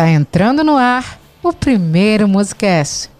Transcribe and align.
Está 0.00 0.08
entrando 0.08 0.64
no 0.64 0.78
ar 0.78 1.20
o 1.42 1.52
primeiro 1.52 2.26
Musicast, 2.26 3.10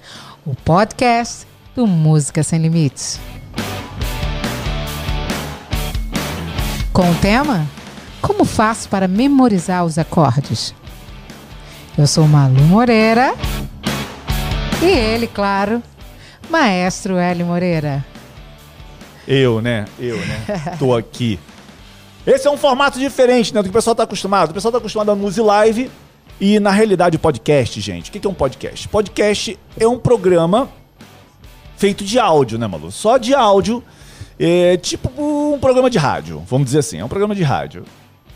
o 0.47 0.55
podcast 0.55 1.47
do 1.77 1.87
Música 1.87 2.43
Sem 2.43 2.59
Limites. 2.59 3.21
Com 6.91 7.11
o 7.11 7.15
tema 7.17 7.67
Como 8.23 8.47
faço 8.47 8.89
para 8.89 9.07
memorizar 9.07 9.85
os 9.85 9.99
acordes? 9.99 10.75
Eu 11.99 12.07
sou 12.07 12.27
Malu 12.27 12.63
Moreira 12.63 13.35
e 14.83 14.87
ele, 14.87 15.27
claro, 15.27 15.83
Maestro 16.49 17.19
Hélio 17.19 17.45
Moreira. 17.45 18.03
Eu, 19.29 19.61
né? 19.61 19.85
Eu, 19.99 20.17
né? 20.17 20.77
Tô 20.79 20.97
aqui. 20.97 21.39
Esse 22.27 22.49
é 22.49 22.51
um 22.51 22.57
formato 22.57 22.99
diferente, 22.99 23.53
né? 23.53 23.61
Do 23.61 23.65
que 23.65 23.71
o 23.71 23.75
pessoal 23.75 23.95
tá 23.95 24.05
acostumado. 24.05 24.53
O 24.53 24.55
pessoal 24.55 24.73
tá 24.73 24.79
acostumado 24.79 25.11
a 25.11 25.15
Muse 25.15 25.43
Live 25.43 25.91
e, 26.41 26.59
na 26.59 26.71
realidade, 26.71 27.17
o 27.17 27.21
podcast, 27.21 27.81
gente. 27.81 28.11
O 28.11 28.13
que 28.13 28.27
é 28.27 28.31
um 28.31 28.35
podcast? 28.35 28.89
Podcast 28.89 29.59
é 29.79 29.87
um 29.87 29.99
programa 29.99 30.69
feito 31.77 32.05
de 32.05 32.19
áudio, 32.19 32.59
né, 32.59 32.67
Malu? 32.67 32.91
Só 32.91 33.19
de 33.19 33.35
áudio. 33.35 33.83
É 34.39 34.79
tipo 34.79 35.11
um 35.23 35.59
programa 35.59 35.91
de 35.91 35.99
rádio, 35.99 36.43
vamos 36.47 36.65
dizer 36.65 36.79
assim. 36.79 36.99
É 36.99 37.05
um 37.05 37.09
programa 37.09 37.35
de 37.35 37.43
rádio. 37.43 37.85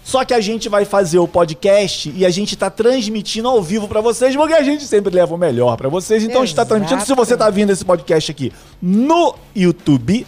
Só 0.05 0.23
que 0.23 0.35
a 0.35 0.41
gente 0.41 0.69
vai 0.69 0.85
fazer 0.85 1.19
o 1.19 1.27
podcast 1.27 2.13
e 2.15 2.27
a 2.27 2.31
gente 2.31 2.55
tá 2.57 2.69
transmitindo 2.69 3.49
ao 3.49 3.63
vivo 3.63 3.89
para 3.89 4.03
vocês, 4.03 4.37
porque 4.37 4.53
a 4.53 4.63
gente 4.63 4.85
sempre 4.85 5.15
leva 5.15 5.35
o 5.35 5.39
melhor 5.39 5.79
para 5.79 5.89
vocês. 5.89 6.23
Então 6.23 6.43
a 6.43 6.45
gente 6.45 6.55
tá 6.55 6.67
transmitindo. 6.67 7.03
Se 7.07 7.15
você 7.15 7.35
tá 7.39 7.49
vindo 7.49 7.71
esse 7.71 7.87
podcast 7.87 8.31
aqui 8.31 8.53
no 8.83 9.35
YouTube, 9.57 10.27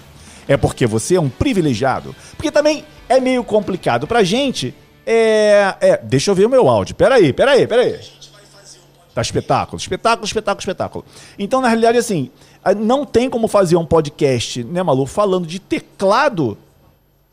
é 0.49 0.57
porque 0.57 0.87
você 0.87 1.17
é 1.17 1.21
um 1.21 1.29
privilegiado. 1.29 2.17
Porque 2.37 2.51
também 2.51 2.85
é 3.07 3.21
meio 3.21 3.45
complicado 3.45 4.07
pra 4.07 4.25
gente. 4.25 4.75
É. 5.07 5.75
é 5.81 6.01
deixa 6.03 6.31
eu 6.31 6.35
ver 6.35 6.47
o 6.47 6.51
meu 6.51 6.69
áudio. 6.69 6.95
Peraí, 6.95 7.33
peraí, 7.33 7.67
peraí. 7.67 8.01
Tá 9.15 9.23
espetáculo, 9.23 9.79
espetáculo, 9.79 10.27
espetáculo, 10.27 10.61
espetáculo. 10.61 11.05
Então, 11.39 11.63
na 11.63 11.69
realidade, 11.69 11.97
assim, 11.97 12.31
não 12.77 13.07
tem 13.07 13.31
como 13.31 13.49
fazer 13.49 13.77
um 13.77 13.87
podcast, 13.87 14.63
né, 14.65 14.83
Malu, 14.83 15.07
falando 15.07 15.47
de 15.47 15.59
teclado 15.59 16.59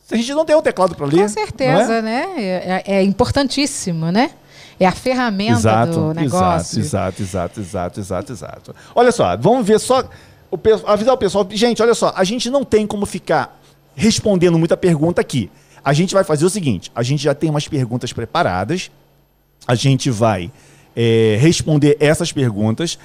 se 0.04 0.14
a 0.14 0.18
gente 0.18 0.34
não 0.34 0.46
tem 0.46 0.56
um 0.56 0.62
teclado 0.62 0.96
para 0.96 1.06
ler. 1.06 1.22
Com 1.22 1.28
certeza, 1.30 1.94
é? 1.96 2.02
né? 2.02 2.26
É, 2.38 2.84
é, 2.98 3.04
importantíssimo, 3.04 4.12
né? 4.12 4.32
É 4.80 4.86
a 4.86 4.92
ferramenta 4.92 5.60
exato, 5.60 5.94
do 5.94 6.14
negócio. 6.14 6.80
Exato, 6.80 7.22
exato, 7.22 7.60
exato, 7.62 8.00
exato, 8.00 8.32
exato. 8.34 8.76
Olha 8.94 9.12
só, 9.12 9.36
vamos 9.38 9.66
ver 9.66 9.80
só. 9.80 10.04
O, 10.52 10.60
avisar 10.86 11.14
o 11.14 11.18
pessoal. 11.18 11.48
Gente, 11.50 11.82
olha 11.82 11.94
só, 11.94 12.12
a 12.16 12.24
gente 12.24 12.50
não 12.50 12.64
tem 12.64 12.86
como 12.86 13.06
ficar 13.06 13.60
respondendo 13.96 14.60
muita 14.60 14.76
pergunta 14.76 15.22
aqui. 15.22 15.50
A 15.84 15.94
gente 15.94 16.14
vai 16.14 16.24
fazer 16.24 16.46
o 16.46 16.50
seguinte: 16.50 16.92
a 16.96 17.04
gente 17.04 17.24
já 17.24 17.34
tem 17.34 17.50
umas 17.50 17.68
perguntas 17.68 18.14
preparadas. 18.14 18.90
A 19.68 19.76
gente 19.76 20.10
vai 20.10 20.52
é, 20.96 21.38
responder 21.40 21.98
essas 22.00 22.32
perguntas. 22.32 22.98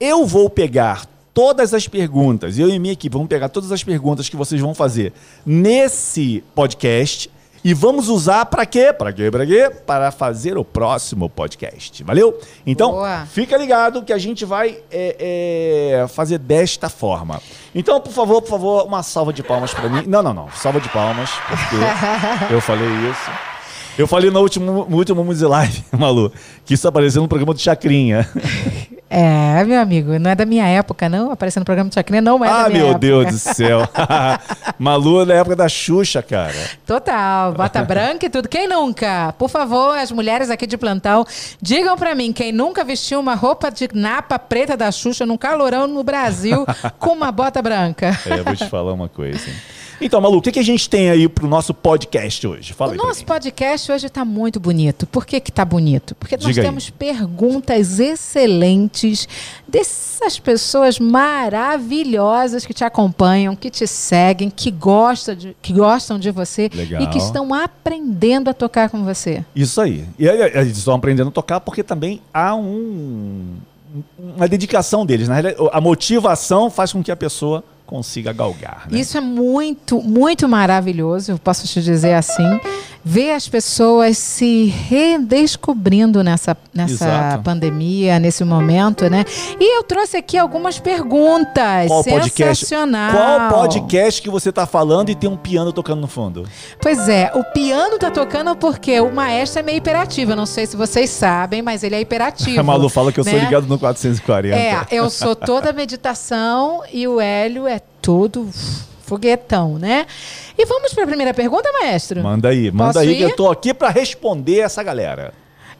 Eu 0.00 0.26
vou 0.26 0.50
pegar 0.50 1.06
todas 1.32 1.74
as 1.74 1.88
perguntas, 1.88 2.58
eu 2.58 2.68
e 2.68 2.78
minha 2.78 2.92
equipe 2.92 3.12
vamos 3.12 3.28
pegar 3.28 3.48
todas 3.48 3.72
as 3.72 3.82
perguntas 3.82 4.28
que 4.28 4.36
vocês 4.36 4.60
vão 4.60 4.72
fazer 4.72 5.12
nesse 5.44 6.44
podcast 6.54 7.28
e 7.64 7.72
vamos 7.72 8.10
usar 8.10 8.44
para 8.44 8.66
quê? 8.66 8.92
Para 8.92 9.10
quê? 9.10 9.30
Para 9.30 9.46
quê? 9.46 9.70
Para 9.86 10.10
fazer 10.10 10.58
o 10.58 10.64
próximo 10.64 11.30
podcast. 11.30 12.04
Valeu? 12.04 12.38
Então, 12.66 12.90
Boa. 12.90 13.24
fica 13.24 13.56
ligado 13.56 14.02
que 14.02 14.12
a 14.12 14.18
gente 14.18 14.44
vai 14.44 14.78
é, 14.92 15.96
é, 16.02 16.08
fazer 16.08 16.36
desta 16.36 16.90
forma. 16.90 17.40
Então, 17.74 17.98
por 18.02 18.12
favor, 18.12 18.42
por 18.42 18.50
favor, 18.50 18.84
uma 18.84 19.02
salva 19.02 19.32
de 19.32 19.42
palmas 19.42 19.72
para 19.72 19.88
mim. 19.88 20.04
Não, 20.06 20.22
não, 20.22 20.34
não. 20.34 20.50
Salva 20.50 20.78
de 20.78 20.90
palmas, 20.90 21.30
porque 21.48 22.52
eu 22.52 22.60
falei 22.60 22.86
isso. 23.10 23.30
Eu 23.96 24.08
falei 24.08 24.28
no 24.28 24.40
último, 24.40 24.86
no 24.90 24.96
último 24.96 25.24
Live, 25.48 25.84
Malu, 25.96 26.32
que 26.66 26.74
isso 26.74 26.86
apareceu 26.86 27.22
no 27.22 27.28
programa 27.28 27.54
do 27.54 27.60
Chacrinha. 27.60 28.28
É, 29.08 29.62
meu 29.64 29.80
amigo, 29.80 30.18
não 30.18 30.30
é 30.30 30.34
da 30.34 30.44
minha 30.44 30.66
época, 30.66 31.08
não. 31.08 31.30
Aparecendo 31.30 31.62
no 31.62 31.66
programa 31.66 31.88
do 31.88 31.94
Chacrinha 31.94 32.20
não 32.20 32.44
é 32.44 32.48
ah, 32.48 32.64
da 32.64 32.68
minha 32.70 32.80
época. 32.82 32.96
Ah, 32.96 32.98
meu 32.98 32.98
Deus 32.98 33.26
do 33.32 33.38
céu. 33.38 33.88
Malu 34.78 35.24
da 35.24 35.34
época 35.34 35.54
da 35.54 35.68
Xuxa, 35.68 36.22
cara. 36.22 36.54
Total, 36.86 37.52
bota 37.52 37.82
branca 37.84 38.26
e 38.26 38.30
tudo. 38.30 38.48
Quem 38.48 38.66
nunca? 38.66 39.32
Por 39.38 39.48
favor, 39.48 39.96
as 39.96 40.10
mulheres 40.10 40.50
aqui 40.50 40.66
de 40.66 40.76
plantão, 40.76 41.24
digam 41.60 41.96
para 41.96 42.14
mim, 42.14 42.32
quem 42.32 42.50
nunca 42.50 42.82
vestiu 42.82 43.20
uma 43.20 43.34
roupa 43.34 43.70
de 43.70 43.88
napa 43.92 44.38
preta 44.38 44.76
da 44.76 44.90
Xuxa 44.90 45.24
num 45.24 45.36
calorão 45.36 45.86
no 45.86 46.02
Brasil 46.02 46.66
com 46.98 47.10
uma 47.10 47.30
bota 47.30 47.62
branca? 47.62 48.18
É, 48.26 48.40
eu 48.40 48.44
vou 48.44 48.56
te 48.56 48.68
falar 48.68 48.92
uma 48.92 49.08
coisa. 49.08 49.48
Hein? 49.48 49.56
Então, 50.00 50.20
Malu, 50.20 50.38
o 50.38 50.42
que, 50.42 50.52
que 50.52 50.58
a 50.58 50.64
gente 50.64 50.88
tem 50.88 51.10
aí 51.10 51.28
pro 51.28 51.46
nosso 51.46 51.72
podcast 51.72 52.46
hoje? 52.46 52.72
Fala 52.72 52.92
o 52.92 52.96
nosso 52.96 53.24
podcast 53.24 53.90
hoje 53.90 54.06
está 54.06 54.24
muito 54.24 54.58
bonito. 54.58 55.06
Por 55.06 55.24
que 55.24 55.40
que 55.40 55.52
tá 55.52 55.64
bonito? 55.64 56.14
Porque 56.14 56.36
nós 56.36 56.46
Diga 56.46 56.62
temos 56.62 56.86
aí. 56.86 56.92
perguntas 56.92 58.00
excelentes 58.00 59.28
dessas 59.66 60.38
pessoas 60.38 60.98
maravilhosas 60.98 62.66
que 62.66 62.74
te 62.74 62.84
acompanham, 62.84 63.54
que 63.54 63.70
te 63.70 63.86
seguem, 63.86 64.50
que, 64.50 64.70
gosta 64.70 65.34
de, 65.34 65.56
que 65.62 65.72
gostam 65.72 66.18
de 66.18 66.30
você 66.30 66.70
Legal. 66.72 67.02
e 67.02 67.06
que 67.08 67.18
estão 67.18 67.52
aprendendo 67.54 68.50
a 68.50 68.54
tocar 68.54 68.88
com 68.88 69.04
você. 69.04 69.44
Isso 69.54 69.80
aí. 69.80 70.04
E 70.18 70.26
eles 70.26 70.78
estão 70.78 70.94
aprendendo 70.94 71.28
a 71.28 71.32
tocar 71.32 71.60
porque 71.60 71.82
também 71.82 72.20
há 72.32 72.54
um, 72.54 73.56
uma 74.18 74.48
dedicação 74.48 75.06
deles. 75.06 75.28
Na 75.28 75.34
realidade, 75.34 75.70
a 75.72 75.80
motivação 75.80 76.70
faz 76.70 76.92
com 76.92 77.02
que 77.02 77.10
a 77.12 77.16
pessoa 77.16 77.62
consiga 77.86 78.32
galgar. 78.32 78.86
Né? 78.90 78.98
Isso 78.98 79.18
é 79.18 79.20
muito, 79.20 80.02
muito 80.02 80.48
maravilhoso, 80.48 81.32
eu 81.32 81.38
posso 81.38 81.66
te 81.66 81.82
dizer 81.82 82.14
assim. 82.14 82.60
Ver 83.06 83.32
as 83.32 83.46
pessoas 83.46 84.16
se 84.16 84.64
redescobrindo 84.64 86.24
nessa, 86.24 86.56
nessa 86.72 87.38
pandemia, 87.44 88.18
nesse 88.18 88.42
momento, 88.44 89.10
né? 89.10 89.26
E 89.60 89.76
eu 89.76 89.82
trouxe 89.82 90.16
aqui 90.16 90.38
algumas 90.38 90.78
perguntas. 90.80 91.86
Qual 91.86 92.02
Sensacional. 92.02 93.12
Podcast, 93.12 93.50
qual 93.50 93.60
podcast 93.60 94.22
que 94.22 94.30
você 94.30 94.48
está 94.48 94.64
falando 94.64 95.10
e 95.10 95.14
tem 95.14 95.28
um 95.28 95.36
piano 95.36 95.70
tocando 95.70 96.00
no 96.00 96.06
fundo? 96.06 96.48
Pois 96.80 97.06
é, 97.06 97.30
o 97.34 97.44
piano 97.44 97.98
tá 97.98 98.10
tocando 98.10 98.56
porque 98.56 98.98
o 99.00 99.12
maestro 99.12 99.60
é 99.60 99.62
meio 99.62 99.76
hiperativo. 99.76 100.32
Eu 100.32 100.36
não 100.36 100.46
sei 100.46 100.64
se 100.64 100.74
vocês 100.74 101.10
sabem, 101.10 101.60
mas 101.60 101.82
ele 101.82 101.96
é 101.96 102.00
hiperativo. 102.00 102.58
A 102.58 102.62
Malu 102.62 102.88
fala 102.88 103.12
que 103.12 103.20
eu 103.20 103.24
né? 103.24 103.32
sou 103.32 103.40
ligado 103.40 103.66
no 103.66 103.78
440. 103.78 104.56
É, 104.56 104.86
eu 104.90 105.10
sou 105.10 105.36
toda 105.36 105.74
meditação 105.74 106.82
e 106.90 107.06
o 107.06 107.20
Hélio 107.20 107.66
é 107.66 107.73
todo 107.78 108.48
foguetão, 109.02 109.78
né? 109.78 110.06
E 110.56 110.64
vamos 110.64 110.92
para 110.92 111.04
a 111.04 111.06
primeira 111.06 111.34
pergunta, 111.34 111.70
maestro? 111.72 112.22
Manda 112.22 112.48
aí, 112.48 112.70
manda 112.70 112.94
Posso 112.94 112.98
aí 113.00 113.12
ir? 113.12 113.16
que 113.16 113.22
eu 113.22 113.36
tô 113.36 113.50
aqui 113.50 113.74
para 113.74 113.90
responder 113.90 114.60
essa 114.60 114.82
galera. 114.82 115.32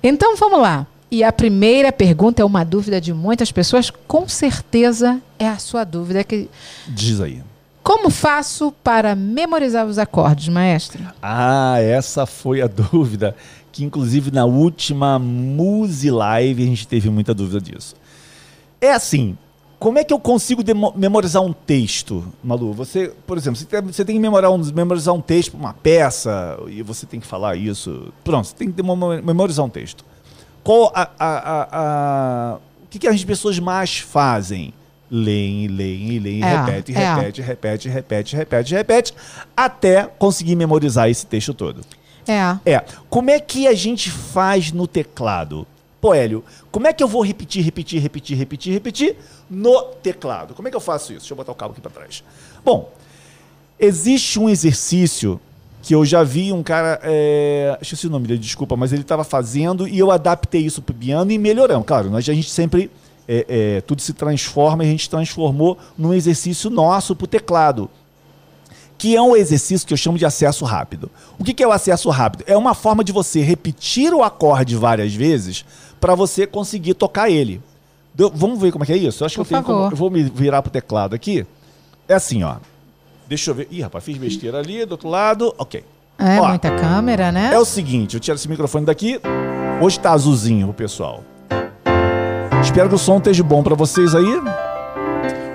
Então 0.02 0.36
vamos 0.36 0.60
lá. 0.60 0.86
E 1.10 1.22
a 1.22 1.32
primeira 1.32 1.92
pergunta 1.92 2.42
é 2.42 2.44
uma 2.44 2.64
dúvida 2.64 3.00
de 3.00 3.12
muitas 3.12 3.52
pessoas, 3.52 3.90
com 3.90 4.28
certeza 4.28 5.20
é 5.38 5.46
a 5.48 5.58
sua 5.58 5.84
dúvida 5.84 6.24
que 6.24 6.48
diz 6.88 7.20
aí. 7.20 7.42
Como 7.82 8.10
faço 8.10 8.72
para 8.82 9.14
memorizar 9.14 9.86
os 9.86 9.98
acordes, 9.98 10.48
maestro? 10.48 11.02
Ah, 11.22 11.76
essa 11.80 12.26
foi 12.26 12.62
a 12.62 12.66
dúvida 12.90 13.36
que 13.70 13.84
inclusive 13.84 14.30
na 14.30 14.44
última 14.44 15.18
Muse 15.18 16.10
Live 16.10 16.62
a 16.62 16.66
gente 16.66 16.86
teve 16.86 17.10
muita 17.10 17.34
dúvida 17.34 17.60
disso. 17.60 17.94
É 18.80 18.92
assim, 18.92 19.36
como 19.84 19.98
é 19.98 20.02
que 20.04 20.14
eu 20.14 20.18
consigo 20.18 20.62
memorizar 20.96 21.42
um 21.42 21.52
texto, 21.52 22.24
Malu? 22.42 22.72
Você, 22.72 23.12
por 23.26 23.36
exemplo, 23.36 23.58
você 23.58 23.66
tem, 23.66 23.82
você 23.82 24.02
tem 24.02 24.16
que 24.16 24.22
memorizar 24.22 24.50
um, 24.50 24.72
memorizar 24.72 25.14
um 25.14 25.20
texto 25.20 25.52
uma 25.52 25.74
peça 25.74 26.58
e 26.68 26.82
você 26.82 27.04
tem 27.04 27.20
que 27.20 27.26
falar 27.26 27.54
isso. 27.54 28.10
Pronto, 28.24 28.46
você 28.46 28.54
tem 28.54 28.72
que 28.72 28.82
memorizar 28.82 29.62
um 29.62 29.68
texto. 29.68 30.02
Qual 30.62 30.90
a, 30.94 31.10
a, 31.18 31.28
a, 31.28 31.68
a 31.70 32.56
o 32.56 32.86
que, 32.88 32.98
que 32.98 33.06
as 33.06 33.22
pessoas 33.22 33.58
mais 33.58 33.98
fazem? 33.98 34.72
Leem, 35.10 35.66
leem, 35.66 36.18
leem, 36.18 36.42
é, 36.42 36.64
repete, 36.64 36.94
é. 36.94 37.14
repete, 37.14 37.42
repete, 37.42 37.88
repete, 37.90 38.36
repete, 38.36 38.74
repete, 38.74 39.14
até 39.54 40.04
conseguir 40.04 40.56
memorizar 40.56 41.10
esse 41.10 41.26
texto 41.26 41.52
todo. 41.52 41.82
É. 42.26 42.72
É. 42.72 42.84
Como 43.10 43.28
é 43.28 43.38
que 43.38 43.68
a 43.68 43.74
gente 43.74 44.10
faz 44.10 44.72
no 44.72 44.86
teclado? 44.86 45.66
Pô, 46.04 46.12
Hélio, 46.12 46.44
como 46.70 46.87
é 46.87 46.92
que 46.92 47.02
eu 47.02 47.08
vou 47.08 47.25
repetir, 47.25 47.64
repetir, 47.64 47.99
repetir, 47.99 48.37
repetir, 48.37 48.73
repetir 48.75 49.16
no 49.49 49.84
teclado? 50.02 50.52
Como 50.52 50.68
é 50.68 50.70
que 50.70 50.76
eu 50.76 50.80
faço 50.80 51.12
isso? 51.12 51.20
Deixa 51.20 51.32
eu 51.32 51.37
botar 51.38 51.52
o 51.52 51.54
cabo 51.54 51.73
aqui 51.73 51.80
para 51.80 51.90
trás. 51.90 52.23
Bom, 52.62 52.92
existe 53.80 54.38
um 54.38 54.50
exercício 54.50 55.40
que 55.82 55.94
eu 55.94 56.04
já 56.04 56.23
vi 56.23 56.52
um 56.52 56.62
cara, 56.62 57.00
é... 57.02 57.78
esqueci 57.80 58.06
o 58.06 58.11
nome 58.11 58.26
dele, 58.26 58.38
desculpa, 58.38 58.76
mas 58.76 58.92
ele 58.92 59.00
estava 59.00 59.25
fazendo 59.25 59.88
e 59.88 59.99
eu 59.99 60.11
adaptei 60.11 60.61
isso 60.61 60.82
para 60.82 60.92
o 60.92 60.94
piano 60.94 61.32
e 61.32 61.38
melhoramos. 61.38 61.87
Claro, 61.87 62.11
nós, 62.11 62.28
a 62.28 62.34
gente 62.34 62.50
sempre, 62.50 62.90
é, 63.26 63.46
é, 63.49 63.80
tudo 63.80 64.02
se 64.02 64.12
transforma 64.12 64.84
e 64.84 64.88
a 64.88 64.90
gente 64.90 65.08
transformou 65.08 65.78
num 65.96 66.12
exercício 66.12 66.68
nosso 66.68 67.16
para 67.16 67.25
o 67.25 67.28
teclado 67.28 67.88
que 68.96 69.16
é 69.16 69.20
um 69.20 69.37
exercício 69.37 69.87
que 69.87 69.92
eu 69.92 69.99
chamo 69.99 70.16
de 70.16 70.25
acesso 70.25 70.64
rápido. 70.64 71.11
O 71.38 71.44
que 71.44 71.62
é 71.62 71.66
o 71.66 71.73
acesso 71.73 72.08
rápido? 72.11 72.44
É 72.46 72.56
uma 72.56 72.75
forma 72.75 73.02
de 73.02 73.12
você 73.12 73.42
repetir 73.42 74.14
o 74.14 74.23
acorde 74.23 74.76
várias 74.76 75.12
vezes 75.14 75.64
para 76.04 76.14
você 76.14 76.46
conseguir 76.46 76.92
tocar 76.92 77.30
ele. 77.30 77.62
Deu, 78.14 78.30
vamos 78.34 78.61
ver 78.61 78.70
como 78.70 78.84
é 78.84 78.87
que 78.87 78.92
é 78.92 78.96
isso? 78.99 79.23
Eu 79.23 79.26
acho 79.26 79.37
Por 79.37 79.46
que 79.46 79.54
eu 79.54 79.62
tenho 79.62 79.64
como, 79.64 79.90
Eu 79.90 79.96
vou 79.96 80.11
me 80.11 80.23
virar 80.23 80.61
pro 80.61 80.70
teclado 80.70 81.14
aqui. 81.14 81.46
É 82.06 82.12
assim, 82.12 82.42
ó. 82.42 82.56
Deixa 83.26 83.50
eu 83.50 83.54
ver. 83.54 83.68
Ih, 83.70 83.80
rapaz, 83.80 84.04
fiz 84.04 84.18
besteira 84.18 84.58
ali, 84.58 84.84
do 84.84 84.92
outro 84.92 85.08
lado. 85.08 85.54
Ok. 85.56 85.82
É, 86.18 86.38
ó, 86.38 86.49
muita 86.49 86.70
câmera, 86.76 87.32
né? 87.32 87.54
É 87.54 87.58
o 87.58 87.64
seguinte, 87.64 88.12
eu 88.12 88.20
tiro 88.20 88.34
esse 88.34 88.46
microfone 88.46 88.84
daqui. 88.84 89.18
Hoje 89.80 89.99
tá 89.99 90.12
azulzinho 90.12 90.68
o 90.68 90.75
pessoal. 90.75 91.25
Espero 92.62 92.90
que 92.90 92.96
o 92.96 92.99
som 92.99 93.16
esteja 93.16 93.42
bom 93.42 93.62
para 93.62 93.75
vocês 93.75 94.14
aí. 94.14 94.42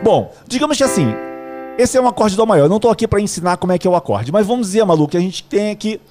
Bom, 0.04 0.34
digamos 0.48 0.78
que 0.78 0.84
assim, 0.84 1.14
esse 1.78 1.96
é 1.96 2.02
um 2.02 2.08
acorde 2.08 2.36
do 2.36 2.48
maior. 2.48 2.66
Eu 2.66 2.70
não 2.70 2.78
estou 2.78 2.90
aqui 2.90 3.08
para 3.08 3.22
ensinar 3.22 3.58
como 3.58 3.72
é 3.72 3.78
que 3.78 3.86
é 3.86 3.90
o 3.92 3.96
acorde, 3.96 4.32
mas 4.32 4.48
vamos 4.48 4.66
dizer, 4.66 4.84
Malu, 4.84 5.08
que 5.08 5.16
a 5.16 5.22
gente 5.22 5.44
tem 5.44 5.76
que 5.76 6.02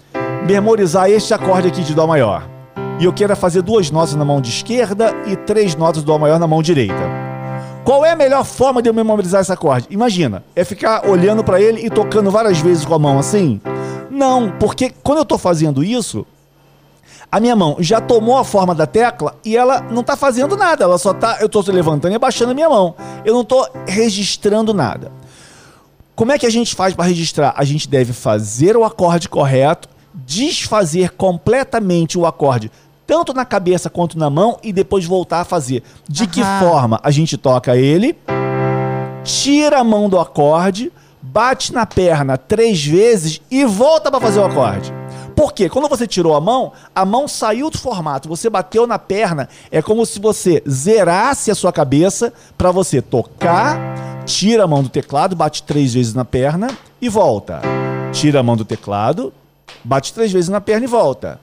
memorizar 0.46 1.10
este 1.10 1.34
acorde 1.34 1.66
aqui 1.66 1.82
de 1.82 1.92
Dó 1.92 2.06
maior. 2.06 2.57
E 3.00 3.04
eu 3.04 3.12
quero 3.12 3.36
fazer 3.36 3.62
duas 3.62 3.90
notas 3.92 4.16
na 4.16 4.24
mão 4.24 4.40
de 4.40 4.50
esquerda 4.50 5.14
e 5.24 5.36
três 5.36 5.76
notas 5.76 6.02
do 6.02 6.06
Dó 6.06 6.18
maior 6.18 6.40
na 6.40 6.48
mão 6.48 6.60
direita. 6.60 7.28
Qual 7.84 8.04
é 8.04 8.10
a 8.10 8.16
melhor 8.16 8.44
forma 8.44 8.82
de 8.82 8.88
eu 8.88 8.92
memorizar 8.92 9.40
esse 9.40 9.52
acorde? 9.52 9.86
Imagina, 9.88 10.42
é 10.54 10.64
ficar 10.64 11.08
olhando 11.08 11.44
para 11.44 11.60
ele 11.60 11.86
e 11.86 11.88
tocando 11.88 12.30
várias 12.30 12.58
vezes 12.58 12.84
com 12.84 12.94
a 12.94 12.98
mão 12.98 13.18
assim? 13.18 13.60
Não, 14.10 14.50
porque 14.58 14.92
quando 15.02 15.18
eu 15.18 15.22
estou 15.22 15.38
fazendo 15.38 15.84
isso, 15.84 16.26
a 17.30 17.38
minha 17.38 17.54
mão 17.54 17.76
já 17.78 18.00
tomou 18.00 18.36
a 18.36 18.44
forma 18.44 18.74
da 18.74 18.84
tecla 18.84 19.36
e 19.44 19.56
ela 19.56 19.80
não 19.80 20.00
está 20.00 20.16
fazendo 20.16 20.56
nada. 20.56 20.82
Ela 20.82 20.98
só 20.98 21.14
tá, 21.14 21.38
eu 21.40 21.46
estou 21.46 21.62
levantando 21.68 22.12
e 22.12 22.16
abaixando 22.16 22.50
a 22.50 22.54
minha 22.54 22.68
mão. 22.68 22.96
Eu 23.24 23.32
não 23.32 23.42
estou 23.42 23.64
registrando 23.86 24.74
nada. 24.74 25.12
Como 26.16 26.32
é 26.32 26.38
que 26.38 26.46
a 26.46 26.50
gente 26.50 26.74
faz 26.74 26.94
para 26.94 27.04
registrar? 27.04 27.54
A 27.56 27.64
gente 27.64 27.88
deve 27.88 28.12
fazer 28.12 28.76
o 28.76 28.84
acorde 28.84 29.28
correto, 29.28 29.88
desfazer 30.12 31.10
completamente 31.10 32.18
o 32.18 32.26
acorde, 32.26 32.72
tanto 33.08 33.32
na 33.32 33.46
cabeça 33.46 33.88
quanto 33.88 34.18
na 34.18 34.28
mão, 34.28 34.58
e 34.62 34.70
depois 34.70 35.06
voltar 35.06 35.40
a 35.40 35.44
fazer. 35.44 35.82
De 36.06 36.24
Aham. 36.24 36.30
que 36.30 36.44
forma? 36.44 37.00
A 37.02 37.10
gente 37.10 37.38
toca 37.38 37.74
ele, 37.74 38.14
tira 39.24 39.80
a 39.80 39.84
mão 39.84 40.10
do 40.10 40.20
acorde, 40.20 40.92
bate 41.22 41.72
na 41.72 41.86
perna 41.86 42.36
três 42.36 42.84
vezes 42.84 43.40
e 43.50 43.64
volta 43.64 44.10
para 44.10 44.20
fazer 44.20 44.40
o 44.40 44.44
acorde. 44.44 44.92
Porque 45.34 45.70
quando 45.70 45.88
você 45.88 46.06
tirou 46.06 46.34
a 46.34 46.40
mão, 46.40 46.72
a 46.94 47.06
mão 47.06 47.26
saiu 47.26 47.70
do 47.70 47.78
formato, 47.78 48.28
você 48.28 48.50
bateu 48.50 48.86
na 48.86 48.98
perna, 48.98 49.48
é 49.70 49.80
como 49.80 50.04
se 50.04 50.20
você 50.20 50.62
zerasse 50.68 51.50
a 51.50 51.54
sua 51.54 51.72
cabeça 51.72 52.30
para 52.58 52.70
você 52.70 53.00
tocar, 53.00 53.78
tira 54.26 54.64
a 54.64 54.66
mão 54.66 54.82
do 54.82 54.90
teclado, 54.90 55.34
bate 55.34 55.62
três 55.62 55.94
vezes 55.94 56.12
na 56.12 56.26
perna 56.26 56.68
e 57.00 57.08
volta. 57.08 57.62
Tira 58.12 58.40
a 58.40 58.42
mão 58.42 58.56
do 58.56 58.66
teclado, 58.66 59.32
bate 59.82 60.12
três 60.12 60.30
vezes 60.30 60.50
na 60.50 60.60
perna 60.60 60.84
e 60.84 60.88
volta. 60.88 61.40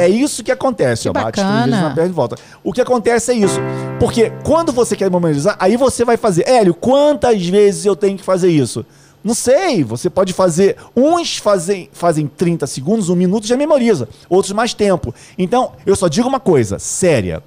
É 0.00 0.08
isso 0.08 0.42
que 0.42 0.50
acontece, 0.50 1.02
que 1.02 1.08
ó, 1.08 1.12
bate 1.12 1.40
três 1.40 1.64
vezes 1.64 1.80
na 1.80 1.90
perna 1.90 2.10
e 2.10 2.12
volta. 2.12 2.36
O 2.62 2.72
que 2.72 2.80
acontece 2.80 3.32
é 3.32 3.34
isso. 3.34 3.60
Porque 3.98 4.30
quando 4.44 4.72
você 4.72 4.96
quer 4.96 5.10
memorizar, 5.10 5.56
aí 5.58 5.76
você 5.76 6.04
vai 6.04 6.16
fazer, 6.16 6.48
Hélio, 6.48 6.74
quantas 6.74 7.46
vezes 7.46 7.84
eu 7.84 7.94
tenho 7.94 8.16
que 8.16 8.24
fazer 8.24 8.50
isso? 8.50 8.84
Não 9.22 9.34
sei, 9.34 9.84
você 9.84 10.08
pode 10.08 10.32
fazer. 10.32 10.76
Uns 10.96 11.36
fazem, 11.36 11.90
fazem 11.92 12.26
30 12.26 12.66
segundos, 12.66 13.10
um 13.10 13.16
minuto 13.16 13.46
já 13.46 13.56
memoriza, 13.56 14.08
outros 14.28 14.52
mais 14.52 14.72
tempo. 14.72 15.14
Então, 15.36 15.72
eu 15.84 15.94
só 15.94 16.08
digo 16.08 16.26
uma 16.26 16.40
coisa, 16.40 16.78
séria. 16.78 17.42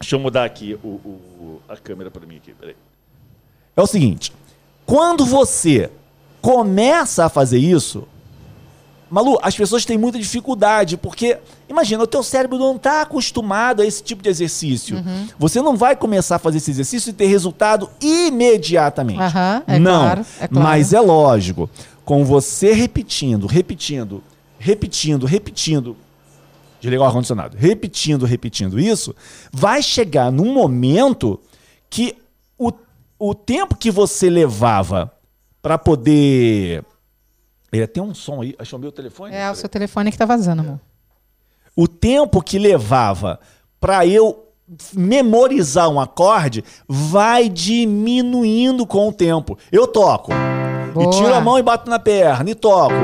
Deixa 0.00 0.16
eu 0.16 0.20
mudar 0.20 0.44
aqui 0.44 0.78
o, 0.82 0.88
o 0.88 1.60
a 1.68 1.76
câmera 1.76 2.10
para 2.10 2.26
mim 2.26 2.36
aqui, 2.36 2.52
peraí. 2.54 2.76
É 3.76 3.82
o 3.82 3.86
seguinte: 3.86 4.32
quando 4.86 5.24
você 5.24 5.90
começa 6.40 7.26
a 7.26 7.28
fazer 7.28 7.58
isso, 7.58 8.08
Malu, 9.10 9.38
as 9.42 9.56
pessoas 9.56 9.84
têm 9.84 9.96
muita 9.96 10.18
dificuldade, 10.18 10.96
porque, 10.96 11.38
imagina, 11.68 12.02
o 12.02 12.06
teu 12.06 12.22
cérebro 12.22 12.58
não 12.58 12.76
está 12.76 13.02
acostumado 13.02 13.80
a 13.80 13.86
esse 13.86 14.02
tipo 14.02 14.22
de 14.22 14.28
exercício. 14.28 14.98
Uhum. 14.98 15.28
Você 15.38 15.62
não 15.62 15.76
vai 15.76 15.96
começar 15.96 16.36
a 16.36 16.38
fazer 16.38 16.58
esse 16.58 16.70
exercício 16.70 17.10
e 17.10 17.12
ter 17.12 17.26
resultado 17.26 17.88
imediatamente. 18.00 19.20
Uhum, 19.20 19.62
é 19.66 19.78
não, 19.78 20.02
claro, 20.02 20.26
é 20.40 20.48
claro. 20.48 20.68
mas 20.68 20.92
é 20.92 21.00
lógico, 21.00 21.70
com 22.04 22.24
você 22.24 22.72
repetindo, 22.72 23.46
repetindo, 23.46 24.22
repetindo, 24.58 25.26
repetindo, 25.26 25.96
desligar 26.80 27.04
o 27.04 27.08
ar-condicionado, 27.08 27.56
repetindo, 27.56 28.26
repetindo 28.26 28.78
isso, 28.78 29.14
vai 29.50 29.82
chegar 29.82 30.30
num 30.30 30.52
momento 30.52 31.40
que 31.88 32.14
o, 32.58 32.70
o 33.18 33.34
tempo 33.34 33.74
que 33.74 33.90
você 33.90 34.28
levava 34.28 35.10
para 35.62 35.78
poder 35.78 36.84
ele 37.72 37.86
tem 37.86 38.02
um 38.02 38.14
som 38.14 38.42
aí. 38.42 38.54
Achou 38.58 38.78
meu 38.78 38.92
telefone? 38.92 39.34
É, 39.34 39.50
o 39.50 39.54
seu 39.54 39.68
telefone 39.68 40.10
que 40.10 40.18
tá 40.18 40.24
vazando, 40.24 40.62
amor. 40.62 40.80
O 41.76 41.86
tempo 41.86 42.42
que 42.42 42.58
levava 42.58 43.38
para 43.80 44.06
eu 44.06 44.44
memorizar 44.92 45.88
um 45.88 46.00
acorde 46.00 46.64
vai 46.86 47.48
diminuindo 47.48 48.86
com 48.86 49.08
o 49.08 49.12
tempo. 49.12 49.58
Eu 49.70 49.86
toco. 49.86 50.32
Boa. 50.92 51.06
E 51.06 51.10
tiro 51.10 51.34
a 51.34 51.40
mão 51.40 51.58
e 51.58 51.62
bato 51.62 51.88
na 51.88 51.98
perna 51.98 52.50
e 52.50 52.54
toco 52.54 52.94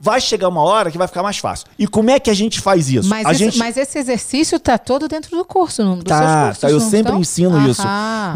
vai 0.00 0.20
chegar 0.20 0.48
uma 0.48 0.62
hora 0.62 0.90
que 0.90 0.98
vai 0.98 1.08
ficar 1.08 1.22
mais 1.22 1.38
fácil. 1.38 1.66
E 1.78 1.86
como 1.86 2.10
é 2.10 2.20
que 2.20 2.30
a 2.30 2.34
gente 2.34 2.60
faz 2.60 2.88
isso? 2.88 3.08
Mas, 3.08 3.26
a 3.26 3.32
esse, 3.32 3.44
gente... 3.44 3.58
mas 3.58 3.76
esse 3.76 3.98
exercício 3.98 4.60
tá 4.60 4.78
todo 4.78 5.08
dentro 5.08 5.36
do 5.36 5.44
curso, 5.44 5.82
não? 5.84 6.00
tá, 6.00 6.44
cursos, 6.46 6.60
tá, 6.60 6.70
eu 6.70 6.80
sempre 6.80 6.98
estão? 6.98 7.20
ensino 7.20 7.56
Aham. 7.56 7.68
isso. 7.68 7.82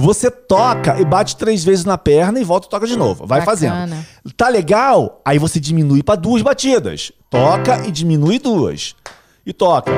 Você 0.01 0.31
toca 0.31 1.01
e 1.01 1.05
bate 1.05 1.37
três 1.37 1.63
vezes 1.63 1.85
na 1.85 1.97
perna 1.97 2.41
e 2.41 2.45
volta 2.45 2.67
e 2.67 2.71
toca 2.71 2.87
de 2.87 2.97
novo. 2.97 3.27
Vai 3.27 3.41
Bacana. 3.41 3.45
fazendo. 3.87 4.07
Tá 4.37 4.49
legal? 4.49 5.21
Aí 5.25 5.39
você 5.39 5.61
diminui 5.61 6.03
para 6.03 6.17
duas 6.17 6.43
batidas. 6.43 7.13
Toca 7.31 7.87
e 7.87 7.91
diminui 7.91 8.39
duas. 8.39 8.95
E 9.47 9.53
toca. 9.53 9.93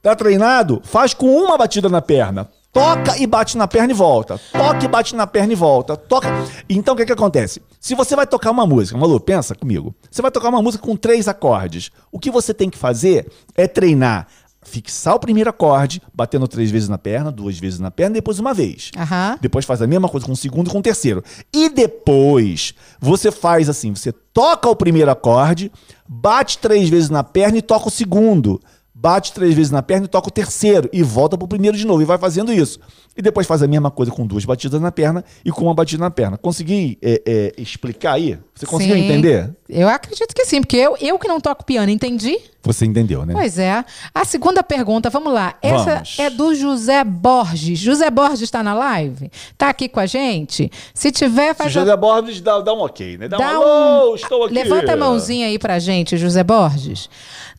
Tá 0.00 0.16
treinado? 0.16 0.80
Faz 0.84 1.14
com 1.14 1.26
uma 1.26 1.56
batida 1.56 1.88
na 1.88 2.02
perna. 2.02 2.48
Toca 2.72 3.18
e 3.18 3.26
bate 3.26 3.58
na 3.58 3.68
perna 3.68 3.92
e 3.92 3.94
volta. 3.94 4.40
Toca 4.50 4.82
e 4.82 4.88
bate 4.88 5.14
na 5.14 5.26
perna 5.26 5.52
e 5.52 5.56
volta. 5.56 5.94
Toca. 5.94 6.28
Então 6.68 6.94
o 6.94 6.96
que, 6.96 7.04
que 7.04 7.12
acontece? 7.12 7.60
Se 7.78 7.94
você 7.94 8.16
vai 8.16 8.26
tocar 8.26 8.50
uma 8.50 8.66
música, 8.66 8.96
Malu, 8.96 9.20
pensa 9.20 9.54
comigo. 9.54 9.94
Você 10.10 10.22
vai 10.22 10.30
tocar 10.30 10.48
uma 10.48 10.62
música 10.62 10.82
com 10.82 10.96
três 10.96 11.28
acordes. 11.28 11.90
O 12.10 12.18
que 12.18 12.30
você 12.30 12.54
tem 12.54 12.70
que 12.70 12.78
fazer 12.78 13.30
é 13.54 13.68
treinar 13.68 14.26
fixar 14.64 15.16
o 15.16 15.18
primeiro 15.18 15.50
acorde, 15.50 16.00
batendo 16.14 16.46
três 16.46 16.70
vezes 16.70 16.88
na 16.88 16.96
perna, 16.96 17.32
duas 17.32 17.58
vezes 17.58 17.80
na 17.80 17.90
perna, 17.90 18.14
depois 18.14 18.38
uma 18.38 18.54
vez. 18.54 18.92
Uhum. 18.96 19.36
Depois 19.40 19.64
faz 19.64 19.82
a 19.82 19.86
mesma 19.86 20.08
coisa 20.08 20.24
com 20.24 20.32
o 20.32 20.36
segundo 20.36 20.68
e 20.68 20.70
com 20.70 20.78
o 20.78 20.82
terceiro. 20.82 21.22
E 21.52 21.68
depois 21.68 22.72
você 23.00 23.30
faz 23.30 23.68
assim: 23.68 23.94
você 23.94 24.12
toca 24.12 24.68
o 24.68 24.76
primeiro 24.76 25.10
acorde, 25.10 25.70
bate 26.08 26.58
três 26.58 26.88
vezes 26.88 27.10
na 27.10 27.24
perna 27.24 27.58
e 27.58 27.62
toca 27.62 27.88
o 27.88 27.90
segundo 27.90 28.60
bate 28.94 29.32
três 29.32 29.54
vezes 29.54 29.70
na 29.70 29.82
perna 29.82 30.06
e 30.06 30.08
toca 30.08 30.28
o 30.28 30.30
terceiro 30.30 30.88
e 30.92 31.02
volta 31.02 31.38
pro 31.38 31.48
primeiro 31.48 31.76
de 31.76 31.86
novo 31.86 32.02
e 32.02 32.04
vai 32.04 32.18
fazendo 32.18 32.52
isso. 32.52 32.78
E 33.16 33.20
depois 33.20 33.46
faz 33.46 33.62
a 33.62 33.66
mesma 33.66 33.90
coisa 33.90 34.10
com 34.10 34.26
duas 34.26 34.44
batidas 34.44 34.80
na 34.80 34.90
perna 34.90 35.24
e 35.44 35.50
com 35.50 35.64
uma 35.64 35.74
batida 35.74 36.02
na 36.02 36.10
perna. 36.10 36.38
Consegui 36.38 36.98
é, 37.02 37.22
é, 37.26 37.52
explicar 37.60 38.14
aí? 38.14 38.38
Você 38.54 38.64
conseguiu 38.64 38.96
sim, 38.96 39.04
entender? 39.04 39.54
Eu 39.68 39.88
acredito 39.88 40.34
que 40.34 40.44
sim, 40.46 40.60
porque 40.60 40.76
eu, 40.76 40.96
eu 40.98 41.18
que 41.18 41.28
não 41.28 41.40
toco 41.40 41.64
piano, 41.64 41.90
entendi? 41.90 42.38
Você 42.62 42.86
entendeu, 42.86 43.26
né? 43.26 43.34
Pois 43.34 43.58
é. 43.58 43.84
A 44.14 44.24
segunda 44.24 44.62
pergunta, 44.62 45.10
vamos 45.10 45.32
lá. 45.32 45.56
Essa 45.60 45.94
vamos. 45.94 46.18
é 46.18 46.30
do 46.30 46.54
José 46.54 47.02
Borges. 47.04 47.78
José 47.78 48.08
Borges 48.08 48.42
está 48.42 48.62
na 48.62 48.72
live? 48.72 49.30
Está 49.50 49.68
aqui 49.68 49.88
com 49.88 50.00
a 50.00 50.06
gente? 50.06 50.70
Se 50.94 51.10
tiver, 51.10 51.54
faz. 51.54 51.72
Se 51.72 51.78
José 51.80 51.96
Borges 51.96 52.40
dá, 52.40 52.60
dá 52.60 52.72
um 52.72 52.80
ok, 52.80 53.18
né? 53.18 53.28
Dá, 53.28 53.36
dá 53.36 53.58
um 53.58 53.62
alô, 53.62 54.14
estou 54.14 54.44
aqui. 54.44 54.54
Levanta 54.54 54.92
a 54.92 54.96
mãozinha 54.96 55.48
aí 55.48 55.58
pra 55.58 55.78
gente, 55.78 56.16
José 56.16 56.44
Borges. 56.44 57.10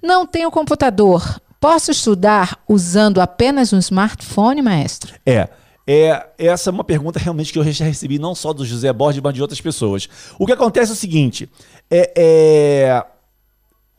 Não 0.04 0.26
tenho 0.26 0.52
computador. 0.52 1.42
Posso 1.62 1.92
estudar 1.92 2.60
usando 2.68 3.22
apenas 3.22 3.72
um 3.72 3.80
smartphone, 3.80 4.62
maestro? 4.62 5.16
É. 5.26 5.48
É, 5.86 6.28
essa 6.38 6.70
é 6.70 6.72
uma 6.74 6.84
pergunta 6.84 7.20
realmente 7.20 7.52
que 7.52 7.60
eu 7.60 7.64
já 7.72 7.84
recebi 7.84 8.18
não 8.18 8.34
só 8.34 8.54
do 8.54 8.66
José 8.66 8.92
Borges, 8.94 9.22
mas 9.22 9.34
de 9.34 9.42
outras 9.42 9.60
pessoas. 9.60 10.08
O 10.40 10.46
que 10.46 10.54
acontece 10.54 10.92
é 10.92 10.94
o 10.94 10.98
seguinte: 10.98 11.50
é, 11.92 12.14
é 12.16 13.06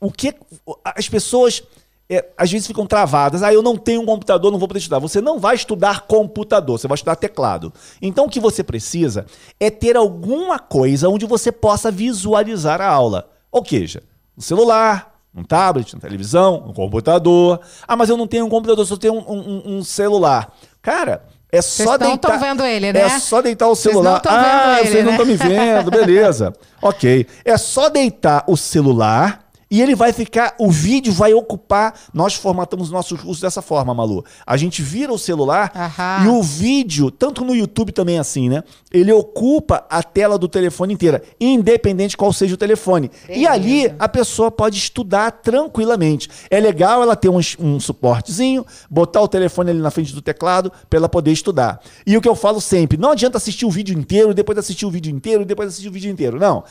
o 0.00 0.10
que 0.10 0.34
as 0.82 1.08
pessoas 1.10 1.62
é, 2.08 2.26
às 2.36 2.50
vezes 2.50 2.66
ficam 2.66 2.86
travadas. 2.86 3.42
Ah, 3.42 3.52
eu 3.52 3.62
não 3.62 3.76
tenho 3.76 4.00
um 4.02 4.06
computador, 4.06 4.50
não 4.50 4.58
vou 4.58 4.68
poder 4.68 4.80
estudar. 4.80 4.98
Você 4.98 5.20
não 5.20 5.38
vai 5.38 5.56
estudar 5.56 6.02
computador, 6.02 6.78
você 6.78 6.88
vai 6.88 6.94
estudar 6.94 7.16
teclado. 7.16 7.72
Então 8.00 8.26
o 8.26 8.30
que 8.30 8.40
você 8.40 8.62
precisa 8.62 9.26
é 9.60 9.70
ter 9.70 9.96
alguma 9.96 10.58
coisa 10.58 11.08
onde 11.08 11.26
você 11.26 11.52
possa 11.52 11.90
visualizar 11.90 12.80
a 12.80 12.88
aula. 12.88 13.30
Ou 13.50 13.64
seja, 13.64 14.02
um 14.36 14.40
celular, 14.40 15.13
um 15.34 15.42
tablet, 15.42 15.94
uma 15.94 16.00
televisão, 16.00 16.64
um 16.68 16.72
computador. 16.72 17.60
Ah, 17.86 17.96
mas 17.96 18.08
eu 18.08 18.16
não 18.16 18.26
tenho 18.26 18.46
um 18.46 18.48
computador, 18.48 18.86
só 18.86 18.96
tenho 18.96 19.14
um, 19.14 19.32
um, 19.32 19.78
um 19.78 19.84
celular. 19.84 20.52
Cara, 20.80 21.24
é 21.50 21.62
só 21.62 21.84
vocês 21.84 21.98
deitar. 21.98 22.14
estão 22.14 22.38
vendo 22.40 22.64
ele, 22.64 22.92
né? 22.92 23.00
É 23.00 23.18
só 23.18 23.40
deitar 23.40 23.68
o 23.68 23.74
celular. 23.74 24.20
Vocês 24.20 24.34
não 24.34 24.42
ah, 24.42 24.80
ele, 24.80 24.88
vocês 24.88 24.94
né? 24.94 25.02
não 25.02 25.10
estão 25.12 25.26
me 25.26 25.36
vendo, 25.36 25.90
beleza. 25.90 26.52
ok. 26.82 27.26
É 27.44 27.56
só 27.56 27.88
deitar 27.88 28.44
o 28.46 28.56
celular 28.56 29.43
e 29.74 29.82
ele 29.82 29.96
vai 29.96 30.12
ficar, 30.12 30.54
o 30.56 30.70
vídeo 30.70 31.12
vai 31.12 31.34
ocupar. 31.34 31.98
Nós 32.14 32.34
formatamos 32.34 32.92
nossos 32.92 33.20
cursos 33.20 33.40
dessa 33.40 33.60
forma, 33.60 33.92
Malu. 33.92 34.24
A 34.46 34.56
gente 34.56 34.80
vira 34.80 35.12
o 35.12 35.18
celular 35.18 35.72
Aham. 35.74 36.24
e 36.24 36.28
o 36.28 36.40
vídeo, 36.44 37.10
tanto 37.10 37.44
no 37.44 37.56
YouTube 37.56 37.90
também 37.90 38.18
é 38.18 38.20
assim, 38.20 38.48
né? 38.48 38.62
Ele 38.92 39.10
ocupa 39.10 39.84
a 39.90 40.00
tela 40.00 40.38
do 40.38 40.46
telefone 40.46 40.94
inteira, 40.94 41.24
independente 41.40 42.16
qual 42.16 42.32
seja 42.32 42.54
o 42.54 42.56
telefone. 42.56 43.10
Beleza. 43.26 43.40
E 43.40 43.48
ali 43.48 43.92
a 43.98 44.08
pessoa 44.08 44.48
pode 44.48 44.78
estudar 44.78 45.32
tranquilamente. 45.32 46.28
É 46.48 46.60
legal 46.60 47.02
ela 47.02 47.16
ter 47.16 47.28
um, 47.28 47.40
um 47.58 47.80
suportezinho, 47.80 48.64
botar 48.88 49.22
o 49.22 49.26
telefone 49.26 49.72
ali 49.72 49.80
na 49.80 49.90
frente 49.90 50.14
do 50.14 50.22
teclado 50.22 50.70
para 50.88 51.00
ela 51.00 51.08
poder 51.08 51.32
estudar. 51.32 51.80
E 52.06 52.16
o 52.16 52.20
que 52.20 52.28
eu 52.28 52.36
falo 52.36 52.60
sempre, 52.60 52.96
não 52.96 53.10
adianta 53.10 53.38
assistir 53.38 53.66
o 53.66 53.70
vídeo 53.72 53.98
inteiro, 53.98 54.32
depois 54.32 54.56
assistir 54.56 54.86
o 54.86 54.90
vídeo 54.92 55.10
inteiro, 55.10 55.44
depois 55.44 55.70
assistir 55.70 55.88
o 55.88 55.92
vídeo 55.92 56.12
inteiro. 56.12 56.38
Não. 56.38 56.62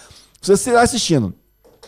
Se 0.41 0.55
você 0.55 0.69
está 0.69 0.81
assistindo 0.83 1.33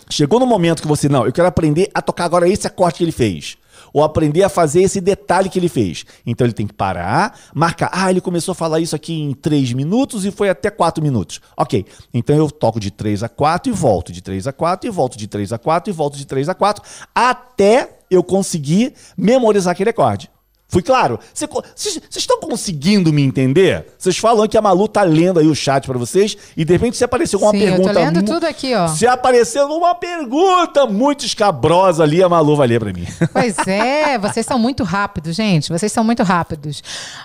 Chegou 0.09 0.39
no 0.39 0.45
momento 0.45 0.81
que 0.81 0.87
você, 0.87 1.09
não, 1.09 1.25
eu 1.25 1.31
quero 1.31 1.47
aprender 1.47 1.89
a 1.93 2.01
tocar 2.01 2.25
agora 2.25 2.47
esse 2.47 2.67
acorde 2.67 2.97
que 2.97 3.03
ele 3.03 3.11
fez. 3.11 3.57
ou 3.93 4.03
aprender 4.03 4.43
a 4.43 4.49
fazer 4.49 4.81
esse 4.81 4.99
detalhe 4.99 5.49
que 5.49 5.57
ele 5.57 5.69
fez. 5.69 6.05
Então 6.25 6.45
ele 6.45 6.53
tem 6.53 6.67
que 6.67 6.73
parar, 6.73 7.37
marcar. 7.53 7.89
Ah, 7.93 8.09
ele 8.09 8.19
começou 8.19 8.51
a 8.51 8.55
falar 8.55 8.79
isso 8.81 8.95
aqui 8.95 9.13
em 9.13 9.33
3 9.33 9.71
minutos 9.71 10.25
e 10.25 10.31
foi 10.31 10.49
até 10.49 10.69
4 10.69 11.01
minutos. 11.01 11.39
Ok. 11.55 11.85
Então 12.13 12.35
eu 12.35 12.51
toco 12.51 12.79
de 12.79 12.91
3 12.91 13.23
a 13.23 13.29
4 13.29 13.71
e 13.71 13.75
volto 13.75 14.11
de 14.11 14.21
3 14.21 14.47
a 14.47 14.53
4 14.53 14.89
e 14.89 14.91
volto 14.91 15.17
de 15.17 15.27
3 15.27 15.53
a 15.53 15.57
4 15.57 15.89
e 15.89 15.93
volto 15.93 16.17
de 16.17 16.25
3 16.25 16.49
a 16.49 16.53
4 16.53 16.83
até 17.13 17.99
eu 18.11 18.21
conseguir 18.23 18.93
memorizar 19.17 19.71
aquele 19.71 19.91
acorde. 19.91 20.29
Fui 20.67 20.81
claro? 20.81 21.19
Vocês 21.33 22.01
estão 22.15 22.39
conseguindo 22.39 23.13
me 23.13 23.21
entender? 23.21 23.85
Vocês 23.97 24.17
falam 24.17 24.47
que 24.47 24.57
a 24.57 24.61
Malu 24.61 24.87
tá 24.87 25.03
lendo 25.03 25.39
aí 25.39 25.47
o 25.47 25.55
chat 25.55 25.85
para 25.85 25.97
vocês 25.97 26.35
e 26.57 26.65
de 26.65 26.73
repente 26.73 26.97
se 26.97 27.03
apareceu 27.03 27.39
uma 27.39 27.51
Sim, 27.51 27.59
pergunta. 27.59 27.89
Eu 27.89 27.93
tô 27.93 27.99
lendo 27.99 28.23
tudo 28.23 28.45
aqui, 28.45 28.73
ó. 28.73 28.87
Se 28.87 29.05
apareceu 29.05 29.67
uma 29.67 29.93
pergunta 29.93 30.87
muito 30.87 31.23
escabrosa 31.23 32.03
ali, 32.03 32.21
a 32.21 32.27
Malu 32.27 32.55
vai 32.55 32.67
ler 32.67 32.79
para 32.79 32.91
mim. 32.91 33.05
Pois 33.35 33.55
é, 33.67 34.17
vocês 34.17 34.45
são 34.45 34.57
muito 34.57 34.83
rápidos, 34.83 35.35
gente. 35.35 35.69
Vocês 35.69 35.91
são 35.91 36.03
muito 36.03 36.23
rápidos. 36.23 36.81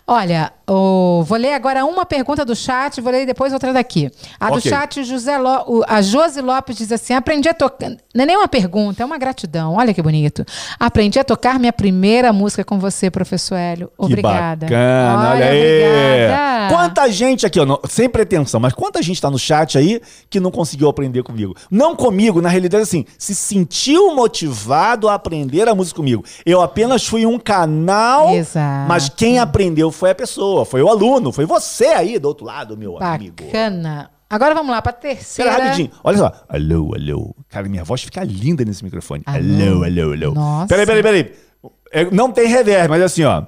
Olha, 0.07 0.53
oh, 0.67 1.23
vou 1.25 1.39
ler 1.39 1.55
agora 1.55 1.85
uma 1.85 2.05
pergunta 2.05 2.45
do 2.45 2.55
chat, 2.55 3.01
vou 3.01 3.13
ler 3.13 3.25
depois 3.25 3.53
outra 3.53 3.73
daqui. 3.73 4.11
A 4.39 4.51
do 4.51 4.59
okay. 4.59 4.71
chat, 4.71 5.05
José 5.05 5.39
Lo, 5.39 5.85
a 5.87 6.03
Josi 6.03 6.41
Lopes 6.41 6.77
diz 6.77 6.91
assim: 6.91 7.15
aprendi 7.15 7.49
a 7.49 7.55
tocar. 7.55 7.91
Não 8.15 8.25
é 8.25 8.27
nem 8.27 8.37
uma 8.37 8.49
pergunta, 8.49 9.03
é 9.03 9.07
uma 9.07 9.19
gratidão. 9.19 9.75
Olha 9.75 9.95
que 9.95 10.03
bonito. 10.03 10.45
Aprendi 10.79 11.19
a 11.19 11.25
tocar 11.25 11.61
minha 11.61 11.73
primeira 11.73 12.33
música 12.33 12.65
com 12.65 12.79
você, 12.79 13.09
professor 13.09 13.30
professor 13.31 13.57
Hélio. 13.57 13.93
Obrigada. 13.97 14.67
Que 14.67 14.73
bacana, 14.73 15.19
olha, 15.19 15.31
olha 15.31 15.51
aí. 15.51 16.17
Obrigada. 16.17 16.75
Quanta 16.75 17.11
gente 17.11 17.47
aqui, 17.47 17.61
ó, 17.61 17.65
não, 17.65 17.81
sem 17.89 18.09
pretensão, 18.09 18.59
mas 18.59 18.73
quanta 18.73 19.01
gente 19.01 19.17
está 19.17 19.31
no 19.31 19.39
chat 19.39 19.79
aí 19.79 20.01
que 20.29 20.41
não 20.41 20.51
conseguiu 20.51 20.89
aprender 20.89 21.23
comigo. 21.23 21.55
Não 21.71 21.95
comigo, 21.95 22.43
na 22.43 22.49
realidade, 22.49 22.83
assim, 22.83 23.05
se 23.17 23.35
sentiu 23.35 24.15
motivado 24.17 25.09
a 25.09 25.15
aprender 25.15 25.69
a 25.69 25.75
música 25.75 25.97
comigo. 25.97 26.25
Eu 26.45 26.61
apenas 26.61 27.07
fui 27.07 27.25
um 27.25 27.39
canal, 27.39 28.31
Exato. 28.31 28.89
mas 28.89 29.09
quem 29.09 29.39
aprendeu 29.39 29.93
foi 29.93 30.11
a 30.11 30.15
pessoa, 30.15 30.65
foi 30.65 30.83
o 30.83 30.89
aluno, 30.89 31.31
foi 31.31 31.47
você 31.47 31.87
aí 31.87 32.19
do 32.19 32.27
outro 32.27 32.45
lado, 32.45 32.77
meu 32.77 32.95
Bacana. 32.95 33.15
amigo. 33.15 33.45
Bacana. 33.45 34.11
Agora 34.29 34.55
vamos 34.55 34.71
lá 34.71 34.81
para 34.81 34.93
terceira. 34.93 35.51
Pera, 35.51 35.65
rapidinho. 35.65 35.91
Olha 36.05 36.19
só. 36.19 36.33
Alô, 36.49 36.95
alô. 36.95 37.35
Cara, 37.49 37.69
minha 37.69 37.83
voz 37.83 38.03
fica 38.03 38.23
linda 38.23 38.65
nesse 38.65 38.85
microfone. 38.85 39.25
Alô, 39.27 39.83
alô, 39.83 40.13
alô. 40.13 40.35
Nossa. 40.35 40.69
Peraí, 40.69 40.87
peraí, 40.87 41.03
peraí. 41.03 41.50
É, 41.91 42.09
não 42.11 42.31
tem 42.31 42.47
reverb, 42.47 42.89
mas 42.89 43.03
é 43.03 43.05
assim, 43.05 43.25
ó. 43.25 43.45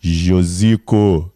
Josico. 0.00 1.32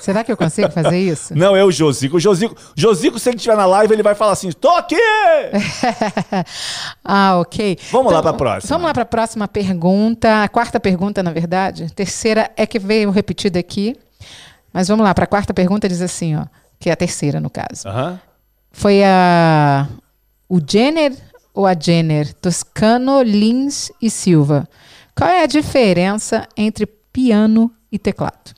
Será 0.00 0.22
que 0.22 0.30
eu 0.30 0.36
consigo 0.36 0.70
fazer 0.70 0.98
isso? 0.98 1.36
Não, 1.36 1.56
é 1.56 1.64
o 1.64 1.70
Josico. 1.70 2.16
O 2.16 2.20
Josico, 2.20 2.54
Josico, 2.76 3.18
se 3.18 3.28
ele 3.28 3.36
estiver 3.36 3.56
na 3.56 3.66
live, 3.66 3.92
ele 3.92 4.02
vai 4.02 4.14
falar 4.14 4.32
assim: 4.32 4.50
tô 4.52 4.70
aqui! 4.70 4.96
ah, 7.04 7.38
ok. 7.38 7.76
Vamos 7.90 8.06
então, 8.06 8.12
lá 8.12 8.22
para 8.22 8.30
a 8.30 8.34
próxima. 8.34 8.68
Vamos 8.68 8.86
lá 8.86 8.94
para 8.94 9.02
a 9.02 9.06
próxima 9.06 9.48
pergunta. 9.48 10.44
A 10.44 10.48
quarta 10.48 10.78
pergunta, 10.78 11.22
na 11.22 11.32
verdade. 11.32 11.92
Terceira 11.92 12.50
é 12.56 12.66
que 12.66 12.78
veio 12.78 13.10
repetida 13.10 13.58
aqui. 13.58 13.96
Mas 14.72 14.86
vamos 14.86 15.04
lá, 15.04 15.12
para 15.12 15.24
a 15.24 15.28
quarta 15.28 15.52
pergunta 15.52 15.88
diz 15.88 16.00
assim, 16.00 16.36
ó. 16.36 16.44
Que 16.78 16.88
é 16.88 16.92
a 16.92 16.96
terceira, 16.96 17.40
no 17.40 17.50
caso. 17.50 17.88
Uh 17.88 17.92
-huh. 17.92 18.20
Foi 18.72 19.02
a. 19.04 19.88
O 20.48 20.60
Jenner 20.66 21.12
ou 21.54 21.66
a 21.66 21.74
Jenner, 21.74 22.32
Toscano, 22.34 23.22
Lins 23.22 23.90
e 24.00 24.10
Silva. 24.10 24.68
Qual 25.16 25.28
é 25.28 25.42
a 25.42 25.46
diferença 25.46 26.46
entre 26.56 26.86
piano 26.86 27.70
e 27.90 27.98
teclado? 27.98 28.54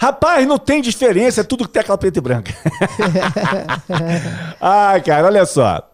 Rapaz, 0.00 0.46
não 0.46 0.58
tem 0.58 0.82
diferença, 0.82 1.42
é 1.42 1.44
tudo 1.44 1.68
tecla 1.68 1.96
preta 1.96 2.18
e 2.18 2.22
branca. 2.22 2.52
Ai, 4.60 5.00
cara, 5.02 5.26
olha 5.26 5.46
só. 5.46 5.88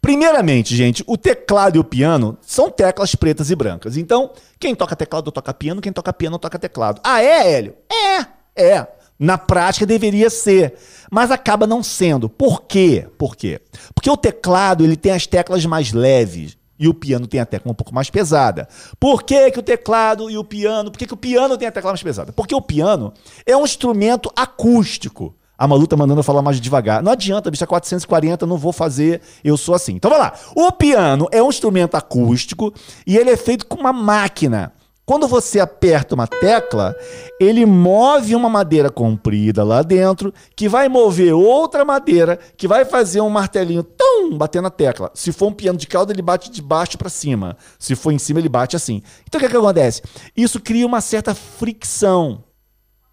Primeiramente, 0.00 0.74
gente, 0.74 1.04
o 1.06 1.16
teclado 1.16 1.76
e 1.76 1.78
o 1.78 1.84
piano 1.84 2.38
são 2.40 2.70
teclas 2.70 3.14
pretas 3.14 3.50
e 3.50 3.54
brancas. 3.54 3.98
Então, 3.98 4.32
quem 4.58 4.74
toca 4.74 4.96
teclado 4.96 5.30
toca 5.30 5.52
piano, 5.52 5.82
quem 5.82 5.92
toca 5.92 6.12
piano 6.12 6.38
toca 6.38 6.58
teclado. 6.58 7.00
Ah, 7.04 7.22
é, 7.22 7.52
Hélio? 7.52 7.74
É, 7.92 8.26
é. 8.64 8.86
Na 9.20 9.36
prática 9.36 9.84
deveria 9.84 10.30
ser, 10.30 10.76
mas 11.10 11.30
acaba 11.30 11.66
não 11.66 11.82
sendo. 11.82 12.26
Por 12.26 12.62
quê? 12.62 13.06
Por 13.18 13.36
quê? 13.36 13.60
Porque 13.94 14.10
o 14.10 14.16
teclado 14.16 14.82
ele 14.82 14.96
tem 14.96 15.12
as 15.12 15.26
teclas 15.26 15.66
mais 15.66 15.92
leves 15.92 16.56
e 16.78 16.88
o 16.88 16.94
piano 16.94 17.26
tem 17.26 17.38
a 17.38 17.44
tecla 17.44 17.70
um 17.70 17.74
pouco 17.74 17.94
mais 17.94 18.08
pesada. 18.08 18.66
Por 18.98 19.22
que, 19.22 19.50
que 19.50 19.58
o 19.58 19.62
teclado 19.62 20.30
e 20.30 20.38
o 20.38 20.42
piano? 20.42 20.90
Por 20.90 20.96
que, 20.96 21.06
que 21.06 21.12
o 21.12 21.18
piano 21.18 21.58
tem 21.58 21.68
a 21.68 21.72
tecla 21.72 21.90
mais 21.90 22.02
pesada? 22.02 22.32
Porque 22.32 22.54
o 22.54 22.62
piano 22.62 23.12
é 23.44 23.54
um 23.54 23.64
instrumento 23.64 24.32
acústico. 24.34 25.34
A 25.58 25.68
Malu 25.68 25.86
tá 25.86 25.94
mandando 25.94 26.20
eu 26.20 26.24
falar 26.24 26.40
mais 26.40 26.58
devagar. 26.58 27.02
Não 27.02 27.12
adianta, 27.12 27.50
bicho, 27.50 27.62
é 27.62 27.66
440, 27.66 28.46
não 28.46 28.56
vou 28.56 28.72
fazer, 28.72 29.20
eu 29.44 29.58
sou 29.58 29.74
assim. 29.74 29.96
Então 29.96 30.10
vai 30.10 30.18
lá. 30.18 30.32
O 30.56 30.72
piano 30.72 31.28
é 31.30 31.42
um 31.42 31.50
instrumento 31.50 31.94
acústico 31.94 32.72
e 33.06 33.18
ele 33.18 33.28
é 33.28 33.36
feito 33.36 33.66
com 33.66 33.78
uma 33.78 33.92
máquina. 33.92 34.72
Quando 35.10 35.26
você 35.26 35.58
aperta 35.58 36.14
uma 36.14 36.24
tecla, 36.24 36.94
ele 37.40 37.66
move 37.66 38.36
uma 38.36 38.48
madeira 38.48 38.88
comprida 38.90 39.64
lá 39.64 39.82
dentro, 39.82 40.32
que 40.54 40.68
vai 40.68 40.88
mover 40.88 41.34
outra 41.34 41.84
madeira, 41.84 42.38
que 42.56 42.68
vai 42.68 42.84
fazer 42.84 43.20
um 43.20 43.28
martelinho 43.28 43.82
tão 43.82 44.38
bater 44.38 44.62
na 44.62 44.70
tecla. 44.70 45.10
Se 45.12 45.32
for 45.32 45.48
um 45.48 45.52
piano 45.52 45.76
de 45.76 45.88
cauda, 45.88 46.12
ele 46.12 46.22
bate 46.22 46.48
de 46.48 46.62
baixo 46.62 46.96
para 46.96 47.08
cima. 47.08 47.56
Se 47.76 47.96
for 47.96 48.12
em 48.12 48.20
cima, 48.20 48.38
ele 48.38 48.48
bate 48.48 48.76
assim. 48.76 49.02
Então 49.26 49.38
o 49.38 49.40
que, 49.40 49.46
é 49.46 49.48
que 49.48 49.56
acontece? 49.56 50.00
Isso 50.36 50.60
cria 50.60 50.86
uma 50.86 51.00
certa 51.00 51.34
fricção, 51.34 52.44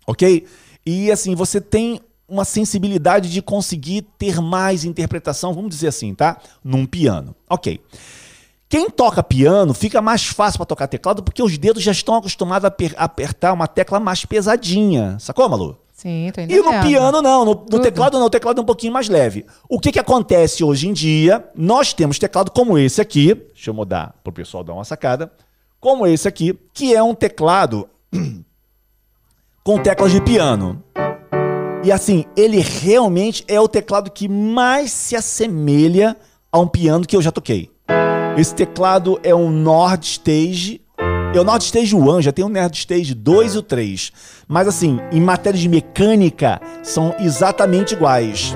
ok? 0.05 0.45
E 0.85 1.11
assim, 1.11 1.33
você 1.33 1.59
tem 1.59 1.99
uma 2.27 2.45
sensibilidade 2.45 3.31
de 3.31 3.41
conseguir 3.41 4.03
ter 4.19 4.39
mais 4.39 4.83
interpretação, 4.83 5.51
vamos 5.51 5.71
dizer 5.71 5.87
assim, 5.87 6.13
tá? 6.13 6.39
Num 6.63 6.85
piano. 6.85 7.35
Ok. 7.49 7.81
Quem 8.69 8.89
toca 8.89 9.23
piano 9.23 9.73
fica 9.73 10.01
mais 10.01 10.25
fácil 10.25 10.57
para 10.57 10.65
tocar 10.65 10.87
teclado 10.87 11.23
porque 11.23 11.41
os 11.41 11.57
dedos 11.57 11.81
já 11.81 11.91
estão 11.91 12.15
acostumados 12.15 12.69
a 12.69 13.03
apertar 13.03 13.53
uma 13.53 13.67
tecla 13.67 13.99
mais 13.99 14.25
pesadinha. 14.25 15.17
Sacou, 15.19 15.47
Malu? 15.47 15.77
Sim, 15.93 16.29
tô 16.33 16.41
entendendo. 16.41 16.69
E 16.69 16.75
no 16.75 16.81
piano 16.85 17.21
não, 17.21 17.45
no, 17.45 17.65
no 17.71 17.79
teclado 17.79 18.19
não, 18.19 18.27
o 18.27 18.29
teclado 18.29 18.59
é 18.59 18.61
um 18.61 18.65
pouquinho 18.65 18.93
mais 18.93 19.07
leve. 19.07 19.45
O 19.69 19.79
que, 19.79 19.91
que 19.91 19.99
acontece 19.99 20.63
hoje 20.63 20.87
em 20.87 20.93
dia? 20.93 21.49
Nós 21.55 21.93
temos 21.93 22.19
teclado 22.19 22.51
como 22.51 22.77
esse 22.77 23.01
aqui, 23.01 23.33
deixa 23.33 23.69
eu 23.69 23.73
mudar 23.73 24.13
para 24.21 24.29
o 24.29 24.33
pessoal 24.33 24.63
dar 24.63 24.73
uma 24.73 24.83
sacada, 24.83 25.31
como 25.79 26.05
esse 26.05 26.27
aqui, 26.27 26.53
que 26.73 26.93
é 26.93 27.01
um 27.01 27.15
teclado 27.15 27.89
com 29.63 29.81
teclas 29.81 30.11
de 30.11 30.21
piano. 30.21 30.83
E 31.83 31.91
assim, 31.91 32.25
ele 32.35 32.59
realmente 32.59 33.45
é 33.47 33.59
o 33.59 33.67
teclado 33.67 34.11
que 34.11 34.27
mais 34.27 34.91
se 34.91 35.15
assemelha 35.15 36.17
a 36.51 36.59
um 36.59 36.67
piano 36.67 37.07
que 37.07 37.15
eu 37.15 37.21
já 37.21 37.31
toquei. 37.31 37.71
Esse 38.37 38.53
teclado 38.53 39.19
é 39.23 39.33
um 39.33 39.49
Nord 39.49 40.05
Stage. 40.05 40.79
É 41.33 41.39
o 41.39 41.43
Nord 41.43 41.63
Stage 41.63 41.95
One, 41.95 42.21
já 42.21 42.31
tem 42.31 42.45
o 42.45 42.49
Nord 42.49 42.77
Stage 42.77 43.15
2 43.15 43.55
e 43.55 43.57
o 43.57 43.63
3. 43.63 44.11
Mas 44.47 44.67
assim, 44.67 44.99
em 45.11 45.19
matéria 45.19 45.59
de 45.59 45.67
mecânica, 45.67 46.61
são 46.83 47.15
exatamente 47.19 47.95
iguais. 47.95 48.55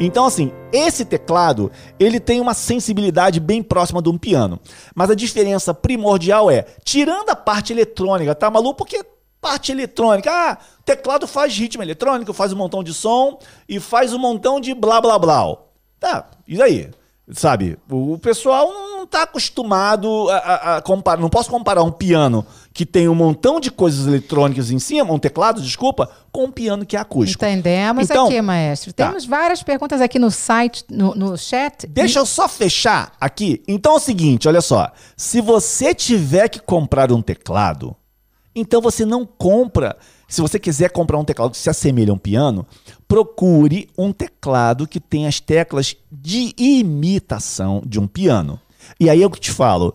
Então, 0.00 0.24
assim, 0.24 0.50
esse 0.72 1.04
teclado, 1.04 1.70
ele 2.00 2.18
tem 2.18 2.40
uma 2.40 2.54
sensibilidade 2.54 3.38
bem 3.38 3.62
próxima 3.62 4.00
de 4.00 4.08
um 4.08 4.16
piano. 4.16 4.58
Mas 4.94 5.10
a 5.10 5.14
diferença 5.14 5.74
primordial 5.74 6.50
é, 6.50 6.64
tirando 6.82 7.28
a 7.28 7.36
parte 7.36 7.74
eletrônica, 7.74 8.34
tá 8.34 8.50
maluco? 8.50 8.78
Porque 8.78 9.04
parte 9.42 9.72
eletrônica, 9.72 10.30
ah, 10.32 10.56
teclado 10.86 11.26
faz 11.26 11.54
ritmo 11.54 11.82
eletrônico, 11.82 12.32
faz 12.32 12.50
um 12.50 12.56
montão 12.56 12.82
de 12.82 12.94
som 12.94 13.38
e 13.68 13.78
faz 13.78 14.14
um 14.14 14.18
montão 14.18 14.58
de 14.58 14.72
blá 14.72 15.02
blá 15.02 15.18
blá. 15.18 15.54
Tá, 16.00 16.30
e 16.48 16.56
daí? 16.56 16.90
Sabe, 17.32 17.76
o 17.90 18.16
pessoal 18.18 18.72
não 18.72 18.85
está 19.06 19.22
acostumado 19.22 20.28
a, 20.28 20.36
a, 20.36 20.76
a, 20.76 20.82
comparar. 20.82 21.20
Não 21.20 21.30
posso 21.30 21.48
comparar 21.50 21.82
um 21.82 21.90
piano 21.90 22.44
que 22.72 22.84
tem 22.84 23.08
um 23.08 23.14
montão 23.14 23.58
de 23.58 23.70
coisas 23.70 24.06
eletrônicas 24.06 24.70
em 24.70 24.78
cima, 24.78 25.12
um 25.12 25.18
teclado, 25.18 25.62
desculpa, 25.62 26.10
com 26.30 26.44
um 26.44 26.50
piano 26.50 26.84
que 26.84 26.96
é 26.96 27.00
acústico. 27.00 27.44
Entendemos 27.44 28.10
então, 28.10 28.26
aqui, 28.26 28.42
maestro. 28.42 28.92
Tá. 28.92 29.08
Temos 29.08 29.24
várias 29.24 29.62
perguntas 29.62 30.00
aqui 30.00 30.18
no 30.18 30.30
site, 30.30 30.84
no, 30.90 31.14
no 31.14 31.38
chat. 31.38 31.86
Deixa 31.86 32.18
e... 32.18 32.20
eu 32.20 32.26
só 32.26 32.46
fechar 32.46 33.12
aqui. 33.20 33.62
Então 33.66 33.94
é 33.94 33.96
o 33.96 34.00
seguinte, 34.00 34.46
olha 34.46 34.60
só. 34.60 34.92
Se 35.16 35.40
você 35.40 35.94
tiver 35.94 36.48
que 36.48 36.60
comprar 36.60 37.10
um 37.10 37.22
teclado, 37.22 37.96
então 38.54 38.82
você 38.82 39.06
não 39.06 39.24
compra 39.24 39.96
se 40.28 40.40
você 40.40 40.58
quiser 40.58 40.90
comprar 40.90 41.18
um 41.18 41.24
teclado 41.24 41.52
que 41.52 41.56
se 41.56 41.70
assemelha 41.70 42.10
a 42.10 42.14
um 42.14 42.18
piano, 42.18 42.66
procure 43.06 43.88
um 43.96 44.12
teclado 44.12 44.86
que 44.86 44.98
tem 44.98 45.26
as 45.26 45.38
teclas 45.38 45.94
de 46.10 46.52
imitação 46.58 47.82
de 47.86 48.00
um 48.00 48.06
piano. 48.08 48.60
E 48.98 49.10
aí 49.10 49.22
eu 49.22 49.30
que 49.30 49.40
te 49.40 49.50
falo, 49.50 49.94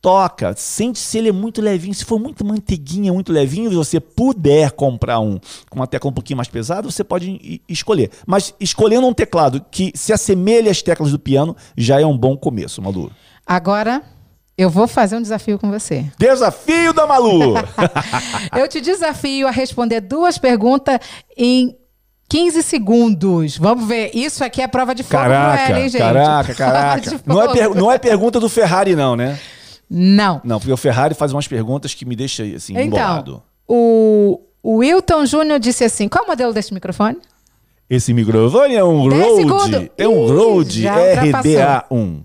toca, 0.00 0.54
sente 0.56 0.98
se 0.98 1.18
ele 1.18 1.28
é 1.28 1.32
muito 1.32 1.60
levinho. 1.60 1.94
Se 1.94 2.04
for 2.04 2.18
muito 2.18 2.44
manteiguinha, 2.44 3.12
muito 3.12 3.32
levinho, 3.32 3.70
você 3.70 4.00
puder 4.00 4.72
comprar 4.72 5.20
um 5.20 5.38
com 5.68 5.78
uma 5.78 5.86
tecla 5.86 6.10
um 6.10 6.14
pouquinho 6.14 6.38
mais 6.38 6.48
pesada, 6.48 6.90
você 6.90 7.04
pode 7.04 7.62
escolher. 7.68 8.10
Mas 8.26 8.54
escolhendo 8.58 9.06
um 9.06 9.14
teclado 9.14 9.64
que 9.70 9.92
se 9.94 10.12
assemelhe 10.12 10.68
às 10.68 10.82
teclas 10.82 11.12
do 11.12 11.18
piano, 11.18 11.56
já 11.76 12.00
é 12.00 12.06
um 12.06 12.16
bom 12.16 12.36
começo, 12.36 12.80
Malu. 12.82 13.10
Agora, 13.46 14.02
eu 14.56 14.68
vou 14.68 14.86
fazer 14.86 15.16
um 15.16 15.22
desafio 15.22 15.58
com 15.58 15.70
você. 15.70 16.04
Desafio 16.18 16.92
da 16.92 17.06
Malu! 17.06 17.54
eu 18.56 18.68
te 18.68 18.80
desafio 18.80 19.48
a 19.48 19.50
responder 19.50 20.00
duas 20.00 20.38
perguntas 20.38 20.98
em 21.36 21.76
15 22.30 22.62
segundos. 22.62 23.58
Vamos 23.58 23.86
ver. 23.86 24.12
Isso 24.14 24.44
aqui 24.44 24.62
é 24.62 24.68
prova 24.68 24.94
de 24.94 25.02
fogo, 25.02 25.24
caraca, 25.24 25.68
não 25.68 25.76
é, 25.76 25.82
hein, 25.82 25.88
gente? 25.88 26.00
Caraca, 26.00 26.54
caraca. 26.54 27.20
Não 27.26 27.42
é, 27.42 27.68
não 27.74 27.92
é 27.92 27.98
pergunta 27.98 28.38
do 28.38 28.48
Ferrari, 28.48 28.94
não, 28.94 29.16
né? 29.16 29.38
Não. 29.90 30.40
Não, 30.44 30.60
porque 30.60 30.72
o 30.72 30.76
Ferrari 30.76 31.14
faz 31.14 31.32
umas 31.32 31.48
perguntas 31.48 31.92
que 31.92 32.04
me 32.04 32.14
deixam 32.14 32.46
assim, 32.54 32.72
então, 32.72 32.84
embolado. 32.84 33.42
O, 33.66 34.40
o 34.62 34.76
Wilton 34.76 35.26
Júnior 35.26 35.58
disse 35.58 35.82
assim: 35.82 36.08
qual 36.08 36.22
é 36.22 36.26
o 36.26 36.30
modelo 36.30 36.52
desse 36.52 36.72
microfone? 36.72 37.18
Esse 37.88 38.14
microfone 38.14 38.76
é 38.76 38.84
um 38.84 39.08
Rode. 39.08 39.90
É 39.98 40.06
um 40.06 40.26
Rode 40.28 40.84
RDA1. 40.84 42.22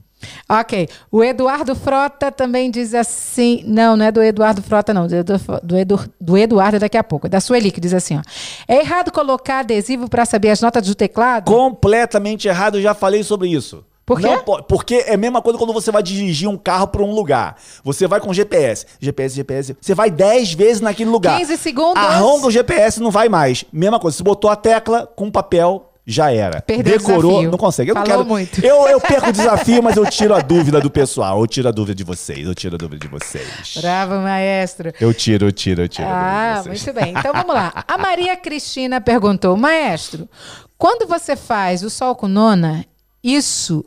Ok. 0.48 0.88
O 1.12 1.24
Eduardo 1.24 1.76
Frota 1.76 2.32
também 2.32 2.70
diz 2.70 2.94
assim. 2.94 3.64
Não, 3.66 3.96
não 3.96 4.06
é 4.06 4.12
do 4.12 4.22
Eduardo 4.22 4.62
Frota, 4.62 4.94
não. 4.94 5.08
Do, 5.08 5.24
do, 5.64 5.78
Edu, 5.78 6.00
do 6.20 6.38
Eduardo 6.38 6.80
daqui 6.80 6.98
a 6.98 7.04
pouco. 7.04 7.28
É 7.28 7.30
da 7.30 7.40
Sueli, 7.40 7.72
que 7.72 7.82
diz 7.82 7.94
assim: 7.94 8.18
ó. 8.18 8.22
É 8.68 8.80
errado 8.80 9.12
colocar 9.12 9.60
adesivo 9.60 10.10
para 10.10 10.26
saber 10.26 10.50
as 10.50 10.62
notas 10.62 10.86
do 10.88 10.96
teclado? 10.96 11.52
Completamente 11.52 12.48
errado, 12.48 12.78
eu 12.78 12.82
já 12.82 12.94
falei 12.94 13.24
sobre 13.24 13.50
isso. 13.50 13.84
Por 14.06 14.20
quê? 14.22 14.28
Não, 14.28 14.64
porque 14.64 15.04
é 15.08 15.16
a 15.16 15.18
mesma 15.18 15.42
coisa 15.42 15.58
quando 15.58 15.74
você 15.74 15.92
vai 15.92 16.04
dirigir 16.04 16.48
um 16.48 16.58
carro 16.58 16.88
para 16.88 17.02
um 17.02 17.12
lugar. 17.12 17.58
Você 17.84 18.08
vai 18.08 18.20
com 18.20 18.32
GPS. 18.32 18.86
GPS, 19.00 19.36
GPS. 19.36 19.76
Você 19.82 19.96
vai 19.96 20.12
10 20.12 20.54
vezes 20.54 20.80
naquele 20.80 21.10
lugar. 21.10 21.40
15 21.40 21.58
segundos. 21.58 22.04
Arranca 22.04 22.46
o 22.46 22.52
GPS, 22.52 23.02
não 23.02 23.10
vai 23.10 23.28
mais. 23.28 23.66
Mesma 23.74 24.00
coisa. 24.00 24.16
Você 24.16 24.24
botou 24.24 24.52
a 24.52 24.56
tecla 24.56 25.08
com 25.16 25.32
papel, 25.32 25.92
já 26.06 26.32
era. 26.32 26.62
Perdeu 26.62 26.98
Decorou, 26.98 27.44
não 27.44 27.58
consegue. 27.58 27.90
Eu 27.90 27.96
Falou 27.96 28.08
não 28.10 28.18
quero. 28.18 28.30
muito. 28.30 28.64
Eu, 28.64 28.88
eu 28.88 29.02
perco 29.02 29.30
o 29.30 29.32
desafio, 29.32 29.82
mas 29.82 29.98
eu 29.98 30.06
tiro 30.06 30.36
a 30.36 30.40
dúvida 30.40 30.80
do 30.80 30.90
pessoal. 30.90 31.40
Eu 31.40 31.48
tiro 31.48 31.68
a 31.68 31.72
dúvida 31.72 31.96
de 31.96 32.04
vocês. 32.04 32.46
Eu 32.46 32.54
tiro 32.54 32.76
a 32.76 32.78
dúvida 32.78 33.00
de 33.00 33.08
vocês. 33.08 33.78
Bravo, 33.82 34.16
maestro. 34.16 34.94
Eu 35.00 35.14
tiro, 35.14 35.48
eu 35.48 35.52
tiro, 35.52 35.82
eu 35.82 35.90
tiro. 35.90 36.08
Ah, 36.08 36.64
muito 36.66 36.94
bem. 36.94 37.14
Então 37.18 37.34
vamos 37.34 37.56
lá. 37.56 37.84
A 37.88 37.98
Maria 37.98 38.36
Cristina 38.38 39.02
perguntou: 39.02 39.58
Maestro, 39.58 40.30
quando 40.78 41.08
você 41.08 41.36
faz 41.36 41.84
o 41.84 41.90
sol 41.90 42.16
com 42.16 42.28
nona, 42.28 42.86
isso 43.24 43.84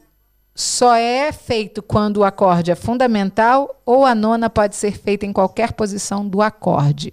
só 0.54 0.96
é 0.96 1.30
feito 1.30 1.80
quando 1.80 2.16
o 2.16 2.24
acorde 2.24 2.72
é 2.72 2.74
fundamental 2.74 3.80
ou 3.86 4.04
a 4.04 4.12
nona 4.12 4.50
pode 4.50 4.74
ser 4.74 4.98
feita 4.98 5.24
em 5.24 5.32
qualquer 5.32 5.72
posição 5.72 6.26
do 6.26 6.42
acorde? 6.42 7.12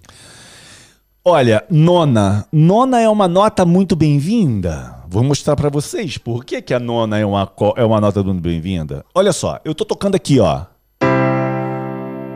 Olha, 1.24 1.64
nona. 1.70 2.46
Nona 2.52 3.00
é 3.00 3.08
uma 3.08 3.28
nota 3.28 3.64
muito 3.64 3.94
bem-vinda. 3.94 4.95
Vou 5.08 5.22
mostrar 5.22 5.54
para 5.54 5.68
vocês 5.68 6.18
por 6.18 6.44
que, 6.44 6.60
que 6.60 6.74
a 6.74 6.80
nona 6.80 7.16
é 7.16 7.24
uma, 7.24 7.48
é 7.76 7.84
uma 7.84 8.00
nota 8.00 8.24
muito 8.24 8.40
bem-vinda. 8.40 9.04
Olha 9.14 9.32
só, 9.32 9.60
eu 9.64 9.72
tô 9.72 9.84
tocando 9.84 10.16
aqui, 10.16 10.40
ó. 10.40 10.62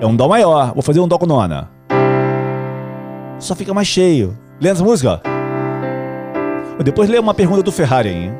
É 0.00 0.06
um 0.06 0.14
dó 0.14 0.28
maior. 0.28 0.72
Vou 0.72 0.82
fazer 0.82 1.00
um 1.00 1.08
dó 1.08 1.18
com 1.18 1.26
nona. 1.26 1.68
Só 3.40 3.56
fica 3.56 3.74
mais 3.74 3.88
cheio. 3.88 4.38
Lê 4.60 4.68
essa 4.68 4.84
música? 4.84 5.20
Depois 6.84 7.08
lê 7.08 7.18
uma 7.18 7.34
pergunta 7.34 7.62
do 7.62 7.72
Ferrari, 7.72 8.08
hein? 8.08 8.32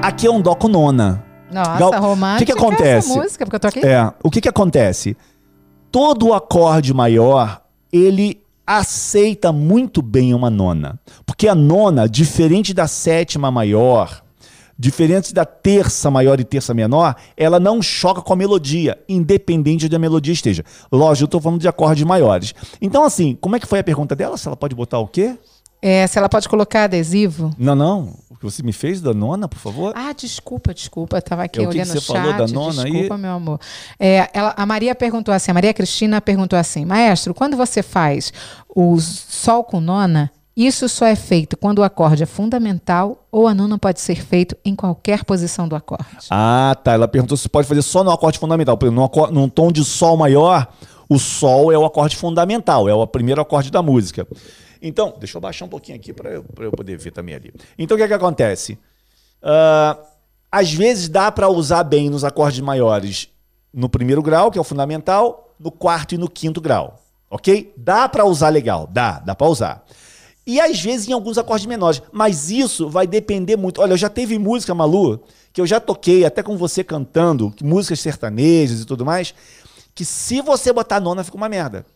Aqui 0.00 0.28
é 0.28 0.30
um 0.30 0.40
dó 0.40 0.54
com 0.54 0.68
nona. 0.68 1.24
Nossa, 1.50 1.78
Gal... 1.78 2.00
romântica. 2.00 2.36
O 2.36 2.38
que, 2.38 2.52
que 2.52 2.52
acontece? 2.52 3.18
música, 3.18 3.44
porque 3.44 3.56
eu 3.56 3.60
tô 3.60 3.66
aqui. 3.66 3.84
É, 3.84 4.12
o 4.22 4.30
que 4.30 4.40
que 4.40 4.48
acontece? 4.48 5.16
Todo 5.90 6.32
acorde 6.32 6.94
maior, 6.94 7.61
ele 7.92 8.42
aceita 8.66 9.52
muito 9.52 10.00
bem 10.00 10.32
uma 10.34 10.48
nona. 10.48 10.98
Porque 11.26 11.46
a 11.46 11.54
nona, 11.54 12.08
diferente 12.08 12.72
da 12.72 12.86
sétima 12.86 13.50
maior, 13.50 14.22
diferente 14.78 15.34
da 15.34 15.44
terça 15.44 16.10
maior 16.10 16.40
e 16.40 16.44
terça 16.44 16.72
menor, 16.72 17.14
ela 17.36 17.60
não 17.60 17.82
choca 17.82 18.22
com 18.22 18.32
a 18.32 18.36
melodia, 18.36 18.98
independente 19.08 19.88
de 19.88 19.94
a 19.94 19.98
melodia 19.98 20.32
esteja. 20.32 20.64
Lógico, 20.90 21.24
eu 21.24 21.26
estou 21.26 21.40
falando 21.40 21.60
de 21.60 21.68
acordes 21.68 22.04
maiores. 22.04 22.54
Então, 22.80 23.04
assim, 23.04 23.36
como 23.40 23.56
é 23.56 23.60
que 23.60 23.66
foi 23.66 23.80
a 23.80 23.84
pergunta 23.84 24.16
dela? 24.16 24.36
Se 24.36 24.46
ela 24.46 24.56
pode 24.56 24.74
botar 24.74 24.98
o 24.98 25.06
quê? 25.06 25.36
É, 25.82 26.06
se 26.06 26.16
ela 26.16 26.28
pode 26.28 26.48
colocar 26.48 26.84
adesivo. 26.84 27.52
Não, 27.58 27.74
não 27.74 28.14
que 28.42 28.50
você 28.50 28.62
me 28.62 28.72
fez 28.72 29.00
da 29.00 29.14
nona, 29.14 29.46
por 29.46 29.58
favor? 29.58 29.92
Ah, 29.94 30.12
desculpa, 30.12 30.74
desculpa. 30.74 31.16
Eu 31.16 31.22
tava 31.22 31.44
aqui 31.44 31.60
é, 31.60 31.68
olhando 31.68 31.90
o 31.90 31.92
que, 31.92 32.00
que 32.00 32.06
você 32.06 32.12
falou 32.12 32.32
da 32.32 32.48
nona 32.48 32.48
desculpa, 32.48 32.82
aí? 32.82 32.92
Desculpa, 32.92 33.18
meu 33.18 33.30
amor. 33.30 33.60
É, 34.00 34.28
ela, 34.32 34.52
a 34.56 34.66
Maria 34.66 34.96
perguntou 34.96 35.32
assim, 35.32 35.52
a 35.52 35.54
Maria 35.54 35.72
Cristina 35.72 36.20
perguntou 36.20 36.58
assim, 36.58 36.84
maestro, 36.84 37.32
quando 37.32 37.56
você 37.56 37.84
faz 37.84 38.32
o 38.68 38.98
sol 38.98 39.62
com 39.62 39.80
nona, 39.80 40.28
isso 40.56 40.88
só 40.88 41.06
é 41.06 41.14
feito 41.14 41.56
quando 41.56 41.78
o 41.78 41.82
acorde 41.84 42.24
é 42.24 42.26
fundamental 42.26 43.24
ou 43.30 43.46
a 43.46 43.54
nona 43.54 43.78
pode 43.78 44.00
ser 44.00 44.16
feito 44.16 44.56
em 44.64 44.74
qualquer 44.74 45.22
posição 45.24 45.68
do 45.68 45.76
acorde? 45.76 46.26
Ah, 46.28 46.76
tá. 46.82 46.94
Ela 46.94 47.06
perguntou 47.06 47.36
se 47.36 47.48
pode 47.48 47.68
fazer 47.68 47.82
só 47.82 48.02
no 48.02 48.10
acorde 48.10 48.40
fundamental. 48.40 48.76
Por 48.76 48.86
exemplo, 48.86 49.30
num 49.30 49.48
tom 49.48 49.70
de 49.70 49.84
sol 49.84 50.16
maior, 50.16 50.66
o 51.08 51.16
sol 51.16 51.70
é 51.70 51.78
o 51.78 51.84
acorde 51.84 52.16
fundamental, 52.16 52.88
é 52.88 52.94
o 52.94 53.06
primeiro 53.06 53.40
acorde 53.40 53.70
da 53.70 53.82
música. 53.82 54.26
Então, 54.82 55.14
deixa 55.18 55.36
eu 55.36 55.40
baixar 55.40 55.64
um 55.64 55.68
pouquinho 55.68 55.96
aqui 55.96 56.12
para 56.12 56.30
eu, 56.30 56.44
eu, 56.58 56.72
poder 56.72 56.98
ver 56.98 57.12
também 57.12 57.34
ali. 57.34 57.54
Então, 57.78 57.94
o 57.94 57.98
que, 57.98 58.04
é 58.04 58.08
que 58.08 58.14
acontece? 58.14 58.72
Uh, 59.42 60.02
às 60.50 60.72
vezes 60.72 61.08
dá 61.08 61.30
para 61.30 61.48
usar 61.48 61.84
bem 61.84 62.10
nos 62.10 62.24
acordes 62.24 62.60
maiores 62.60 63.28
no 63.72 63.88
primeiro 63.88 64.22
grau, 64.22 64.50
que 64.50 64.58
é 64.58 64.60
o 64.60 64.64
fundamental, 64.64 65.54
no 65.58 65.70
quarto 65.70 66.14
e 66.14 66.18
no 66.18 66.28
quinto 66.28 66.60
grau. 66.60 67.00
Ok? 67.30 67.72
Dá 67.76 68.08
para 68.08 68.24
usar 68.26 68.50
legal, 68.50 68.86
dá, 68.90 69.20
dá 69.20 69.34
para 69.34 69.46
usar. 69.46 69.84
E 70.46 70.60
às 70.60 70.80
vezes 70.80 71.08
em 71.08 71.12
alguns 71.12 71.38
acordes 71.38 71.66
menores, 71.66 72.02
mas 72.12 72.50
isso 72.50 72.90
vai 72.90 73.06
depender 73.06 73.56
muito. 73.56 73.80
Olha, 73.80 73.92
eu 73.92 73.96
já 73.96 74.10
teve 74.10 74.38
música, 74.38 74.74
Malu, 74.74 75.22
que 75.52 75.60
eu 75.60 75.66
já 75.66 75.78
toquei 75.78 76.24
até 76.24 76.42
com 76.42 76.56
você 76.56 76.82
cantando, 76.82 77.54
músicas 77.62 78.00
sertanejas 78.00 78.80
e 78.80 78.84
tudo 78.84 79.06
mais, 79.06 79.34
que 79.94 80.04
se 80.04 80.40
você 80.40 80.72
botar 80.72 81.00
nona 81.00 81.22
fica 81.22 81.36
uma 81.36 81.48
merda. 81.48 81.86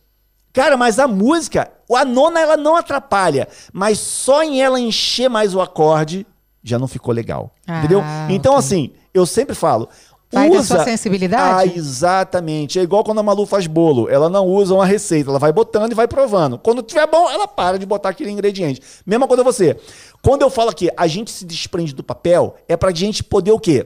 Cara, 0.57 0.75
mas 0.75 0.97
a 0.97 1.07
música, 1.07 1.69
a 1.93 2.03
nona 2.03 2.39
ela 2.39 2.57
não 2.57 2.75
atrapalha, 2.75 3.47
mas 3.71 3.99
só 3.99 4.41
em 4.41 4.59
ela 4.59 4.79
encher 4.79 5.29
mais 5.29 5.53
o 5.53 5.61
acorde 5.61 6.25
já 6.63 6.79
não 6.79 6.87
ficou 6.87 7.13
legal. 7.13 7.51
Ah, 7.67 7.77
entendeu? 7.77 8.01
Então, 8.27 8.53
okay. 8.53 8.65
assim, 8.65 8.91
eu 9.13 9.27
sempre 9.27 9.53
falo. 9.53 9.87
Vai 10.31 10.49
usa... 10.49 10.63
sua 10.63 10.83
sensibilidade? 10.83 11.69
Ah, 11.69 11.77
exatamente. 11.77 12.79
É 12.79 12.81
igual 12.81 13.03
quando 13.03 13.19
a 13.19 13.23
Malu 13.23 13.45
faz 13.45 13.67
bolo. 13.67 14.09
Ela 14.09 14.31
não 14.31 14.47
usa 14.47 14.73
uma 14.73 14.85
receita, 14.85 15.29
ela 15.29 15.37
vai 15.37 15.53
botando 15.53 15.91
e 15.91 15.95
vai 15.95 16.07
provando. 16.07 16.57
Quando 16.57 16.81
tiver 16.81 17.05
bom, 17.05 17.29
ela 17.29 17.47
para 17.47 17.77
de 17.77 17.85
botar 17.85 18.09
aquele 18.09 18.31
ingrediente. 18.31 18.81
Mesma 19.05 19.27
coisa 19.27 19.43
você. 19.43 19.77
Quando 20.23 20.41
eu 20.41 20.49
falo 20.49 20.73
que 20.73 20.89
a 20.97 21.05
gente 21.05 21.29
se 21.29 21.45
desprende 21.45 21.93
do 21.93 22.03
papel, 22.03 22.55
é 22.67 22.75
pra 22.75 22.91
gente 22.91 23.23
poder 23.23 23.51
o 23.51 23.59
quê? 23.59 23.85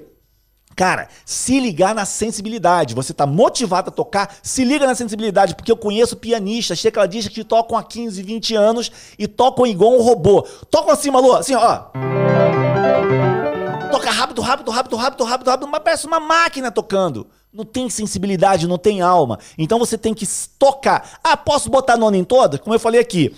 Cara, 0.82 1.10
se 1.24 1.60
ligar 1.60 1.94
na 1.94 2.06
sensibilidade. 2.06 2.96
Você 2.96 3.14
tá 3.14 3.28
motivado 3.28 3.90
a 3.90 3.92
tocar, 3.92 4.36
se 4.42 4.64
liga 4.64 4.88
na 4.88 4.96
sensibilidade, 4.96 5.54
porque 5.54 5.72
eu 5.72 5.78
conheço 5.78 6.16
pianistas, 6.16 6.82
tecladistas 6.82 7.32
que 7.32 7.44
tocam 7.44 7.78
há 7.78 7.84
15, 7.84 8.24
20 8.24 8.56
anos 8.56 8.92
e 9.16 9.28
tocam 9.28 9.68
igual 9.68 9.94
um 9.94 10.02
robô. 10.02 10.42
Tocam 10.72 10.92
assim, 10.92 11.12
Malu, 11.12 11.36
assim, 11.36 11.54
ó. 11.54 11.84
Toca 13.92 14.10
rápido, 14.10 14.42
rápido, 14.42 14.72
rápido, 14.72 14.96
rápido, 14.96 15.24
rápido, 15.24 15.50
rápido, 15.52 15.68
mas 15.68 15.84
parece 15.84 16.08
uma 16.08 16.20
máquina 16.20 16.72
tocando. 16.72 17.28
Não 17.54 17.64
tem 17.64 17.88
sensibilidade, 17.88 18.66
não 18.66 18.80
tem 18.80 19.02
alma. 19.02 19.38
Então 19.60 19.78
você 19.78 20.00
tem 20.00 20.16
que 20.16 20.26
tocar. 20.58 21.20
Ah, 21.24 21.38
posso 21.38 21.70
botar 21.70 21.96
nona 21.96 22.18
em 22.18 22.24
toda? 22.24 22.58
Como 22.58 22.74
eu 22.74 22.80
falei 22.80 23.00
aqui. 23.00 23.36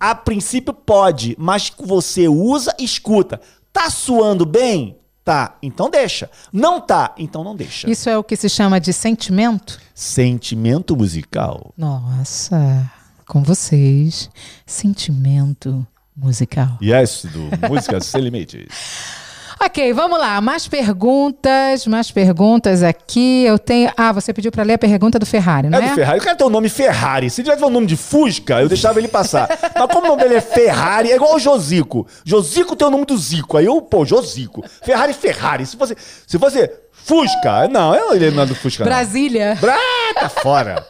A 0.00 0.12
princípio 0.12 0.74
pode, 0.74 1.36
mas 1.38 1.70
você 1.78 2.26
usa 2.26 2.74
escuta. 2.80 3.40
Tá 3.72 3.88
suando 3.90 4.44
bem? 4.44 4.98
Tá, 5.24 5.56
então 5.62 5.88
deixa. 5.88 6.30
Não 6.52 6.80
tá, 6.80 7.14
então 7.16 7.42
não 7.42 7.56
deixa. 7.56 7.88
Isso 7.90 8.10
é 8.10 8.18
o 8.18 8.22
que 8.22 8.36
se 8.36 8.48
chama 8.48 8.78
de 8.78 8.92
sentimento? 8.92 9.80
Sentimento 9.94 10.94
musical. 10.94 11.72
Nossa, 11.78 12.90
com 13.26 13.42
vocês, 13.42 14.28
sentimento 14.66 15.86
musical. 16.14 16.78
Yes, 16.82 17.24
do 17.24 17.68
Música 17.68 18.00
Sem 18.00 18.20
Limites. 18.20 18.68
Ok, 19.64 19.94
vamos 19.94 20.18
lá. 20.18 20.42
Mais 20.42 20.68
perguntas, 20.68 21.86
mais 21.86 22.10
perguntas 22.10 22.82
aqui. 22.82 23.44
Eu 23.44 23.58
tenho. 23.58 23.90
Ah, 23.96 24.12
você 24.12 24.30
pediu 24.30 24.52
para 24.52 24.62
ler 24.62 24.74
a 24.74 24.78
pergunta 24.78 25.18
do 25.18 25.24
Ferrari, 25.24 25.70
não 25.70 25.78
é? 25.78 25.86
É 25.86 25.88
do 25.88 25.94
Ferrari. 25.94 26.18
O 26.18 26.22
cara 26.22 26.36
tem 26.36 26.46
o 26.46 26.50
nome 26.50 26.68
Ferrari. 26.68 27.30
Se 27.30 27.42
tivesse 27.42 27.64
o 27.64 27.70
nome 27.70 27.86
de 27.86 27.96
Fusca, 27.96 28.60
eu 28.60 28.68
deixava 28.68 28.98
ele 28.98 29.08
passar. 29.08 29.48
Mas 29.74 29.86
como 29.90 30.04
o 30.04 30.08
nome 30.10 30.22
dele 30.22 30.34
é 30.34 30.40
Ferrari, 30.42 31.10
é 31.10 31.16
igual 31.16 31.34
o 31.34 31.38
Josico. 31.38 32.06
Josico 32.26 32.76
tem 32.76 32.86
o 32.86 32.90
nome 32.90 33.06
do 33.06 33.16
Zico. 33.16 33.56
Aí 33.56 33.64
eu, 33.64 33.80
pô, 33.80 34.04
Josico. 34.04 34.62
Ferrari, 34.82 35.14
Ferrari. 35.14 35.64
Se 35.64 35.78
fosse, 35.78 35.96
se 36.26 36.38
fosse 36.38 36.70
Fusca, 36.92 37.66
não, 37.66 38.14
ele 38.14 38.30
não 38.32 38.42
é 38.42 38.46
do 38.46 38.54
Fusca. 38.54 38.84
Brasília. 38.84 39.58
Não. 39.62 40.14
tá 40.20 40.28
fora. 40.28 40.86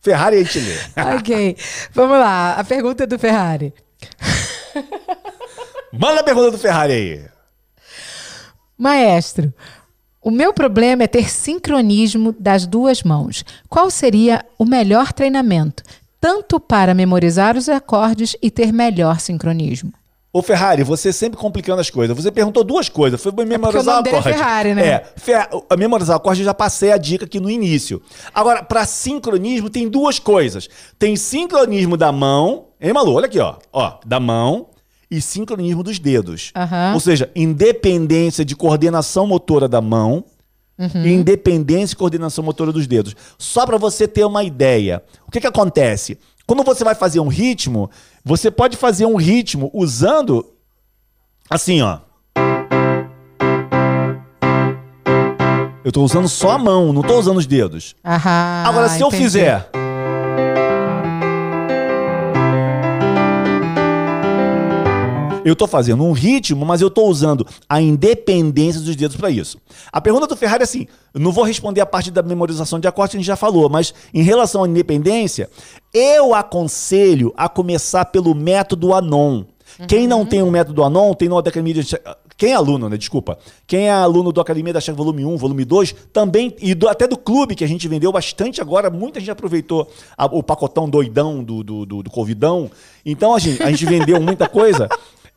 Ferrari 0.00 0.36
a 0.36 0.42
gente 0.42 0.60
lê. 0.60 0.76
ok. 1.18 1.56
Vamos 1.92 2.18
lá. 2.18 2.54
A 2.54 2.64
pergunta 2.64 3.06
do 3.06 3.18
Ferrari. 3.18 3.74
Manda 5.92 6.20
a 6.20 6.24
pergunta 6.24 6.50
do 6.50 6.58
Ferrari 6.58 6.92
aí. 6.92 7.35
Maestro, 8.78 9.52
o 10.20 10.30
meu 10.30 10.52
problema 10.52 11.04
é 11.04 11.06
ter 11.06 11.30
sincronismo 11.30 12.34
das 12.38 12.66
duas 12.66 13.02
mãos. 13.02 13.44
Qual 13.68 13.90
seria 13.90 14.44
o 14.58 14.64
melhor 14.64 15.12
treinamento, 15.12 15.82
tanto 16.20 16.60
para 16.60 16.94
memorizar 16.94 17.56
os 17.56 17.68
acordes 17.68 18.36
e 18.42 18.50
ter 18.50 18.72
melhor 18.72 19.20
sincronismo? 19.20 19.92
Ô 20.32 20.42
Ferrari, 20.42 20.82
você 20.82 21.14
sempre 21.14 21.38
complicando 21.38 21.80
as 21.80 21.88
coisas. 21.88 22.14
Você 22.14 22.30
perguntou 22.30 22.62
duas 22.62 22.90
coisas. 22.90 23.22
Foi 23.22 23.32
memorizar 23.46 23.94
é 23.94 23.96
o 23.96 24.00
acorde. 24.00 24.28
É 24.28 24.32
Ferrari, 24.34 24.74
né? 24.74 24.86
É, 24.86 25.06
fer... 25.16 25.48
memorizar 25.78 26.14
o 26.14 26.18
acorde 26.18 26.42
eu 26.42 26.44
já 26.44 26.52
passei 26.52 26.92
a 26.92 26.98
dica 26.98 27.24
aqui 27.24 27.40
no 27.40 27.48
início. 27.48 28.02
Agora, 28.34 28.62
para 28.62 28.84
sincronismo 28.84 29.70
tem 29.70 29.88
duas 29.88 30.18
coisas. 30.18 30.68
Tem 30.98 31.16
sincronismo 31.16 31.96
da 31.96 32.12
mão, 32.12 32.66
hein, 32.78 32.92
Malu? 32.92 33.14
Olha 33.14 33.24
aqui, 33.24 33.38
ó. 33.38 33.54
Ó, 33.72 33.98
da 34.04 34.20
mão 34.20 34.66
e 35.10 35.20
sincronismo 35.20 35.82
dos 35.82 35.98
dedos. 35.98 36.52
Uhum. 36.56 36.94
Ou 36.94 37.00
seja, 37.00 37.30
independência 37.34 38.44
de 38.44 38.56
coordenação 38.56 39.26
motora 39.26 39.68
da 39.68 39.80
mão 39.80 40.24
uhum. 40.78 41.04
e 41.04 41.12
independência 41.12 41.94
e 41.94 41.96
coordenação 41.96 42.44
motora 42.44 42.72
dos 42.72 42.86
dedos. 42.86 43.14
Só 43.38 43.64
para 43.66 43.78
você 43.78 44.06
ter 44.08 44.24
uma 44.24 44.42
ideia. 44.42 45.02
O 45.26 45.30
que, 45.30 45.40
que 45.40 45.46
acontece? 45.46 46.18
Quando 46.46 46.62
você 46.62 46.84
vai 46.84 46.94
fazer 46.94 47.20
um 47.20 47.28
ritmo, 47.28 47.90
você 48.24 48.50
pode 48.50 48.76
fazer 48.76 49.06
um 49.06 49.16
ritmo 49.16 49.70
usando 49.72 50.46
assim, 51.50 51.82
ó. 51.82 52.00
Eu 55.84 55.92
tô 55.92 56.02
usando 56.02 56.28
só 56.28 56.52
a 56.52 56.58
mão, 56.58 56.92
não 56.92 57.02
tô 57.02 57.16
usando 57.16 57.36
os 57.36 57.46
dedos. 57.46 57.94
Aham, 58.04 58.64
Agora, 58.66 58.88
se 58.88 58.96
entendi. 58.96 59.16
eu 59.16 59.22
fizer. 59.22 59.70
Eu 65.46 65.52
estou 65.52 65.68
fazendo 65.68 66.02
um 66.02 66.10
ritmo, 66.10 66.66
mas 66.66 66.80
eu 66.80 66.88
estou 66.88 67.08
usando 67.08 67.46
a 67.68 67.80
independência 67.80 68.80
dos 68.80 68.96
dedos 68.96 69.16
para 69.16 69.30
isso. 69.30 69.58
A 69.92 70.00
pergunta 70.00 70.26
do 70.26 70.34
Ferrari 70.34 70.62
é 70.62 70.64
assim: 70.64 70.88
não 71.14 71.30
vou 71.30 71.44
responder 71.44 71.80
a 71.80 71.86
parte 71.86 72.10
da 72.10 72.20
memorização 72.20 72.80
de 72.80 72.88
acordes 72.88 73.12
que 73.12 73.16
a 73.18 73.20
gente 73.20 73.28
já 73.28 73.36
falou, 73.36 73.68
mas 73.68 73.94
em 74.12 74.22
relação 74.22 74.64
à 74.64 74.68
independência, 74.68 75.48
eu 75.94 76.34
aconselho 76.34 77.32
a 77.36 77.48
começar 77.48 78.06
pelo 78.06 78.34
método 78.34 78.92
Anon. 78.92 79.44
Uhum. 79.78 79.86
Quem 79.86 80.08
não 80.08 80.26
tem 80.26 80.42
o 80.42 80.46
um 80.46 80.50
método 80.50 80.82
Anon, 80.82 81.14
tem 81.14 81.28
no 81.28 81.38
Academia 81.38 81.74
de 81.74 81.96
quem 82.36 82.50
é 82.50 82.54
aluno, 82.54 82.88
né? 82.88 82.98
Desculpa. 82.98 83.38
Quem 83.66 83.88
é 83.88 83.92
aluno 83.92 84.30
do 84.30 84.40
Academia 84.40 84.72
da 84.72 84.80
Chave 84.80 84.98
Volume 84.98 85.24
1, 85.24 85.36
Volume 85.38 85.64
2, 85.64 85.94
também, 86.12 86.54
e 86.60 86.74
do, 86.74 86.86
até 86.86 87.06
do 87.06 87.16
clube 87.16 87.54
que 87.54 87.64
a 87.64 87.66
gente 87.66 87.88
vendeu 87.88 88.12
bastante 88.12 88.60
agora, 88.60 88.90
muita 88.90 89.20
gente 89.20 89.30
aproveitou 89.30 89.90
a, 90.18 90.26
o 90.26 90.42
pacotão 90.42 90.88
doidão 90.88 91.42
do, 91.42 91.64
do, 91.64 91.86
do, 91.86 92.02
do 92.02 92.10
Covidão. 92.10 92.70
Então, 93.06 93.34
a 93.34 93.38
gente, 93.38 93.62
a 93.62 93.70
gente 93.70 93.86
vendeu 93.86 94.20
muita 94.20 94.46
coisa. 94.46 94.86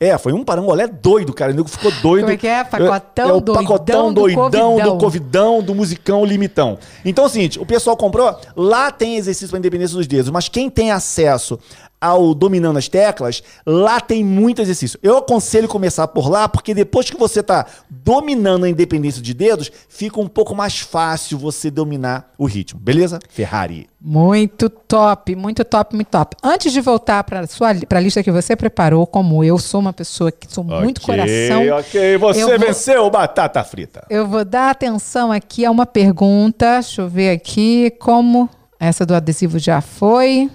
É, 0.02 0.16
foi 0.16 0.32
um 0.32 0.42
parangolé 0.42 0.86
doido, 0.86 1.30
cara. 1.34 1.52
O 1.52 1.54
nego 1.54 1.68
ficou 1.68 1.92
doido. 2.00 2.22
Como 2.22 2.32
é 2.32 2.36
que 2.38 2.46
é? 2.46 2.64
Pacotão 2.64 3.26
é, 3.26 3.28
é 3.28 3.32
o 3.34 3.42
pacotão 3.42 4.14
doidão, 4.14 4.50
doidão 4.50 4.76
do, 4.76 4.82
do 4.92 4.98
Covidão, 4.98 5.62
do 5.62 5.74
musicão 5.74 6.24
limitão. 6.24 6.78
Então 7.04 7.24
é 7.24 7.26
o 7.26 7.30
seguinte, 7.30 7.60
o 7.60 7.66
pessoal 7.66 7.94
comprou, 7.98 8.34
lá 8.56 8.90
tem 8.90 9.16
exercício 9.16 9.50
para 9.50 9.58
independência 9.58 9.94
dos 9.94 10.06
dedos, 10.06 10.30
mas 10.30 10.48
quem 10.48 10.70
tem 10.70 10.90
acesso 10.90 11.58
ao 12.00 12.34
dominando 12.34 12.78
as 12.78 12.88
teclas, 12.88 13.42
lá 13.66 14.00
tem 14.00 14.24
muito 14.24 14.62
exercício. 14.62 14.98
Eu 15.02 15.18
aconselho 15.18 15.68
começar 15.68 16.08
por 16.08 16.30
lá, 16.30 16.48
porque 16.48 16.72
depois 16.72 17.10
que 17.10 17.16
você 17.16 17.40
está 17.40 17.66
dominando 17.88 18.64
a 18.64 18.68
independência 18.68 19.20
de 19.20 19.34
dedos, 19.34 19.70
fica 19.88 20.18
um 20.20 20.28
pouco 20.28 20.54
mais 20.54 20.80
fácil 20.80 21.38
você 21.38 21.70
dominar 21.70 22.32
o 22.38 22.46
ritmo. 22.46 22.80
Beleza? 22.80 23.18
Ferrari. 23.28 23.88
Muito 24.00 24.70
top, 24.70 25.36
muito 25.36 25.62
top, 25.62 25.94
muito 25.94 26.08
top. 26.08 26.36
Antes 26.42 26.72
de 26.72 26.80
voltar 26.80 27.22
para 27.22 27.40
a 27.40 28.00
lista 28.00 28.22
que 28.22 28.30
você 28.30 28.56
preparou, 28.56 29.06
como 29.06 29.44
eu 29.44 29.58
sou 29.58 29.78
uma 29.78 29.92
pessoa 29.92 30.32
que 30.32 30.50
sou 30.50 30.64
okay, 30.64 30.80
muito 30.80 31.02
coração. 31.02 31.68
Ok, 31.78 32.16
você 32.16 32.46
vou, 32.46 32.58
venceu 32.58 33.10
batata 33.10 33.62
frita. 33.62 34.06
Eu 34.08 34.26
vou 34.26 34.42
dar 34.42 34.70
atenção 34.70 35.30
aqui 35.30 35.66
a 35.66 35.70
uma 35.70 35.84
pergunta. 35.84 36.80
Deixa 36.80 37.02
eu 37.02 37.08
ver 37.08 37.30
aqui 37.30 37.90
como. 37.98 38.48
Essa 38.82 39.04
do 39.04 39.14
adesivo 39.14 39.58
já 39.58 39.82
foi. 39.82 40.50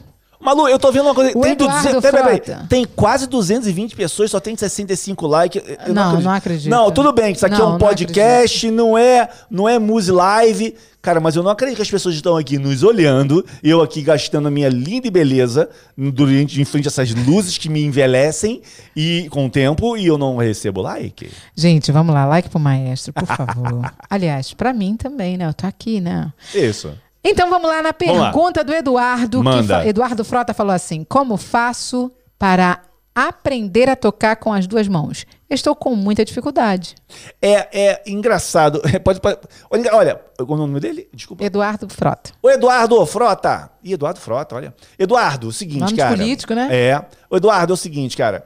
Malu, 0.45 0.69
eu 0.69 0.77
tô 0.77 0.91
vendo 0.91 1.05
uma 1.05 1.15
coisa. 1.15 1.33
tem, 1.33 1.55
200, 1.55 2.01
peraí, 2.01 2.39
peraí, 2.39 2.67
tem 2.69 2.85
quase 2.85 3.25
220 3.25 3.95
pessoas, 3.95 4.29
só 4.29 4.39
tem 4.39 4.55
65 4.55 5.25
likes. 5.25 5.63
Eu 5.87 5.93
não, 5.93 6.03
não 6.03 6.09
acredito. 6.09 6.23
não 6.23 6.31
acredito. 6.31 6.69
Não, 6.69 6.91
tudo 6.91 7.11
bem, 7.11 7.33
isso 7.33 7.43
aqui 7.43 7.55
é 7.55 7.57
não, 7.57 7.71
é 7.71 7.75
um 7.75 7.77
podcast, 7.79 8.69
não, 8.69 8.97
é, 8.97 9.27
não 9.49 9.67
é 9.67 9.79
Muse 9.79 10.11
Live. 10.11 10.75
Cara, 11.01 11.19
mas 11.19 11.35
eu 11.35 11.43
não 11.43 11.51
acredito 11.51 11.75
que 11.75 11.81
as 11.81 11.89
pessoas 11.89 12.15
estão 12.15 12.35
aqui 12.35 12.57
nos 12.57 12.81
olhando, 12.81 13.45
eu 13.63 13.81
aqui 13.81 14.01
gastando 14.01 14.47
a 14.47 14.51
minha 14.51 14.69
linda 14.69 15.07
e 15.07 15.11
beleza 15.11 15.69
durante, 15.95 16.59
em 16.59 16.65
frente 16.65 16.87
a 16.87 16.89
essas 16.89 17.13
luzes 17.13 17.59
que 17.59 17.69
me 17.69 17.83
envelhecem 17.83 18.61
e 18.95 19.27
com 19.29 19.45
o 19.45 19.49
tempo 19.49 19.95
e 19.97 20.07
eu 20.07 20.17
não 20.17 20.37
recebo 20.37 20.81
like. 20.81 21.29
Gente, 21.55 21.91
vamos 21.91 22.13
lá, 22.13 22.25
like 22.25 22.49
pro 22.49 22.59
maestro, 22.59 23.13
por 23.13 23.27
favor. 23.27 23.91
Aliás, 24.09 24.53
para 24.53 24.73
mim 24.73 24.95
também, 24.95 25.37
né? 25.37 25.47
Eu 25.47 25.53
tô 25.53 25.67
aqui, 25.67 26.01
né? 26.01 26.31
Isso. 26.55 26.91
Então 27.25 27.49
vamos 27.49 27.67
lá 27.67 27.81
na 27.81 27.91
pergunta 27.91 28.59
lá. 28.59 28.63
do 28.63 28.73
Eduardo. 28.73 29.43
Manda. 29.43 29.85
Eduardo 29.87 30.23
Frota 30.23 30.53
falou 30.53 30.73
assim: 30.73 31.03
Como 31.03 31.35
faço 31.37 32.11
para 32.37 32.81
aprender 33.15 33.89
a 33.89 33.95
tocar 33.95 34.35
com 34.35 34.53
as 34.53 34.67
duas 34.67 34.87
mãos? 34.87 35.25
Estou 35.49 35.75
com 35.75 35.95
muita 35.95 36.23
dificuldade. 36.23 36.95
É, 37.41 37.87
é 37.87 38.03
engraçado. 38.05 38.81
pode, 39.03 39.19
pode, 39.19 39.39
olha, 39.71 39.95
olha, 39.95 40.21
o 40.39 40.55
nome 40.55 40.79
dele? 40.79 41.09
Desculpa. 41.13 41.43
Eduardo 41.43 41.87
Frota. 41.89 42.31
O 42.43 42.49
Eduardo 42.49 43.05
Frota. 43.05 43.71
Ih, 43.83 43.93
Eduardo 43.93 44.19
Frota, 44.19 44.55
olha. 44.55 44.75
Eduardo, 44.99 45.47
o 45.47 45.53
seguinte, 45.53 45.81
nome 45.81 45.97
cara. 45.97 46.15
político, 46.15 46.53
né? 46.53 46.67
É. 46.71 47.05
O 47.29 47.37
Eduardo, 47.37 47.73
é 47.73 47.75
o 47.75 47.77
seguinte, 47.77 48.15
cara. 48.15 48.45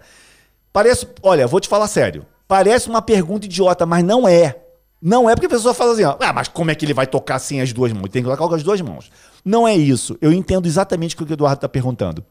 Parece. 0.71 1.05
Olha, 1.21 1.47
vou 1.47 1.59
te 1.59 1.67
falar 1.67 1.87
sério. 1.87 2.25
Parece 2.47 2.89
uma 2.89 3.01
pergunta 3.01 3.45
idiota, 3.45 3.85
mas 3.85 4.03
não 4.03 4.27
é. 4.27 4.55
Não 5.01 5.29
é 5.29 5.33
porque 5.33 5.45
a 5.45 5.49
pessoa 5.49 5.73
fala 5.73 5.93
assim, 5.93 6.03
ó, 6.03 6.17
ah, 6.19 6.33
mas 6.33 6.47
como 6.47 6.71
é 6.71 6.75
que 6.75 6.85
ele 6.85 6.93
vai 6.93 7.07
tocar 7.07 7.39
sem 7.39 7.61
as 7.61 7.71
duas 7.71 7.93
mãos? 7.93 8.09
Tem 8.09 8.21
que 8.21 8.29
tocar 8.29 8.47
com 8.47 8.53
as 8.53 8.63
duas 8.63 8.81
mãos. 8.81 9.09
Não 9.45 9.67
é 9.67 9.75
isso. 9.75 10.17
Eu 10.19 10.33
entendo 10.33 10.67
exatamente 10.67 11.15
o 11.15 11.17
que 11.17 11.23
o 11.23 11.33
Eduardo 11.33 11.57
está 11.57 11.69
perguntando. 11.69 12.23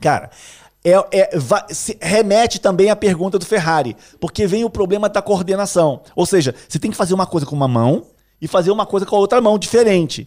Cara, 0.00 0.30
é, 0.82 0.92
é, 1.12 1.38
vai, 1.38 1.62
remete 2.00 2.58
também 2.58 2.88
à 2.88 2.96
pergunta 2.96 3.38
do 3.38 3.44
Ferrari, 3.44 3.94
porque 4.18 4.46
vem 4.46 4.64
o 4.64 4.70
problema 4.70 5.08
da 5.08 5.20
coordenação. 5.20 6.02
Ou 6.16 6.24
seja, 6.24 6.54
você 6.66 6.78
tem 6.78 6.90
que 6.90 6.96
fazer 6.96 7.12
uma 7.12 7.26
coisa 7.26 7.46
com 7.46 7.54
uma 7.54 7.68
mão 7.68 8.06
e 8.40 8.48
fazer 8.48 8.70
uma 8.70 8.86
coisa 8.86 9.04
com 9.04 9.14
a 9.14 9.18
outra 9.18 9.40
mão 9.40 9.58
diferente. 9.58 10.26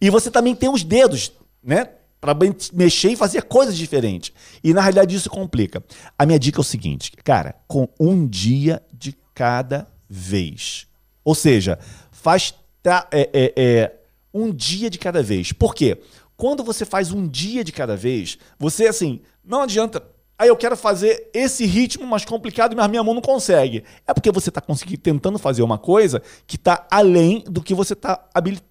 E 0.00 0.10
você 0.10 0.30
também 0.30 0.54
tem 0.54 0.68
os 0.68 0.82
dedos, 0.82 1.32
né? 1.62 1.88
Para 2.20 2.34
mexer 2.72 3.10
e 3.10 3.16
fazer 3.16 3.42
coisas 3.42 3.76
diferentes. 3.76 4.32
E 4.64 4.72
na 4.72 4.80
realidade 4.80 5.14
isso 5.14 5.30
complica. 5.30 5.84
A 6.18 6.26
minha 6.26 6.38
dica 6.38 6.58
é 6.58 6.62
o 6.62 6.64
seguinte, 6.64 7.12
cara, 7.22 7.54
com 7.68 7.88
um 8.00 8.26
dia 8.26 8.82
de 8.92 9.16
cada 9.32 9.86
vez. 10.08 10.86
Ou 11.24 11.34
seja, 11.34 11.78
faz 12.12 12.54
é, 13.10 13.30
é, 13.32 13.52
é, 13.56 13.96
um 14.32 14.52
dia 14.52 14.90
de 14.90 14.98
cada 14.98 15.22
vez. 15.22 15.52
Por 15.52 15.74
quê? 15.74 15.98
Quando 16.36 16.62
você 16.62 16.84
faz 16.84 17.12
um 17.12 17.26
dia 17.26 17.64
de 17.64 17.72
cada 17.72 17.96
vez, 17.96 18.38
você 18.58 18.86
assim, 18.86 19.20
não 19.44 19.62
adianta 19.62 20.02
Aí 20.36 20.48
eu 20.48 20.56
quero 20.56 20.76
fazer 20.76 21.30
esse 21.32 21.64
ritmo 21.64 22.04
mais 22.04 22.24
complicado, 22.24 22.74
mas 22.74 22.90
minha 22.90 23.04
mão 23.04 23.14
não 23.14 23.22
consegue. 23.22 23.84
É 24.04 24.12
porque 24.12 24.32
você 24.32 24.48
está 24.48 24.60
conseguindo 24.60 25.00
tentando 25.00 25.38
fazer 25.38 25.62
uma 25.62 25.78
coisa 25.78 26.20
que 26.44 26.56
está 26.56 26.84
além 26.90 27.44
do 27.46 27.62
que 27.62 27.72
você 27.72 27.92
está 27.92 28.20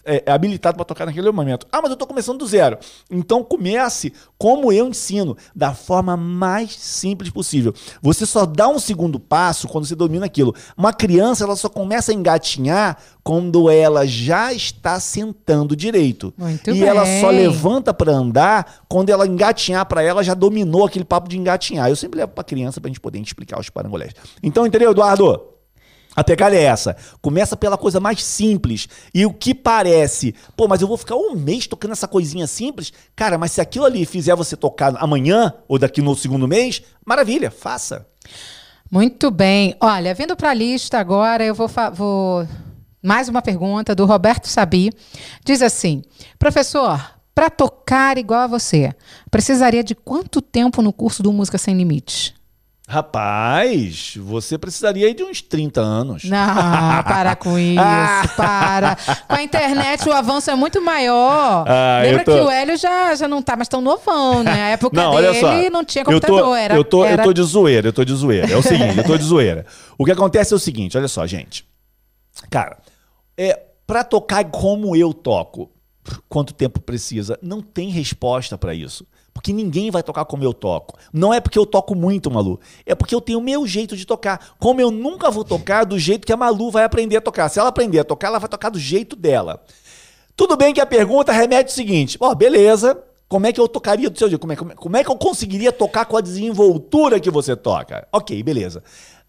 é, 0.04 0.30
habilitado 0.30 0.76
para 0.76 0.84
tocar 0.84 1.06
naquele 1.06 1.32
momento. 1.32 1.66
Ah, 1.72 1.80
mas 1.82 1.90
eu 1.90 1.94
estou 1.94 2.08
começando 2.08 2.40
do 2.40 2.46
zero. 2.46 2.78
Então 3.10 3.46
comece 3.46 4.12
como 4.38 4.74
eu 4.74 4.88
ensino, 4.90 5.38
da 5.56 5.74
forma 5.74 6.18
mais 6.18 6.76
simples 6.76 7.30
possível. 7.30 7.74
Você 8.02 8.26
só 8.26 8.46
dá 8.46 8.68
um 8.68 8.78
segundo 8.78 9.18
passo 9.18 9.70
quando 9.70 9.86
você 9.86 9.96
domina 9.96 10.26
aquilo. 10.26 10.54
Uma 10.76 10.92
criança 10.92 11.46
ela 11.46 11.56
só 11.56 11.70
começa 11.70 12.12
a 12.12 12.16
engatinhar 12.16 12.98
quando 13.24 13.70
ela 13.70 14.06
já 14.06 14.52
está 14.52 15.00
sentando 15.00 15.78
direito. 15.78 16.34
Muito 16.38 16.70
e 16.70 16.74
bem. 16.74 16.84
ela 16.84 17.06
só 17.22 17.30
levanta 17.30 17.94
para 17.94 18.12
andar 18.12 18.84
quando 18.90 19.10
ela 19.10 19.26
engatinhar 19.26 19.86
para 19.86 20.04
ela 20.04 20.22
já 20.22 20.34
dominou 20.34 20.86
aquele 20.86 21.06
papo 21.06 21.30
de 21.30 21.38
engatinhar. 21.38 21.53
Eu 21.90 21.96
sempre 21.96 22.20
levo 22.20 22.32
para 22.32 22.44
criança 22.44 22.80
para 22.80 22.90
a 22.90 22.92
gente 22.92 23.00
poder 23.00 23.20
explicar 23.20 23.60
os 23.60 23.70
parangolés. 23.70 24.14
Então, 24.42 24.66
entendeu, 24.66 24.92
Eduardo? 24.92 25.54
A 26.16 26.24
pegada 26.24 26.56
é 26.56 26.64
essa. 26.64 26.96
Começa 27.22 27.58
pela 27.58 27.78
coisa 27.78 28.00
mais 28.00 28.24
simples. 28.24 28.88
E 29.14 29.26
o 29.26 29.34
que 29.34 29.54
parece, 29.54 30.36
pô, 30.56 30.68
mas 30.68 30.82
eu 30.82 30.88
vou 30.88 30.98
ficar 30.98 31.16
um 31.16 31.36
mês 31.36 31.66
tocando 31.66 31.92
essa 31.92 32.08
coisinha 32.08 32.46
simples? 32.46 32.94
Cara, 33.16 33.38
mas 33.38 33.52
se 33.52 33.62
aquilo 33.62 33.86
ali 33.86 34.06
fizer 34.06 34.36
você 34.36 34.56
tocar 34.56 34.96
amanhã 34.98 35.54
ou 35.68 35.80
daqui 35.80 36.02
no 36.02 36.16
segundo 36.16 36.48
mês, 36.48 36.84
maravilha, 37.06 37.50
faça. 37.50 38.08
Muito 38.92 39.32
bem. 39.32 39.76
Olha, 39.80 40.14
vindo 40.14 40.36
para 40.36 40.52
a 40.52 40.54
lista 40.54 41.00
agora, 41.00 41.44
eu 41.44 41.56
vou, 41.56 41.68
vou 41.94 42.48
mais 43.02 43.28
uma 43.28 43.42
pergunta 43.42 43.96
do 43.96 44.06
Roberto 44.06 44.48
Sabi. 44.48 44.92
Diz 45.44 45.64
assim: 45.64 46.04
Professor, 46.38 47.02
para 47.34 47.50
tocar 47.50 48.18
igual 48.18 48.42
a 48.42 48.48
você, 48.48 48.94
precisaria 49.32 49.84
de 49.84 49.96
quanto 49.96 50.42
tempo 50.42 50.82
no 50.82 50.94
curso 50.94 51.24
do 51.24 51.34
Música 51.34 51.58
Sem 51.58 51.76
Limites? 51.76 52.34
Rapaz, 52.86 54.16
você 54.18 54.58
precisaria 54.58 55.16
de 55.16 55.24
uns 55.24 55.42
30 55.42 55.80
anos. 55.80 56.26
Não, 56.26 56.38
para 57.04 57.34
com 57.34 57.58
isso, 57.58 58.36
para. 58.36 58.98
Com 59.28 59.36
a 59.36 59.42
internet 59.42 60.08
o 60.08 60.12
avanço 60.12 60.52
é 60.52 60.56
muito 60.56 60.82
maior. 60.82 61.66
Ah, 61.66 62.02
Lembra 62.04 62.26
tô... 62.26 62.34
que 62.34 62.40
o 62.42 62.50
Hélio 62.50 62.78
já, 62.78 63.16
já 63.16 63.28
não 63.28 63.42
tá 63.42 63.56
mais 63.56 63.70
tão 63.70 63.80
novão, 63.80 64.44
né? 64.44 64.52
A 64.52 64.68
época 64.70 65.02
não, 65.02 65.16
dele 65.16 65.40
só, 65.40 65.70
não 65.72 65.86
tinha 65.86 66.04
computador. 66.04 66.40
Eu 66.40 66.44
tô, 66.44 66.56
era, 66.56 66.76
eu, 66.76 66.84
tô, 66.84 67.06
era... 67.06 67.22
eu 67.22 67.26
tô 67.26 67.34
de 67.34 67.42
zoeira, 67.42 67.88
eu 67.88 67.94
tô 67.94 68.04
de 68.04 68.14
zoeira. 68.14 68.52
É 68.52 68.58
o 68.58 68.62
seguinte, 68.62 68.98
eu 68.98 69.04
tô 69.06 69.18
de 69.18 69.24
zoeira. 69.24 69.66
O 69.98 70.04
que 70.04 70.12
acontece 70.12 70.54
é 70.54 70.56
o 70.58 70.60
seguinte, 70.60 70.98
olha 70.98 71.08
só, 71.08 71.26
gente. 71.26 71.66
Cara, 72.50 72.78
é, 73.38 73.60
para 73.88 74.04
tocar 74.04 74.44
como 74.46 74.94
eu 74.94 75.14
toco, 75.14 75.72
quanto 76.28 76.54
tempo 76.54 76.80
precisa? 76.82 77.38
Não 77.42 77.62
tem 77.62 77.90
resposta 77.90 78.58
para 78.58 78.74
isso. 78.74 79.06
Porque 79.34 79.52
ninguém 79.52 79.90
vai 79.90 80.04
tocar 80.04 80.26
como 80.26 80.44
eu 80.44 80.54
toco. 80.54 80.98
Não 81.12 81.34
é 81.34 81.42
porque 81.42 81.58
eu 81.58 81.66
toco 81.66 81.96
muito, 81.96 82.30
Malu. 82.30 82.60
É 82.86 82.94
porque 82.94 83.16
eu 83.16 83.22
tenho 83.22 83.40
o 83.40 83.42
meu 83.42 83.66
jeito 83.66 83.98
de 83.98 84.06
tocar. 84.06 84.54
Como 84.60 84.80
eu 84.80 84.92
nunca 84.92 85.32
vou 85.32 85.44
tocar 85.44 85.86
do 85.86 85.98
jeito 85.98 86.26
que 86.26 86.32
a 86.32 86.38
Malu 86.38 86.70
vai 86.70 86.84
aprender 86.84 87.18
a 87.18 87.22
tocar. 87.22 87.50
Se 87.50 87.60
ela 87.60 87.70
aprender 87.70 88.00
a 88.00 88.04
tocar, 88.04 88.28
ela 88.28 88.40
vai 88.40 88.48
tocar 88.48 88.70
do 88.70 88.80
jeito 88.80 89.16
dela. 89.16 89.64
Tudo 90.36 90.56
bem 90.56 90.74
que 90.74 90.82
a 90.82 90.86
pergunta 90.86 91.32
remete 91.32 91.72
o 91.72 91.76
seguinte: 91.76 92.18
ó, 92.20 92.32
oh, 92.32 92.36
beleza, 92.36 93.02
como 93.28 93.48
é 93.48 93.52
que 93.52 93.60
eu 93.60 93.68
tocaria 93.68 94.10
do 94.10 94.18
seu 94.18 94.30
jeito? 94.30 94.40
Como 94.40 94.54
é, 94.54 94.56
como, 94.56 94.76
como 94.76 94.98
é 94.98 95.04
que 95.04 95.10
eu 95.10 95.18
conseguiria 95.18 95.72
tocar 95.72 96.06
com 96.06 96.16
a 96.16 96.22
desenvoltura 96.22 97.20
que 97.20 97.32
você 97.32 97.56
toca? 97.56 98.08
Ok, 98.12 98.42
beleza. 98.44 98.84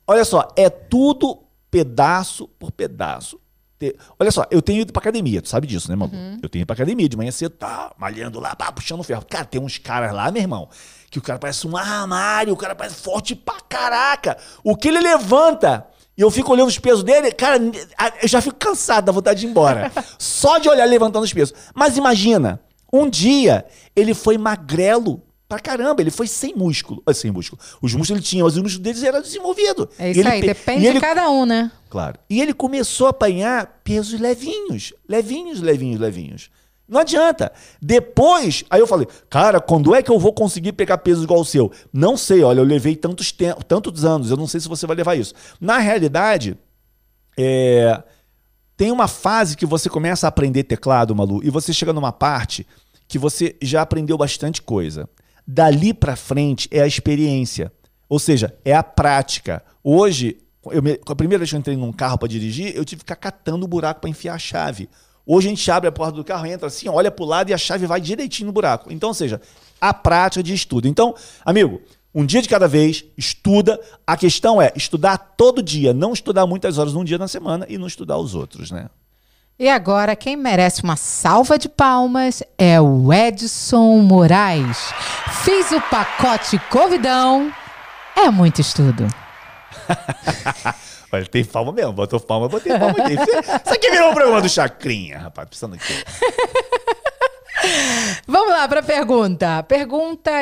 Olha 0.06 0.24
só, 0.24 0.48
é 0.56 0.68
tudo 0.68 1.44
pedaço 1.70 2.46
por 2.58 2.70
pedaço. 2.70 3.40
Olha 4.18 4.30
só, 4.30 4.46
eu 4.50 4.62
tenho 4.62 4.82
ido 4.82 4.92
pra 4.92 5.00
academia, 5.00 5.42
tu 5.42 5.48
sabe 5.48 5.66
disso, 5.66 5.90
né, 5.90 5.96
mano? 5.96 6.12
Uhum. 6.14 6.38
Eu 6.42 6.48
tenho 6.48 6.62
ido 6.62 6.66
pra 6.66 6.74
academia 6.74 7.08
de 7.08 7.16
manhã 7.16 7.30
cedo, 7.30 7.52
tá 7.52 7.92
malhando 7.98 8.40
lá, 8.40 8.54
pá, 8.54 8.70
puxando 8.72 9.02
ferro. 9.02 9.24
Cara, 9.28 9.44
tem 9.44 9.60
uns 9.60 9.78
caras 9.78 10.12
lá, 10.12 10.30
meu 10.30 10.42
irmão, 10.42 10.68
que 11.10 11.18
o 11.18 11.22
cara 11.22 11.38
parece 11.38 11.66
um 11.66 11.76
armário, 11.76 12.52
o 12.52 12.56
cara 12.56 12.74
parece 12.74 12.96
forte 12.96 13.34
pra 13.34 13.56
caraca. 13.68 14.36
O 14.62 14.76
que 14.76 14.88
ele 14.88 15.00
levanta, 15.00 15.86
e 16.16 16.20
eu 16.20 16.30
fico 16.30 16.52
olhando 16.52 16.68
os 16.68 16.78
pesos 16.78 17.02
dele, 17.02 17.32
cara, 17.32 17.58
eu 18.22 18.28
já 18.28 18.40
fico 18.40 18.56
cansado 18.56 19.04
da 19.04 19.12
vontade 19.12 19.40
de 19.40 19.46
ir 19.46 19.50
embora. 19.50 19.90
Só 20.18 20.58
de 20.58 20.68
olhar 20.68 20.84
levantando 20.86 21.24
os 21.24 21.32
pesos. 21.32 21.54
Mas 21.74 21.96
imagina, 21.96 22.60
um 22.92 23.08
dia 23.08 23.66
ele 23.96 24.14
foi 24.14 24.38
magrelo 24.38 25.22
pra 25.54 25.58
caramba. 25.60 26.00
Ele 26.00 26.10
foi 26.10 26.26
sem 26.26 26.54
músculo. 26.54 27.02
Ah, 27.06 27.14
sem 27.14 27.30
músculo. 27.30 27.60
Os 27.80 27.94
músculos 27.94 28.10
ele 28.10 28.20
tinha, 28.20 28.44
mas 28.44 28.56
os 28.56 28.62
músculos 28.62 28.82
deles 28.82 29.02
eram 29.02 29.22
desenvolvidos. 29.22 29.88
É 29.98 30.10
isso 30.10 30.28
aí, 30.28 30.40
depende 30.40 30.86
ele, 30.86 30.94
de 30.94 31.00
cada 31.00 31.30
um, 31.30 31.46
né? 31.46 31.70
Claro. 31.88 32.18
E 32.28 32.40
ele 32.40 32.52
começou 32.52 33.06
a 33.06 33.10
apanhar 33.10 33.80
pesos 33.84 34.18
levinhos. 34.18 34.92
Levinhos, 35.08 35.60
levinhos, 35.60 36.00
levinhos. 36.00 36.50
Não 36.88 37.00
adianta. 37.00 37.52
Depois, 37.80 38.64
aí 38.68 38.80
eu 38.80 38.86
falei, 38.86 39.06
cara, 39.30 39.60
quando 39.60 39.94
é 39.94 40.02
que 40.02 40.10
eu 40.10 40.18
vou 40.18 40.32
conseguir 40.32 40.72
pegar 40.72 40.98
peso 40.98 41.22
igual 41.22 41.40
o 41.40 41.44
seu? 41.44 41.70
Não 41.92 42.16
sei, 42.16 42.42
olha, 42.42 42.60
eu 42.60 42.64
levei 42.64 42.96
tantos, 42.96 43.32
tantos 43.66 44.04
anos, 44.04 44.30
eu 44.30 44.36
não 44.36 44.46
sei 44.46 44.60
se 44.60 44.68
você 44.68 44.86
vai 44.86 44.96
levar 44.96 45.14
isso. 45.14 45.34
Na 45.60 45.78
realidade, 45.78 46.58
é, 47.38 48.02
tem 48.76 48.90
uma 48.90 49.08
fase 49.08 49.56
que 49.56 49.64
você 49.64 49.88
começa 49.88 50.26
a 50.26 50.28
aprender 50.28 50.64
teclado, 50.64 51.14
Malu, 51.14 51.40
e 51.42 51.48
você 51.48 51.72
chega 51.72 51.92
numa 51.92 52.12
parte 52.12 52.66
que 53.08 53.18
você 53.18 53.56
já 53.62 53.80
aprendeu 53.80 54.18
bastante 54.18 54.60
coisa. 54.60 55.08
Dali 55.46 55.92
para 55.92 56.16
frente 56.16 56.68
é 56.70 56.80
a 56.80 56.86
experiência. 56.86 57.72
Ou 58.08 58.18
seja, 58.18 58.56
é 58.64 58.74
a 58.74 58.82
prática. 58.82 59.62
Hoje, 59.82 60.38
eu 60.70 60.82
me, 60.82 60.98
a 61.06 61.14
primeira 61.14 61.40
vez 61.40 61.50
que 61.50 61.56
eu 61.56 61.60
entrei 61.60 61.76
num 61.76 61.92
carro 61.92 62.18
para 62.18 62.28
dirigir, 62.28 62.74
eu 62.74 62.84
tive 62.84 63.00
que 63.00 63.04
ficar 63.04 63.16
catando 63.16 63.64
o 63.64 63.68
buraco 63.68 64.00
para 64.00 64.10
enfiar 64.10 64.34
a 64.34 64.38
chave. 64.38 64.88
Hoje 65.26 65.48
a 65.48 65.50
gente 65.50 65.70
abre 65.70 65.88
a 65.88 65.92
porta 65.92 66.12
do 66.12 66.24
carro, 66.24 66.46
entra 66.46 66.66
assim, 66.66 66.88
olha 66.88 67.10
para 67.10 67.24
o 67.24 67.26
lado 67.26 67.50
e 67.50 67.54
a 67.54 67.58
chave 67.58 67.86
vai 67.86 68.00
direitinho 68.00 68.46
no 68.46 68.52
buraco. 68.52 68.92
Então, 68.92 69.08
ou 69.08 69.14
seja, 69.14 69.40
a 69.80 69.92
prática 69.92 70.42
de 70.42 70.52
estudo. 70.52 70.86
Então, 70.86 71.14
amigo, 71.44 71.80
um 72.14 72.24
dia 72.24 72.40
de 72.40 72.48
cada 72.48 72.68
vez, 72.68 73.04
estuda. 73.16 73.80
A 74.06 74.16
questão 74.16 74.60
é 74.60 74.72
estudar 74.76 75.18
todo 75.36 75.62
dia, 75.62 75.92
não 75.92 76.12
estudar 76.12 76.46
muitas 76.46 76.78
horas 76.78 76.92
num 76.92 77.04
dia 77.04 77.18
na 77.18 77.26
semana 77.26 77.66
e 77.68 77.76
não 77.76 77.86
estudar 77.86 78.18
os 78.18 78.34
outros, 78.34 78.70
né? 78.70 78.88
E 79.56 79.68
agora, 79.68 80.16
quem 80.16 80.34
merece 80.34 80.82
uma 80.82 80.96
salva 80.96 81.56
de 81.56 81.68
palmas 81.68 82.42
é 82.58 82.80
o 82.80 83.12
Edson 83.12 83.98
Moraes. 83.98 84.92
Fiz 85.44 85.70
o 85.70 85.80
pacote 85.80 86.58
Covidão. 86.70 87.52
É 88.16 88.28
muito 88.30 88.60
estudo. 88.60 89.06
Olha, 91.12 91.26
tem 91.26 91.44
palma 91.44 91.70
mesmo. 91.70 91.92
Botou 91.92 92.18
palma, 92.18 92.48
botei 92.48 92.76
palma 92.76 92.96
aqui. 92.98 93.14
Isso 93.14 93.74
aqui 93.74 93.90
virou 93.92 94.10
um 94.10 94.14
programa 94.14 94.42
do 94.42 94.48
Chacrinha, 94.48 95.20
rapaz. 95.20 95.48
Pensando 95.48 95.76
aqui. 95.76 96.02
Vamos 98.26 98.50
lá 98.50 98.66
para 98.66 98.80
a 98.80 98.82
pergunta. 98.82 99.62
Pergunta. 99.62 100.32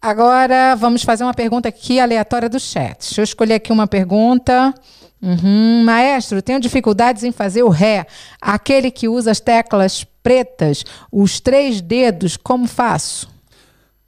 Agora 0.00 0.74
vamos 0.76 1.02
fazer 1.02 1.22
uma 1.22 1.34
pergunta 1.34 1.68
aqui 1.68 2.00
aleatória 2.00 2.48
do 2.48 2.58
chat. 2.58 2.98
Deixa 3.00 3.20
eu 3.20 3.24
escolher 3.24 3.54
aqui 3.54 3.72
uma 3.72 3.86
pergunta. 3.86 4.74
Uhum. 5.22 5.84
Maestro, 5.84 6.42
tenho 6.42 6.58
dificuldades 6.58 7.22
em 7.22 7.30
fazer 7.30 7.62
o 7.62 7.68
Ré, 7.68 8.06
aquele 8.40 8.90
que 8.90 9.08
usa 9.08 9.30
as 9.30 9.38
teclas 9.38 10.04
pretas, 10.20 10.84
os 11.12 11.38
três 11.38 11.80
dedos, 11.80 12.36
como 12.36 12.66
faço? 12.66 13.30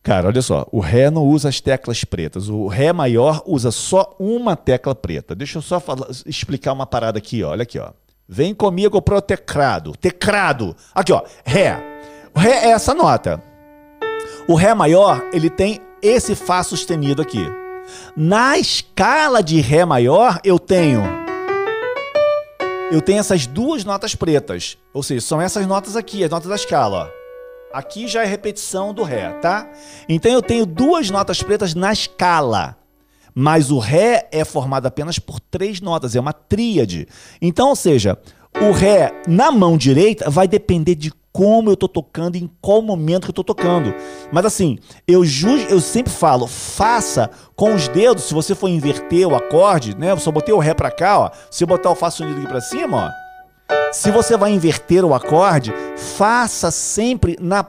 Cara, 0.03 0.27
olha 0.27 0.43
só, 0.43 0.67
o 0.71 0.81
Ré 0.81 1.11
não 1.11 1.23
usa 1.23 1.49
as 1.49 1.61
teclas 1.61 2.05
pretas. 2.05 2.49
O 2.51 2.67
Ré 2.67 2.93
maior 2.93 3.43
usa 3.47 3.71
só 3.71 4.15
uma 4.19 4.55
tecla 4.55 4.95
preta. 4.95 5.35
Deixa 5.35 5.57
eu 5.59 5.63
só 5.63 5.81
falar, 5.81 6.09
explicar 6.27 6.75
uma 6.75 6.85
parada 6.85 7.19
aqui, 7.19 7.43
ó. 7.43 7.53
olha 7.53 7.63
aqui, 7.63 7.79
ó. 7.79 7.91
Vem 8.29 8.55
comigo 8.55 9.01
pro 9.01 9.23
teclado. 9.23 9.93
Teclado. 9.97 10.77
Aqui, 10.95 11.13
ó. 11.13 11.23
Ré. 11.45 11.79
O 12.35 12.39
Ré 12.39 12.67
é 12.67 12.71
essa 12.73 12.93
nota. 12.93 13.43
O 14.47 14.55
Ré 14.55 14.75
maior, 14.75 15.23
ele 15.33 15.49
tem 15.49 15.81
esse 16.03 16.35
Fá 16.35 16.63
sustenido 16.63 17.23
aqui. 17.23 17.64
Na 18.17 18.59
escala 18.59 19.43
de 19.43 19.61
Ré 19.61 19.85
maior, 19.85 20.41
eu 20.45 20.59
tenho. 20.59 21.03
Eu 22.91 23.01
tenho 23.01 23.19
essas 23.19 23.47
duas 23.47 23.85
notas 23.85 24.15
pretas. 24.15 24.79
Ou 24.93 25.03
seja, 25.03 25.21
são 25.21 25.41
essas 25.41 25.67
notas 25.67 25.97
aqui, 25.97 26.23
as 26.23 26.31
notas 26.31 26.49
da 26.49 26.55
escala. 26.55 27.11
Aqui 27.73 28.07
já 28.07 28.23
é 28.23 28.27
repetição 28.27 28.95
do 28.95 29.03
Ré, 29.03 29.31
tá? 29.41 29.69
Então 30.09 30.31
eu 30.31 30.41
tenho 30.41 30.65
duas 30.65 31.11
notas 31.11 31.43
pretas 31.43 31.75
na 31.75 31.93
escala. 31.93 32.77
Mas 33.35 33.73
o 33.73 33.81
Ré 33.81 34.29
é 34.31 34.45
formado 34.45 34.87
apenas 34.87 35.19
por 35.19 35.41
três 35.41 35.81
notas, 35.81 36.15
é 36.15 36.21
uma 36.21 36.33
tríade. 36.33 37.09
Então, 37.43 37.71
ou 37.71 37.77
seja, 37.77 38.17
o 38.61 38.71
Ré 38.71 39.13
na 39.27 39.51
mão 39.51 39.77
direita 39.77 40.31
vai 40.31 40.47
depender 40.47 40.95
de 40.95 41.13
como 41.35 41.69
eu 41.69 41.77
tô 41.77 41.89
tocando, 41.89 42.37
em 42.37 42.49
qual 42.61 42.81
momento 42.81 43.25
que 43.25 43.31
eu 43.31 43.35
tô 43.35 43.43
tocando. 43.43 43.93
Mas 44.31 44.47
assim, 44.47 44.79
eu, 45.07 45.25
eu 45.69 45.81
sempre 45.81 46.13
falo, 46.13 46.47
faça 46.47 47.29
com 47.57 47.75
os 47.75 47.89
dedos, 47.89 48.23
se 48.23 48.33
você 48.33 48.55
for 48.55 48.69
inverter 48.69 49.27
o 49.27 49.35
acorde, 49.35 49.99
né? 49.99 50.13
Eu 50.13 50.19
só 50.19 50.31
botei 50.31 50.55
o 50.55 50.61
Ré 50.61 50.73
pra 50.75 50.93
cá, 50.93 51.19
ó. 51.19 51.31
Se 51.51 51.65
eu 51.65 51.69
botar 51.69 51.91
o 51.91 51.97
Fá 51.97 52.09
sustenido 52.09 52.39
aqui 52.39 52.47
pra 52.47 52.61
cima, 52.61 53.13
ó. 53.69 53.93
Se 53.93 54.13
você 54.13 54.37
vai 54.37 54.53
inverter 54.53 55.05
o 55.05 55.13
acorde, 55.13 55.75
faça 55.97 56.71
sempre 56.71 57.37
na 57.41 57.65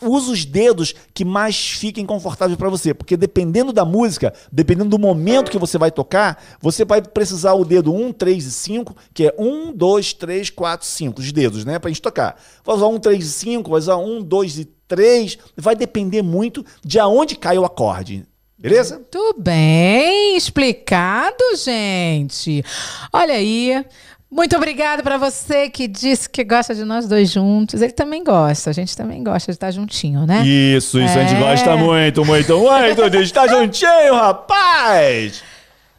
Usa 0.00 0.32
os 0.32 0.44
dedos 0.44 0.94
que 1.14 1.24
mais 1.24 1.70
fiquem 1.70 2.04
confortáveis 2.04 2.58
para 2.58 2.68
você, 2.68 2.92
porque 2.92 3.16
dependendo 3.16 3.72
da 3.72 3.84
música, 3.84 4.32
dependendo 4.52 4.90
do 4.90 4.98
momento 4.98 5.50
que 5.50 5.58
você 5.58 5.78
vai 5.78 5.90
tocar, 5.90 6.42
você 6.60 6.84
vai 6.84 7.00
precisar 7.00 7.54
o 7.54 7.64
dedo 7.64 7.94
1, 7.94 8.12
3 8.12 8.44
e 8.44 8.50
5, 8.50 8.96
que 9.14 9.26
é 9.26 9.34
1, 9.38 9.72
2, 9.72 10.12
3, 10.12 10.50
4, 10.50 10.86
5, 10.86 11.20
os 11.20 11.32
dedos, 11.32 11.64
né, 11.64 11.78
pra 11.78 11.90
gente 11.90 12.02
tocar. 12.02 12.40
Vai 12.64 12.76
usar 12.76 12.86
1, 12.86 12.98
3 12.98 13.24
e 13.24 13.28
5, 13.28 13.70
vai 13.70 13.78
usar 13.78 13.96
1, 13.96 14.22
2 14.22 14.58
e 14.58 14.64
3, 14.86 15.38
vai 15.56 15.74
depender 15.74 16.22
muito 16.22 16.64
de 16.84 16.98
aonde 16.98 17.36
cai 17.36 17.58
o 17.58 17.64
acorde. 17.64 18.26
Beleza? 18.58 18.94
Muito 18.94 19.36
bem 19.38 20.34
explicado, 20.34 21.44
gente. 21.62 22.64
Olha 23.12 23.34
aí, 23.34 23.84
muito 24.30 24.56
obrigada 24.56 25.02
para 25.02 25.16
você 25.16 25.70
que 25.70 25.86
disse 25.86 26.28
que 26.28 26.42
gosta 26.42 26.74
de 26.74 26.84
nós 26.84 27.06
dois 27.06 27.30
juntos. 27.30 27.80
Ele 27.80 27.92
também 27.92 28.24
gosta, 28.24 28.70
a 28.70 28.72
gente 28.72 28.96
também 28.96 29.22
gosta 29.22 29.52
de 29.52 29.56
estar 29.56 29.70
juntinho, 29.70 30.26
né? 30.26 30.44
Isso, 30.44 30.98
isso, 31.00 31.18
é. 31.18 31.24
a 31.24 31.26
gente 31.26 31.36
é. 31.36 31.40
gosta 31.40 31.76
muito, 31.76 32.24
muito, 32.24 32.58
muito 32.58 33.10
de 33.10 33.18
estar 33.22 33.46
juntinho, 33.46 34.14
rapaz! 34.14 35.42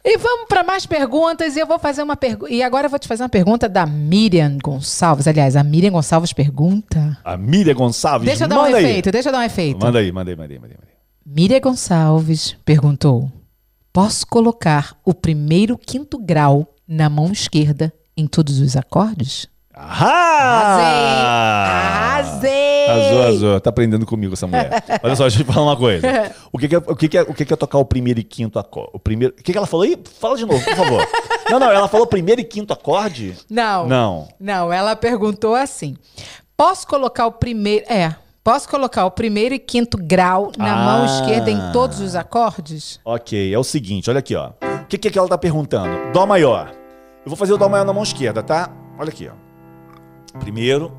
E 0.04 0.16
vamos 0.16 0.46
para 0.48 0.62
mais 0.62 0.86
perguntas 0.86 1.56
e 1.56 1.60
eu 1.60 1.66
vou 1.66 1.78
fazer 1.78 2.02
uma 2.02 2.16
pergunta. 2.16 2.52
E 2.52 2.62
agora 2.62 2.86
eu 2.86 2.90
vou 2.90 2.98
te 2.98 3.08
fazer 3.08 3.22
uma 3.22 3.28
pergunta 3.28 3.68
da 3.68 3.84
Miriam 3.84 4.56
Gonçalves. 4.62 5.26
Aliás, 5.26 5.56
a 5.56 5.64
Miriam 5.64 5.90
Gonçalves 5.90 6.32
pergunta. 6.32 7.18
A 7.24 7.36
Miriam 7.36 7.74
Gonçalves, 7.74 8.26
Deixa 8.26 8.44
eu 8.44 8.48
dar 8.48 8.56
manda 8.56 8.70
um 8.70 8.74
aí. 8.74 8.84
efeito, 8.84 9.10
deixa 9.10 9.28
eu 9.28 9.32
dar 9.32 9.40
um 9.40 9.42
efeito. 9.42 9.80
Manda 9.80 9.98
aí, 9.98 10.12
manda 10.12 10.30
aí, 10.30 10.36
manda 10.36 10.52
aí, 10.52 10.58
manda 10.58 10.74
aí. 10.74 10.94
Miriam 11.26 11.60
Gonçalves 11.60 12.56
perguntou: 12.64 13.30
Posso 13.92 14.26
colocar 14.26 14.96
o 15.04 15.12
primeiro 15.12 15.76
quinto 15.76 16.18
grau 16.18 16.74
na 16.86 17.10
mão 17.10 17.32
esquerda 17.32 17.92
em 18.18 18.26
todos 18.26 18.58
os 18.58 18.76
acordes? 18.76 19.46
Arrasei! 19.72 20.84
Arrasei! 22.18 22.88
Azul, 22.88 23.22
azul. 23.22 23.60
Tá 23.60 23.70
aprendendo 23.70 24.04
comigo 24.04 24.32
essa 24.34 24.44
mulher. 24.44 24.82
Olha 25.04 25.14
só, 25.14 25.22
deixa 25.22 25.40
eu 25.40 25.44
te 25.44 25.52
falar 25.52 25.66
uma 25.66 25.76
coisa. 25.76 26.34
O 26.50 26.58
que, 26.58 26.66
que, 26.66 26.74
é, 26.74 26.78
o 26.78 26.96
que, 26.96 27.08
que, 27.08 27.18
é, 27.18 27.22
o 27.22 27.32
que, 27.32 27.44
que 27.44 27.52
é 27.52 27.56
tocar 27.56 27.78
o 27.78 27.84
primeiro 27.84 28.18
e 28.18 28.24
quinto 28.24 28.58
acorde? 28.58 28.90
O, 28.92 28.98
primeiro, 28.98 29.34
o 29.34 29.36
que, 29.42 29.52
que 29.52 29.56
ela 29.56 29.68
falou 29.68 29.84
aí? 29.84 29.96
Fala 30.18 30.36
de 30.36 30.44
novo, 30.44 30.64
por 30.64 30.74
favor. 30.74 31.06
não, 31.48 31.60
não, 31.60 31.70
ela 31.70 31.86
falou 31.86 32.08
primeiro 32.08 32.40
e 32.40 32.44
quinto 32.44 32.72
acorde? 32.72 33.36
Não. 33.48 33.86
Não. 33.86 34.28
Não, 34.40 34.72
ela 34.72 34.96
perguntou 34.96 35.54
assim: 35.54 35.96
posso 36.56 36.84
colocar 36.84 37.26
o 37.26 37.32
primeiro. 37.32 37.86
É. 37.88 38.16
Posso 38.42 38.68
colocar 38.68 39.04
o 39.04 39.10
primeiro 39.10 39.54
e 39.54 39.58
quinto 39.58 39.98
grau 39.98 40.50
na 40.56 40.72
ah. 40.72 40.84
mão 40.84 41.04
esquerda 41.04 41.50
em 41.50 41.70
todos 41.70 42.00
os 42.00 42.16
acordes? 42.16 42.98
Ok, 43.04 43.54
é 43.54 43.58
o 43.58 43.62
seguinte, 43.62 44.08
olha 44.08 44.20
aqui, 44.20 44.34
ó. 44.34 44.52
O 44.82 44.86
que, 44.88 44.96
que, 44.96 45.10
que 45.10 45.18
ela 45.18 45.28
tá 45.28 45.36
perguntando? 45.36 46.12
Dó 46.12 46.24
maior. 46.26 46.72
Eu 47.28 47.30
vou 47.30 47.36
fazer 47.36 47.52
o 47.52 47.58
Dó 47.58 47.68
maior 47.68 47.84
na 47.84 47.92
mão 47.92 48.02
esquerda, 48.02 48.42
tá? 48.42 48.70
Olha 48.98 49.10
aqui, 49.10 49.28
ó. 49.28 50.38
Primeiro, 50.38 50.90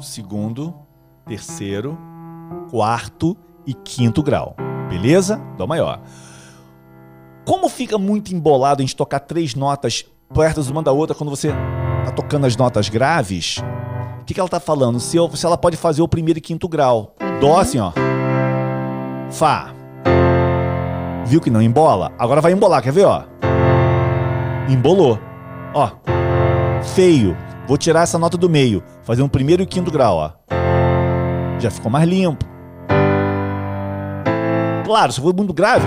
segundo, 0.00 0.74
terceiro, 1.26 1.98
quarto 2.70 3.36
e 3.66 3.74
quinto 3.74 4.22
grau. 4.22 4.56
Beleza? 4.88 5.36
Dó 5.58 5.66
maior. 5.66 6.00
Como 7.44 7.68
fica 7.68 7.98
muito 7.98 8.34
embolado 8.34 8.80
a 8.80 8.86
gente 8.86 8.96
tocar 8.96 9.20
três 9.20 9.54
notas 9.54 10.06
perto 10.32 10.62
uma 10.70 10.82
da 10.82 10.92
outra 10.92 11.14
quando 11.14 11.28
você 11.28 11.50
tá 12.06 12.10
tocando 12.10 12.46
as 12.46 12.56
notas 12.56 12.88
graves, 12.88 13.58
o 14.22 14.24
que, 14.24 14.32
que 14.32 14.40
ela 14.40 14.48
tá 14.48 14.58
falando? 14.58 14.98
Se, 14.98 15.18
eu, 15.18 15.30
se 15.36 15.44
ela 15.44 15.58
pode 15.58 15.76
fazer 15.76 16.00
o 16.00 16.08
primeiro 16.08 16.38
e 16.38 16.40
quinto 16.40 16.66
grau. 16.70 17.14
Dó 17.38 17.60
assim, 17.60 17.78
ó. 17.78 17.92
Fá. 19.30 19.74
Viu 21.26 21.38
que 21.38 21.50
não 21.50 21.60
embola? 21.60 22.12
Agora 22.18 22.40
vai 22.40 22.52
embolar, 22.52 22.82
quer 22.82 22.94
ver, 22.94 23.04
ó? 23.04 23.24
Embolou. 24.70 25.18
Ó. 25.76 25.90
Feio. 26.94 27.36
Vou 27.68 27.76
tirar 27.76 28.04
essa 28.04 28.18
nota 28.18 28.38
do 28.38 28.48
meio. 28.48 28.82
Fazer 29.02 29.22
um 29.22 29.28
primeiro 29.28 29.62
e 29.62 29.66
quinto 29.66 29.90
grau, 29.90 30.16
ó. 30.16 30.30
já 31.58 31.70
ficou 31.70 31.90
mais 31.90 32.08
limpo. 32.08 32.46
Claro, 34.86 35.12
se 35.12 35.20
for 35.20 35.34
muito 35.34 35.52
grave, 35.52 35.84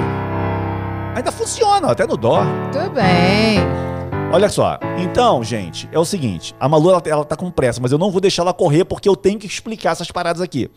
ainda 1.15 1.31
funciona, 1.31 1.91
até 1.91 2.05
no 2.05 2.15
dó. 2.15 2.43
Tudo 2.71 2.91
bem. 2.91 3.59
Olha 4.31 4.47
só, 4.47 4.77
então, 4.99 5.43
gente, 5.43 5.89
é 5.91 5.97
o 5.97 6.05
seguinte: 6.05 6.53
a 6.59 6.69
Malu 6.69 6.91
ela, 6.91 7.01
ela 7.05 7.25
tá 7.25 7.35
com 7.35 7.49
pressa, 7.49 7.81
mas 7.81 7.91
eu 7.91 7.97
não 7.97 8.11
vou 8.11 8.21
deixar 8.21 8.43
ela 8.43 8.53
correr 8.53 8.85
porque 8.85 9.09
eu 9.09 9.15
tenho 9.15 9.39
que 9.39 9.47
explicar 9.47 9.93
essas 9.93 10.11
paradas 10.11 10.41
aqui. 10.41 10.69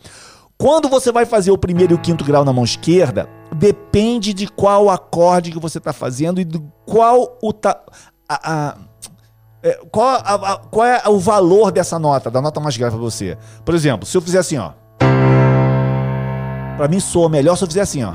Quando 0.57 0.89
você 0.89 1.11
vai 1.11 1.25
fazer 1.25 1.51
o 1.51 1.57
primeiro 1.57 1.93
e 1.93 1.95
o 1.95 1.99
quinto 1.99 2.23
grau 2.23 2.43
na 2.43 2.53
mão 2.53 2.63
esquerda, 2.63 3.29
depende 3.55 4.33
de 4.33 4.47
qual 4.47 4.89
acorde 4.89 5.51
que 5.51 5.59
você 5.59 5.77
está 5.77 5.93
fazendo 5.93 6.41
e 6.41 6.45
do 6.45 6.61
qual 6.85 7.37
o 7.43 7.51
ta, 7.51 7.79
a, 8.27 8.69
a, 8.69 8.77
é, 9.63 9.79
qual, 9.89 10.07
a, 10.07 10.33
a, 10.33 10.57
qual 10.57 10.85
é 10.85 11.01
o 11.07 11.17
valor 11.17 11.71
dessa 11.71 11.97
nota, 11.97 12.29
da 12.29 12.41
nota 12.41 12.59
mais 12.59 12.75
grave 12.75 12.97
para 12.97 13.03
você. 13.03 13.37
Por 13.63 13.73
exemplo, 13.73 14.05
se 14.05 14.17
eu 14.17 14.21
fizer 14.21 14.39
assim, 14.39 14.57
ó. 14.57 14.73
Para 16.75 16.87
mim 16.89 16.99
soa 16.99 17.29
melhor 17.29 17.55
se 17.55 17.63
eu 17.63 17.67
fizer 17.67 17.81
assim, 17.81 18.03
ó. 18.03 18.13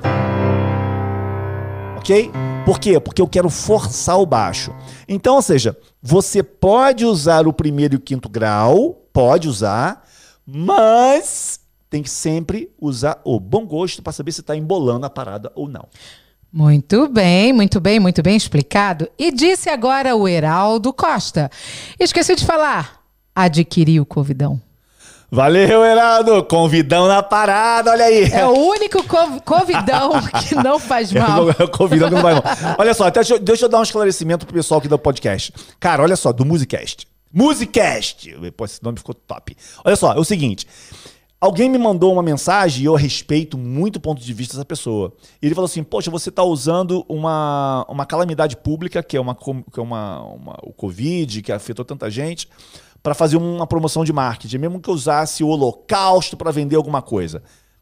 Ok? 1.96 2.30
Por 2.66 2.78
quê? 2.78 3.01
Porque 3.01 3.22
eu 3.22 3.26
quero 3.26 3.49
forçar 3.49 4.20
o 4.20 4.26
baixo. 4.26 4.74
Então, 5.09 5.36
ou 5.36 5.42
seja, 5.42 5.74
você 6.03 6.42
pode 6.42 7.07
usar 7.07 7.49
o 7.49 7.53
primeiro 7.53 7.94
e 7.94 7.96
o 7.96 8.01
quinto 8.01 8.28
grau, 8.28 9.09
pode 9.11 9.49
usar, 9.49 10.07
mas 10.46 11.61
tem 11.88 12.03
que 12.03 12.11
sempre 12.11 12.70
usar 12.78 13.22
o 13.24 13.40
bom 13.40 13.66
gosto 13.66 14.03
para 14.03 14.12
saber 14.12 14.32
se 14.32 14.42
está 14.42 14.55
embolando 14.55 15.07
a 15.07 15.11
parada 15.11 15.51
ou 15.55 15.66
não. 15.66 15.88
Muito 16.53 17.07
bem, 17.09 17.53
muito 17.53 17.78
bem, 17.78 18.01
muito 18.01 18.22
bem 18.22 18.36
explicado. 18.36 19.09
E 19.18 19.30
disse 19.30 19.68
agora 19.68 20.16
o 20.16 20.26
Heraldo 20.26 20.92
Costa. 20.92 21.51
Esqueci 22.01 22.34
de 22.34 22.46
falar, 22.46 23.03
adquiriu 23.34 24.03
o 24.03 24.07
Covidão. 24.07 24.61
Valeu, 25.30 25.84
Heraldo. 25.84 26.42
Convidão 26.44 27.07
na 27.07 27.22
parada, 27.22 27.90
olha 27.90 28.07
aí. 28.07 28.24
É 28.32 28.46
o 28.46 28.53
único 28.53 29.05
convidão 29.44 30.12
que 30.49 30.55
não 30.55 30.78
faz 30.78 31.12
mal. 31.12 31.51
É 31.51 31.64
o 31.64 31.68
convidão 31.68 32.09
que 32.09 32.14
não 32.14 32.22
faz 32.22 32.36
mal. 32.42 32.76
Olha 32.78 32.94
só, 32.94 33.11
deixa, 33.11 33.38
deixa 33.38 33.66
eu 33.66 33.68
dar 33.68 33.80
um 33.80 33.82
esclarecimento 33.82 34.46
pro 34.46 34.55
pessoal 34.55 34.78
aqui 34.78 34.88
do 34.88 34.99
podcast. 34.99 35.53
Cara, 35.78 36.03
olha 36.03 36.16
só, 36.16 36.32
do 36.32 36.46
Musicast. 36.46 37.07
Musicast! 37.30 38.34
Pô, 38.57 38.64
esse 38.64 38.82
nome 38.82 38.96
ficou 38.96 39.14
top. 39.14 39.55
Olha 39.84 39.96
só, 39.96 40.14
é 40.14 40.18
o 40.18 40.24
seguinte. 40.24 40.66
Alguém 41.41 41.70
me 41.70 41.78
mandou 41.78 42.12
uma 42.12 42.22
mensagem 42.22 42.82
e 42.82 42.86
eu 42.86 42.97
respeito 42.97 43.57
muito 43.57 43.97
o 43.97 44.01
ponto 44.01 44.20
de 44.20 44.34
vista 44.34 44.55
dessa 44.55 44.64
pessoa. 44.64 45.12
E 45.41 45.47
ele 45.47 45.55
falou 45.55 45.66
assim: 45.66 45.84
Poxa, 45.84 46.11
você 46.11 46.30
está 46.30 46.43
usando 46.43 47.05
uma, 47.09 47.86
uma 47.89 48.05
calamidade 48.05 48.57
pública, 48.57 49.03
que 49.05 49.16
é, 49.16 49.20
uma, 49.20 49.36
que 49.36 49.78
é 49.78 49.82
uma, 49.82 50.20
uma, 50.22 50.59
o 50.64 50.72
Covid, 50.72 51.41
que 51.43 51.53
afetou 51.53 51.84
tanta 51.84 52.11
gente, 52.11 52.49
para 53.03 53.14
fazer 53.14 53.36
uma 53.36 53.68
promoção 53.68 54.05
de 54.05 54.12
marketing, 54.12 54.59
mesmo 54.59 54.80
que 54.80 54.91
eu 54.91 54.95
usasse 54.95 55.45
o 55.45 55.49
holocausto 55.49 56.36
para 56.36 56.51
vender 56.51 56.74
alguma 56.74 57.01
coisa. 57.01 57.41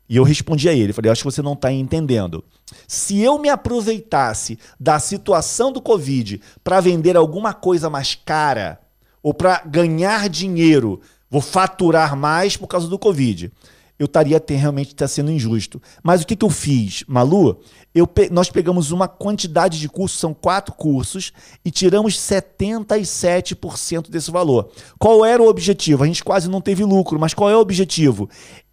E 0.09 0.16
eu 0.16 0.22
respondi 0.22 0.68
a 0.68 0.72
ele, 0.72 0.92
falei, 0.92 1.11
acho 1.11 1.22
que 1.22 1.30
você 1.30 1.42
não 1.42 1.54
está 1.54 1.72
entendendo. 1.72 2.44
Se 2.86 3.20
eu 3.20 3.38
me 3.38 3.48
aproveitasse 3.48 4.59
da 4.78 5.00
situação 5.00 5.72
do 5.72 5.80
Covid 5.80 6.40
para 6.62 6.80
vender 6.80 7.16
alguma 7.16 7.52
coisa 7.52 7.90
mais 7.90 8.14
cara, 8.14 8.80
ou 9.22 9.34
para 9.34 9.62
ganhar 9.66 10.28
dinheiro, 10.28 11.00
vou 11.30 11.40
faturar 11.40 12.16
mais 12.16 12.56
por 12.56 12.66
causa 12.66 12.88
do 12.88 12.98
Covid, 12.98 13.52
eu 13.98 14.06
estaria 14.06 14.36
realmente 14.54 14.94
tá 14.94 15.08
sendo 15.08 15.30
injusto. 15.30 15.80
Mas 16.02 16.22
o 16.22 16.26
que, 16.26 16.36
que 16.36 16.44
eu 16.44 16.50
fiz, 16.50 17.04
Malu? 17.08 17.60
Eu, 17.97 18.07
nós 18.30 18.51
pegamos 18.51 18.90
uma 18.90 19.09
quantidade 19.09 19.80
de 19.80 19.88
cursos, 19.88 20.20
são 20.20 20.34
quatro 20.34 20.74
cursos, 20.74 21.32
e 21.64 21.70
tiramos 21.70 22.18
77% 22.18 24.11
desse 24.11 24.30
valor. 24.30 24.70
Qual 24.99 25.24
era 25.24 25.42
o 25.42 25.49
objetivo? 25.49 26.05
A 26.05 26.07
gente 26.07 26.22
quase 26.22 26.47
não 26.51 26.61
teve 26.61 26.84
lucro, 26.84 27.18
mas 27.18 27.32
qual 27.32 27.49
é 27.49 27.57
o 27.57 27.61
objetivo? 27.61 28.28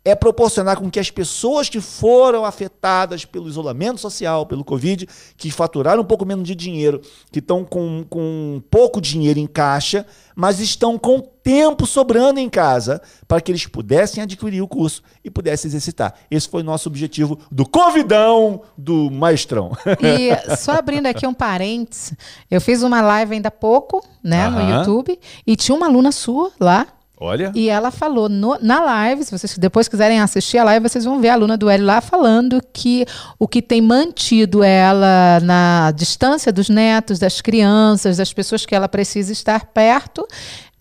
é 0.05 0.13
proporcionar 0.13 0.77
com 0.77 0.89
que 0.89 0.99
as 0.99 1.09
pessoas 1.09 1.69
que 1.69 1.79
foram 1.79 2.43
afetadas 2.43 3.23
pelo 3.23 3.47
isolamento 3.47 4.01
social, 4.01 4.45
pelo 4.45 4.63
Covid, 4.63 5.07
que 5.37 5.49
faturaram 5.49 6.01
um 6.01 6.05
pouco 6.05 6.25
menos 6.25 6.45
de 6.45 6.53
dinheiro, 6.53 7.01
que 7.31 7.39
estão 7.39 7.63
com, 7.63 8.05
com 8.09 8.61
pouco 8.69 8.99
dinheiro 8.99 9.39
em 9.39 9.47
caixa, 9.47 10.05
mas 10.35 10.59
estão 10.59 10.97
com 10.97 11.21
tempo 11.21 11.85
sobrando 11.85 12.39
em 12.39 12.49
casa, 12.49 13.01
para 13.27 13.39
que 13.39 13.51
eles 13.51 13.65
pudessem 13.65 14.21
adquirir 14.21 14.61
o 14.61 14.67
curso 14.67 15.01
e 15.23 15.29
pudessem 15.29 15.69
exercitar. 15.69 16.13
Esse 16.29 16.49
foi 16.49 16.61
o 16.61 16.65
nosso 16.65 16.89
objetivo 16.89 17.39
do 17.51 17.65
convidão 17.65 18.61
do 18.77 19.09
maestrão. 19.13 19.71
E 20.01 20.55
só 20.57 20.73
abrindo 20.73 21.05
aqui 21.05 21.25
um 21.25 21.33
parênteses, 21.33 22.13
eu 22.49 22.59
fiz 22.59 22.83
uma 22.83 23.01
live 23.01 23.35
ainda 23.35 23.47
há 23.47 23.51
pouco, 23.51 24.03
né, 24.23 24.49
no 24.49 24.61
YouTube, 24.61 25.19
e 25.45 25.55
tinha 25.55 25.75
uma 25.75 25.87
aluna 25.87 26.11
sua 26.11 26.51
lá, 26.59 26.87
Olha. 27.19 27.53
E 27.55 27.69
ela 27.69 27.89
falou 27.89 28.27
no, 28.27 28.57
na 28.61 28.81
live, 28.81 29.23
se 29.23 29.31
vocês 29.31 29.57
depois 29.57 29.87
quiserem 29.87 30.19
assistir 30.19 30.57
a 30.57 30.63
live, 30.65 30.89
vocês 30.89 31.05
vão 31.05 31.21
ver 31.21 31.29
a 31.29 31.33
aluna 31.35 31.55
do 31.55 31.69
Hélio 31.69 31.85
lá 31.85 32.01
falando 32.01 32.59
que 32.73 33.05
o 33.39 33.47
que 33.47 33.61
tem 33.61 33.81
mantido 33.81 34.61
ela 34.61 35.39
na 35.41 35.91
distância 35.91 36.51
dos 36.51 36.67
netos, 36.67 37.19
das 37.19 37.39
crianças, 37.39 38.17
das 38.17 38.33
pessoas 38.33 38.65
que 38.65 38.75
ela 38.75 38.89
precisa 38.89 39.31
estar 39.31 39.67
perto, 39.67 40.27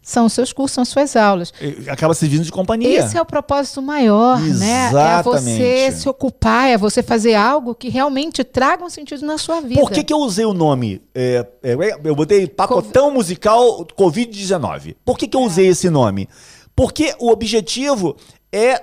são 0.03 0.27
os 0.27 0.33
seus 0.33 0.53
cursos, 0.53 0.75
são 0.75 0.83
as 0.83 0.89
suas 0.89 1.17
aulas. 1.17 1.53
Acaba 1.89 2.13
servindo 2.13 2.43
de 2.43 2.51
companhia. 2.51 2.99
Esse 2.99 3.17
é 3.17 3.23
o 3.23 3.25
propósito 3.25 3.81
maior, 3.81 4.45
Exatamente. 4.45 4.65
né? 4.65 5.19
É 5.19 5.23
você 5.23 5.93
se 5.93 6.09
ocupar, 6.09 6.69
é 6.69 6.77
você 6.77 7.03
fazer 7.03 7.35
algo 7.35 7.75
que 7.75 7.89
realmente 7.89 8.43
traga 8.43 8.85
um 8.85 8.91
sentido 8.91 9.25
na 9.25 9.39
sua 9.39 9.61
vida. 9.61 9.81
Por 9.81 9.91
que, 9.91 10.03
que 10.03 10.13
eu 10.13 10.19
usei 10.19 10.45
o 10.45 10.53
nome? 10.53 11.01
É, 11.15 11.47
é, 11.63 11.77
eu 12.05 12.17
botei 12.17 12.49
pacotão 12.49 13.09
Co 13.09 13.15
musical 13.15 13.87
Covid-19. 13.97 14.97
Por 15.05 15.17
que, 15.17 15.29
que 15.29 15.37
eu 15.37 15.43
usei 15.43 15.69
esse 15.69 15.89
nome? 15.89 16.29
Porque 16.75 17.15
o 17.21 17.31
objetivo 17.31 18.17
é 18.51 18.83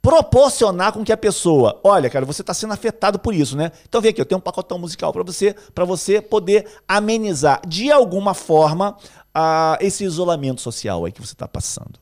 proporcionar 0.00 0.92
com 0.92 1.04
que 1.04 1.12
a 1.12 1.16
pessoa, 1.16 1.80
olha, 1.82 2.08
cara, 2.08 2.24
você 2.24 2.42
está 2.42 2.54
sendo 2.54 2.72
afetado 2.72 3.18
por 3.18 3.34
isso, 3.34 3.56
né? 3.56 3.72
Então 3.88 4.00
vem 4.00 4.10
aqui, 4.10 4.20
eu 4.20 4.26
tenho 4.26 4.38
um 4.38 4.42
pacotão 4.42 4.78
musical 4.78 5.12
para 5.12 5.22
você, 5.22 5.54
para 5.74 5.84
você 5.84 6.20
poder 6.20 6.66
amenizar 6.86 7.60
de 7.66 7.90
alguma 7.90 8.34
forma 8.34 8.96
a 9.34 9.76
esse 9.80 10.04
isolamento 10.04 10.60
social 10.60 11.04
aí 11.04 11.12
que 11.12 11.20
você 11.20 11.32
está 11.32 11.48
passando. 11.48 11.98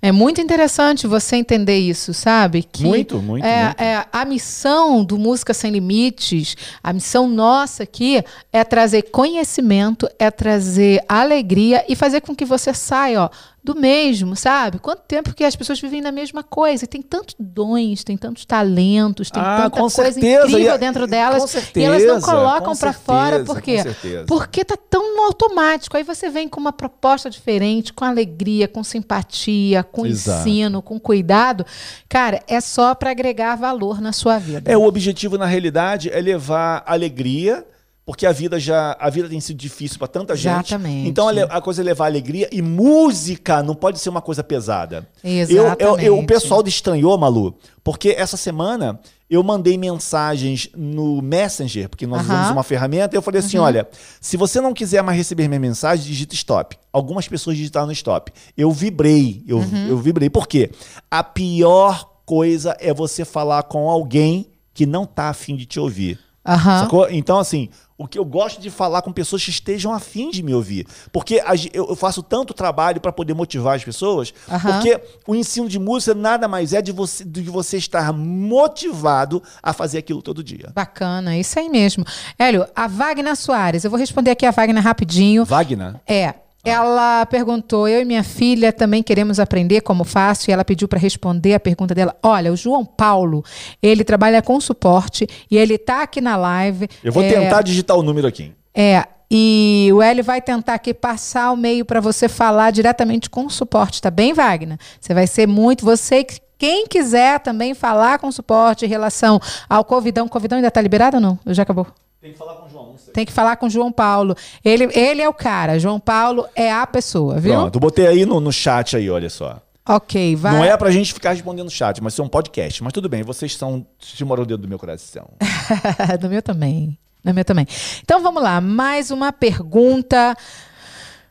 É 0.00 0.12
muito 0.12 0.40
interessante 0.40 1.06
você 1.06 1.36
entender 1.36 1.78
isso, 1.78 2.12
sabe? 2.12 2.62
Que 2.62 2.84
muito, 2.84 3.18
muito, 3.18 3.44
é, 3.44 3.64
muito. 3.64 3.80
É, 3.80 4.06
a 4.12 4.24
missão 4.24 5.04
do 5.04 5.18
Música 5.18 5.54
Sem 5.54 5.70
Limites, 5.70 6.56
a 6.82 6.92
missão 6.92 7.26
nossa 7.26 7.84
aqui 7.84 8.22
é 8.52 8.62
trazer 8.64 9.02
conhecimento, 9.02 10.08
é 10.18 10.30
trazer 10.30 11.02
alegria 11.08 11.84
e 11.88 11.96
fazer 11.96 12.20
com 12.20 12.34
que 12.34 12.44
você 12.44 12.74
saia, 12.74 13.22
ó, 13.22 13.30
do 13.64 13.74
mesmo, 13.74 14.36
sabe? 14.36 14.78
Quanto 14.78 15.00
tempo 15.04 15.34
que 15.34 15.42
as 15.42 15.56
pessoas 15.56 15.80
vivem 15.80 16.02
na 16.02 16.12
mesma 16.12 16.42
coisa? 16.42 16.84
E 16.84 16.86
tem 16.86 17.00
tantos 17.00 17.34
dons, 17.38 18.04
tem 18.04 18.14
tantos 18.14 18.44
talentos, 18.44 19.30
tem 19.30 19.42
ah, 19.42 19.62
tanta 19.62 19.80
coisa 19.80 20.12
certeza. 20.12 20.46
incrível 20.46 20.78
dentro 20.78 21.06
delas. 21.06 21.50
Certeza, 21.50 21.80
e 21.80 21.82
elas 21.82 22.04
não 22.04 22.20
colocam 22.20 22.76
para 22.76 22.92
fora. 22.92 23.42
Por 23.42 23.62
quê? 23.62 23.78
Porque 24.26 24.66
tá 24.66 24.76
tão 24.76 25.16
no 25.16 25.22
automático. 25.22 25.96
Aí 25.96 26.02
você 26.02 26.28
vem 26.28 26.46
com 26.46 26.60
uma 26.60 26.72
proposta 26.74 27.30
diferente, 27.30 27.90
com 27.90 28.04
alegria, 28.04 28.68
com 28.68 28.84
simpatia, 28.84 29.82
com 29.82 30.04
Exato. 30.04 30.46
ensino, 30.46 30.82
com 30.82 31.00
cuidado. 31.00 31.64
Cara, 32.06 32.42
é 32.46 32.60
só 32.60 32.94
para 32.94 33.12
agregar 33.12 33.56
valor 33.56 33.98
na 33.98 34.12
sua 34.12 34.38
vida. 34.38 34.70
É, 34.70 34.76
o 34.76 34.84
objetivo, 34.84 35.38
na 35.38 35.46
realidade, 35.46 36.10
é 36.10 36.20
levar 36.20 36.82
alegria 36.86 37.64
porque 38.06 38.26
a 38.26 38.32
vida 38.32 38.60
já 38.60 38.96
a 39.00 39.08
vida 39.08 39.28
tem 39.28 39.40
sido 39.40 39.56
difícil 39.56 39.98
para 39.98 40.08
tanta 40.08 40.36
gente. 40.36 40.66
Exatamente. 40.66 41.08
Então 41.08 41.28
a, 41.28 41.32
a, 41.32 41.60
coisa 41.60 41.80
é 41.80 41.84
levar 41.84 42.06
alegria 42.06 42.48
e 42.52 42.60
música 42.60 43.62
não 43.62 43.74
pode 43.74 43.98
ser 43.98 44.10
uma 44.10 44.20
coisa 44.20 44.44
pesada. 44.44 45.08
Exatamente. 45.22 45.82
Eu, 45.82 45.88
eu, 45.88 45.98
eu, 45.98 46.18
o 46.18 46.26
pessoal 46.26 46.62
estranhou, 46.66 47.16
Malu, 47.16 47.56
porque 47.82 48.10
essa 48.10 48.36
semana 48.36 49.00
eu 49.28 49.42
mandei 49.42 49.78
mensagens 49.78 50.68
no 50.76 51.22
Messenger, 51.22 51.88
porque 51.88 52.06
nós 52.06 52.22
usamos 52.22 52.50
uma 52.50 52.62
ferramenta, 52.62 53.14
e 53.14 53.18
eu 53.18 53.22
falei 53.22 53.40
assim: 53.40 53.58
uhum. 53.58 53.64
olha, 53.64 53.88
se 54.20 54.36
você 54.36 54.60
não 54.60 54.74
quiser 54.74 55.02
mais 55.02 55.16
receber 55.16 55.48
minha 55.48 55.60
mensagem, 55.60 56.04
digita 56.04 56.34
stop. 56.34 56.76
Algumas 56.92 57.26
pessoas 57.26 57.56
digitaram 57.56 57.90
stop. 57.92 58.32
Eu 58.56 58.70
vibrei, 58.70 59.42
eu, 59.46 59.58
uhum. 59.58 59.88
eu 59.88 59.98
vibrei. 59.98 60.28
Por 60.28 60.46
quê? 60.46 60.70
A 61.10 61.24
pior 61.24 62.10
coisa 62.26 62.76
é 62.78 62.92
você 62.92 63.24
falar 63.24 63.64
com 63.64 63.88
alguém 63.88 64.50
que 64.72 64.86
não 64.86 65.06
tá 65.06 65.28
afim 65.28 65.56
de 65.56 65.66
te 65.66 65.80
ouvir. 65.80 66.18
Uhum. 66.46 67.06
Então, 67.10 67.38
assim, 67.38 67.70
o 67.96 68.08
que 68.08 68.18
eu 68.18 68.24
gosto 68.24 68.60
de 68.60 68.70
falar 68.70 69.02
com 69.02 69.12
pessoas 69.12 69.44
que 69.44 69.50
estejam 69.50 69.92
afim 69.92 70.30
de 70.30 70.42
me 70.42 70.54
ouvir. 70.54 70.86
Porque 71.12 71.42
eu 71.72 71.94
faço 71.94 72.22
tanto 72.22 72.52
trabalho 72.52 73.00
para 73.00 73.12
poder 73.12 73.34
motivar 73.34 73.76
as 73.76 73.84
pessoas, 73.84 74.34
uhum. 74.48 74.58
porque 74.58 75.00
o 75.26 75.34
ensino 75.34 75.68
de 75.68 75.78
música 75.78 76.14
nada 76.14 76.48
mais 76.48 76.72
é 76.72 76.82
de 76.82 76.92
você, 76.92 77.24
de 77.24 77.42
você 77.42 77.76
estar 77.76 78.12
motivado 78.12 79.42
a 79.62 79.72
fazer 79.72 79.98
aquilo 79.98 80.22
todo 80.22 80.42
dia. 80.42 80.70
Bacana, 80.74 81.38
isso 81.38 81.58
aí 81.58 81.68
mesmo. 81.68 82.04
Hélio, 82.38 82.66
a 82.74 82.86
Wagner 82.86 83.36
Soares, 83.36 83.84
eu 83.84 83.90
vou 83.90 83.98
responder 83.98 84.30
aqui 84.30 84.44
a 84.44 84.50
Wagner 84.50 84.82
rapidinho. 84.82 85.44
Wagner? 85.44 86.00
É. 86.06 86.43
Ela 86.64 87.26
perguntou: 87.26 87.86
eu 87.86 88.00
e 88.00 88.04
minha 88.04 88.24
filha 88.24 88.72
também 88.72 89.02
queremos 89.02 89.38
aprender 89.38 89.82
como 89.82 90.02
faço, 90.04 90.50
e 90.50 90.52
ela 90.52 90.64
pediu 90.64 90.88
para 90.88 90.98
responder 90.98 91.54
a 91.54 91.60
pergunta 91.60 91.94
dela. 91.94 92.16
Olha, 92.22 92.52
o 92.52 92.56
João 92.56 92.84
Paulo, 92.84 93.44
ele 93.82 94.02
trabalha 94.04 94.40
com 94.40 94.58
suporte 94.60 95.26
e 95.50 95.56
ele 95.56 95.74
está 95.74 96.02
aqui 96.02 96.20
na 96.20 96.36
live. 96.36 96.88
Eu 97.02 97.12
vou 97.12 97.22
é, 97.22 97.28
tentar 97.28 97.62
digitar 97.62 97.96
o 97.96 98.02
número 98.02 98.26
aqui. 98.26 98.52
É, 98.74 99.04
e 99.30 99.90
o 99.92 100.00
Hélio 100.00 100.24
vai 100.24 100.40
tentar 100.40 100.74
aqui 100.74 100.94
passar 100.94 101.52
o 101.52 101.56
meio 101.56 101.84
para 101.84 102.00
você 102.00 102.28
falar 102.28 102.70
diretamente 102.70 103.28
com 103.28 103.46
o 103.46 103.50
suporte, 103.50 104.00
tá 104.00 104.10
bem, 104.10 104.32
Wagner? 104.32 104.78
Você 105.00 105.12
vai 105.12 105.26
ser 105.26 105.46
muito. 105.46 105.84
Você 105.84 106.24
que 106.24 106.40
quem 106.56 106.86
quiser 106.86 107.40
também 107.40 107.74
falar 107.74 108.18
com 108.18 108.30
suporte 108.30 108.86
em 108.86 108.88
relação 108.88 109.40
ao 109.68 109.84
Covidão, 109.84 110.28
Covidão 110.28 110.56
ainda 110.56 110.68
está 110.68 110.80
liberado 110.80 111.16
ou 111.16 111.20
não? 111.20 111.38
Já 111.48 111.62
acabou? 111.62 111.86
Tem 112.24 112.32
que 112.32 112.38
falar 112.38 112.54
com 112.54 112.64
o 112.64 112.70
João, 112.70 112.86
não 112.86 112.96
sei. 112.96 113.12
Tem 113.12 113.26
que 113.26 113.32
falar 113.32 113.56
com 113.56 113.66
o 113.66 113.70
João 113.70 113.92
Paulo. 113.92 114.34
Ele, 114.64 114.88
ele 114.98 115.20
é 115.20 115.28
o 115.28 115.34
cara. 115.34 115.78
João 115.78 116.00
Paulo 116.00 116.48
é 116.56 116.72
a 116.72 116.86
pessoa, 116.86 117.38
viu? 117.38 117.52
Pronto, 117.52 117.78
botei 117.78 118.06
aí 118.06 118.24
no, 118.24 118.40
no 118.40 118.50
chat 118.50 118.96
aí, 118.96 119.10
olha 119.10 119.28
só. 119.28 119.60
Ok, 119.86 120.34
vai. 120.34 120.54
Não 120.54 120.64
é 120.64 120.74
pra 120.74 120.90
gente 120.90 121.12
ficar 121.12 121.32
respondendo 121.32 121.68
chat, 121.68 122.02
mas 122.02 122.18
é 122.18 122.22
um 122.22 122.28
podcast. 122.28 122.82
Mas 122.82 122.94
tudo 122.94 123.10
bem, 123.10 123.22
vocês 123.22 123.54
são. 123.54 123.86
Te 123.98 124.24
moram 124.24 124.44
o 124.44 124.46
dedo 124.46 124.62
do 124.62 124.68
meu 124.68 124.78
coração. 124.78 125.28
do 126.18 126.30
meu 126.30 126.40
também. 126.40 126.98
Do 127.22 127.34
meu 127.34 127.44
também. 127.44 127.66
Então 128.02 128.22
vamos 128.22 128.42
lá, 128.42 128.58
mais 128.58 129.10
uma 129.10 129.30
pergunta. 129.30 130.34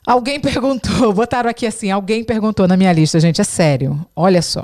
Alguém 0.05 0.37
perguntou, 0.39 1.11
botaram 1.11 1.49
aqui 1.49 1.65
assim, 1.65 1.89
alguém 1.89 2.23
perguntou 2.23 2.67
na 2.67 2.77
minha 2.77 2.93
lista, 2.93 3.19
gente, 3.19 3.41
é 3.41 3.43
sério. 3.43 3.99
Olha 4.15 4.43
só. 4.43 4.63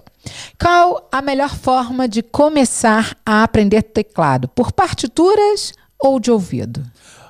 Qual 0.62 1.10
a 1.12 1.24
melhor 1.24 1.56
forma 1.56 2.08
de 2.08 2.22
começar 2.22 3.18
a 3.26 3.42
aprender 3.42 3.82
teclado? 3.82 4.48
Por 4.48 4.72
partituras 4.72 5.74
ou 6.00 6.20
de 6.20 6.32
ouvido? 6.32 6.84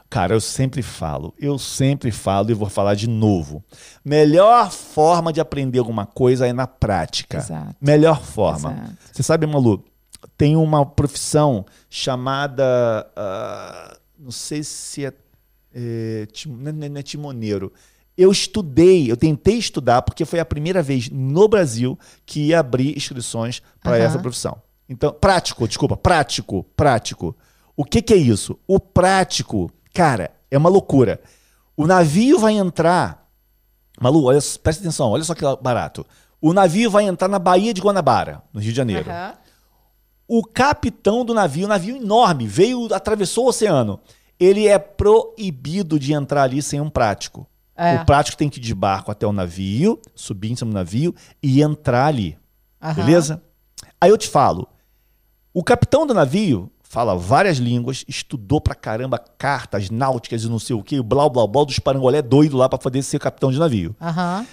Cara, 0.09 0.33
eu 0.33 0.41
sempre 0.41 0.81
falo, 0.81 1.35
eu 1.39 1.59
sempre 1.59 2.11
falo 2.11 2.49
e 2.49 2.53
vou 2.55 2.67
falar 2.67 2.95
de 2.95 3.07
novo. 3.07 3.63
Melhor 4.03 4.71
forma 4.71 5.31
de 5.31 5.39
aprender 5.39 5.77
alguma 5.77 6.05
coisa 6.05 6.47
é 6.47 6.53
na 6.53 6.65
prática. 6.65 7.37
Exato. 7.37 7.75
Melhor 7.79 8.19
forma. 8.19 8.71
Exato. 8.71 8.97
Você 9.13 9.21
sabe, 9.21 9.45
Malu, 9.45 9.85
tem 10.35 10.55
uma 10.55 10.83
profissão 10.83 11.63
chamada. 11.89 13.07
Uh, 13.15 13.97
não 14.17 14.31
sei 14.31 14.63
se 14.63 15.05
é. 15.05 15.13
é 15.73 16.27
não 16.47 16.97
é 16.97 17.03
timoneiro. 17.03 17.71
Eu 18.17 18.31
estudei, 18.31 19.09
eu 19.09 19.15
tentei 19.15 19.57
estudar, 19.57 20.01
porque 20.01 20.25
foi 20.25 20.39
a 20.39 20.45
primeira 20.45 20.81
vez 20.81 21.09
no 21.09 21.47
Brasil 21.47 21.97
que 22.25 22.47
ia 22.47 22.59
abrir 22.59 22.97
inscrições 22.97 23.61
para 23.81 23.97
uhum. 23.97 24.03
essa 24.03 24.19
profissão. 24.19 24.59
Então, 24.89 25.13
prático, 25.13 25.67
desculpa, 25.67 25.95
prático, 25.95 26.65
prático. 26.75 27.37
O 27.79 27.85
que, 27.85 28.01
que 28.01 28.13
é 28.13 28.17
isso? 28.17 28.59
O 28.67 28.77
prático 28.77 29.71
Cara, 29.93 30.31
é 30.49 30.57
uma 30.57 30.69
loucura. 30.69 31.19
O 31.75 31.87
navio 31.87 32.39
vai 32.39 32.53
entrar. 32.53 33.27
Malu, 33.99 34.23
olha, 34.23 34.39
presta 34.63 34.81
atenção, 34.81 35.09
olha 35.09 35.23
só 35.23 35.33
que 35.33 35.43
barato. 35.61 36.05
O 36.41 36.53
navio 36.53 36.89
vai 36.89 37.05
entrar 37.05 37.27
na 37.27 37.39
Baía 37.39 37.73
de 37.73 37.81
Guanabara, 37.81 38.41
no 38.53 38.61
Rio 38.61 38.71
de 38.71 38.77
Janeiro. 38.77 39.09
Uhum. 39.09 40.39
O 40.39 40.43
capitão 40.43 41.25
do 41.25 41.33
navio, 41.33 41.65
um 41.65 41.69
navio 41.69 41.97
enorme, 41.97 42.47
veio, 42.47 42.93
atravessou 42.93 43.45
o 43.45 43.49
oceano. 43.49 43.99
Ele 44.39 44.67
é 44.67 44.79
proibido 44.79 45.99
de 45.99 46.13
entrar 46.13 46.43
ali 46.43 46.61
sem 46.61 46.79
um 46.79 46.89
prático. 46.89 47.45
É. 47.75 47.95
O 47.95 48.05
prático 48.05 48.37
tem 48.37 48.49
que 48.49 48.59
ir 48.59 48.63
de 48.63 48.75
barco 48.75 49.11
até 49.11 49.25
o 49.27 49.33
navio, 49.33 49.99
subir 50.15 50.51
em 50.51 50.55
cima 50.55 50.71
do 50.71 50.75
navio 50.75 51.13
e 51.41 51.61
entrar 51.61 52.05
ali. 52.05 52.37
Uhum. 52.81 52.93
Beleza? 52.93 53.41
Aí 53.99 54.09
eu 54.09 54.17
te 54.17 54.29
falo: 54.29 54.67
o 55.53 55.63
capitão 55.63 56.05
do 56.05 56.13
navio 56.13 56.71
fala 56.89 57.15
várias 57.15 57.57
línguas, 57.57 58.03
estudou 58.07 58.59
pra 58.59 58.73
caramba 58.73 59.19
cartas 59.19 59.91
náuticas 59.91 60.43
e 60.43 60.49
não 60.49 60.57
sei 60.57 60.75
o 60.75 60.81
que, 60.81 60.99
o 60.99 61.03
blá 61.03 61.29
blá 61.29 61.45
blá 61.45 61.63
dos 61.63 61.77
parangolé 61.77 62.19
doido 62.19 62.57
lá 62.57 62.67
para 62.67 62.79
poder 62.79 63.03
ser 63.03 63.19
capitão 63.19 63.51
de 63.51 63.59
navio. 63.59 63.95
Uhum. 64.01 64.45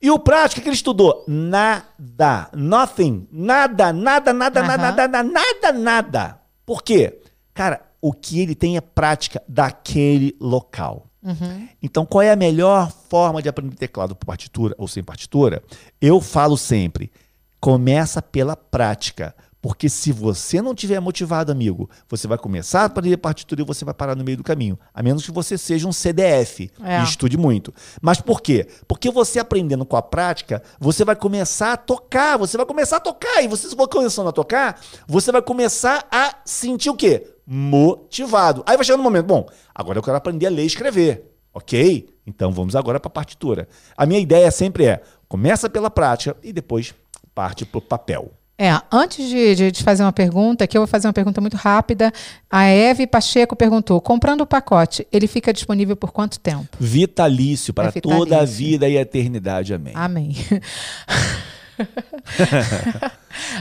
E 0.00 0.10
o 0.10 0.18
prático 0.18 0.62
que 0.62 0.68
ele 0.68 0.76
estudou? 0.76 1.24
Nada. 1.26 2.48
Nothing. 2.54 3.26
Nada, 3.30 3.92
nada, 3.92 4.32
nada, 4.32 4.60
uhum. 4.60 4.66
nada, 4.66 5.08
nada, 5.08 5.22
nada, 5.22 5.72
nada. 5.72 6.38
Por 6.64 6.82
quê? 6.82 7.20
Cara, 7.52 7.82
o 8.00 8.12
que 8.12 8.40
ele 8.40 8.54
tem 8.54 8.76
é 8.76 8.80
prática 8.80 9.42
daquele 9.48 10.36
local. 10.40 11.06
Uhum. 11.22 11.68
Então, 11.82 12.06
qual 12.06 12.22
é 12.22 12.30
a 12.30 12.36
melhor 12.36 12.90
forma 13.08 13.42
de 13.42 13.48
aprender 13.48 13.76
teclado 13.76 14.14
por 14.14 14.26
partitura 14.26 14.74
ou 14.78 14.88
sem 14.88 15.02
partitura? 15.02 15.62
Eu 16.00 16.20
falo 16.20 16.56
sempre: 16.56 17.12
começa 17.60 18.22
pela 18.22 18.56
prática. 18.56 19.34
Porque 19.62 19.88
se 19.88 20.10
você 20.10 20.60
não 20.60 20.74
tiver 20.74 20.98
motivado, 20.98 21.52
amigo, 21.52 21.88
você 22.08 22.26
vai 22.26 22.36
começar 22.36 22.80
a 22.80 22.84
aprender 22.86 23.16
partitura 23.16 23.62
e 23.62 23.64
você 23.64 23.84
vai 23.84 23.94
parar 23.94 24.16
no 24.16 24.24
meio 24.24 24.36
do 24.36 24.42
caminho. 24.42 24.76
A 24.92 25.04
menos 25.04 25.24
que 25.24 25.30
você 25.30 25.56
seja 25.56 25.86
um 25.86 25.92
CDF 25.92 26.68
é. 26.82 27.00
e 27.00 27.04
estude 27.04 27.36
muito. 27.36 27.72
Mas 28.00 28.20
por 28.20 28.40
quê? 28.40 28.66
Porque 28.88 29.08
você 29.08 29.38
aprendendo 29.38 29.86
com 29.86 29.96
a 29.96 30.02
prática, 30.02 30.60
você 30.80 31.04
vai 31.04 31.14
começar 31.14 31.74
a 31.74 31.76
tocar, 31.76 32.36
você 32.36 32.56
vai 32.56 32.66
começar 32.66 32.96
a 32.96 33.00
tocar. 33.00 33.40
E 33.44 33.46
você 33.46 33.68
for 33.68 33.86
começando 33.86 34.28
a 34.28 34.32
tocar, 34.32 34.80
você 35.06 35.30
vai 35.30 35.40
começar 35.40 36.08
a 36.10 36.34
sentir 36.44 36.90
o 36.90 36.96
quê? 36.96 37.24
Motivado. 37.46 38.64
Aí 38.66 38.76
vai 38.76 38.84
chegar 38.84 38.96
no 38.96 39.04
momento, 39.04 39.26
bom, 39.26 39.46
agora 39.72 39.96
eu 39.96 40.02
quero 40.02 40.16
aprender 40.16 40.48
a 40.48 40.50
ler 40.50 40.64
e 40.64 40.66
escrever. 40.66 41.32
Ok? 41.54 42.08
Então 42.26 42.50
vamos 42.50 42.74
agora 42.74 42.98
para 42.98 43.08
a 43.08 43.12
partitura. 43.12 43.68
A 43.96 44.06
minha 44.06 44.18
ideia 44.18 44.50
sempre 44.50 44.86
é, 44.86 45.02
começa 45.28 45.70
pela 45.70 45.88
prática 45.88 46.36
e 46.42 46.52
depois 46.52 46.92
parte 47.32 47.64
para 47.64 47.78
o 47.78 47.82
papel. 47.82 48.32
É, 48.62 48.80
antes 48.92 49.28
de, 49.28 49.56
de, 49.56 49.72
de, 49.72 49.82
fazer 49.82 50.04
uma 50.04 50.12
pergunta, 50.12 50.68
que 50.68 50.78
eu 50.78 50.82
vou 50.82 50.86
fazer 50.86 51.08
uma 51.08 51.12
pergunta 51.12 51.40
muito 51.40 51.56
rápida. 51.56 52.12
A 52.48 52.66
Eve 52.66 53.08
Pacheco 53.08 53.56
perguntou: 53.56 54.00
comprando 54.00 54.42
o 54.42 54.46
pacote, 54.46 55.04
ele 55.10 55.26
fica 55.26 55.52
disponível 55.52 55.96
por 55.96 56.12
quanto 56.12 56.38
tempo? 56.38 56.68
Vitalício, 56.78 57.74
para 57.74 57.88
é 57.88 57.90
vitalício. 57.90 58.24
toda 58.24 58.40
a 58.40 58.44
vida 58.44 58.88
e 58.88 58.96
a 58.96 59.00
eternidade. 59.00 59.74
Amém. 59.74 59.92
Amém. 59.96 60.36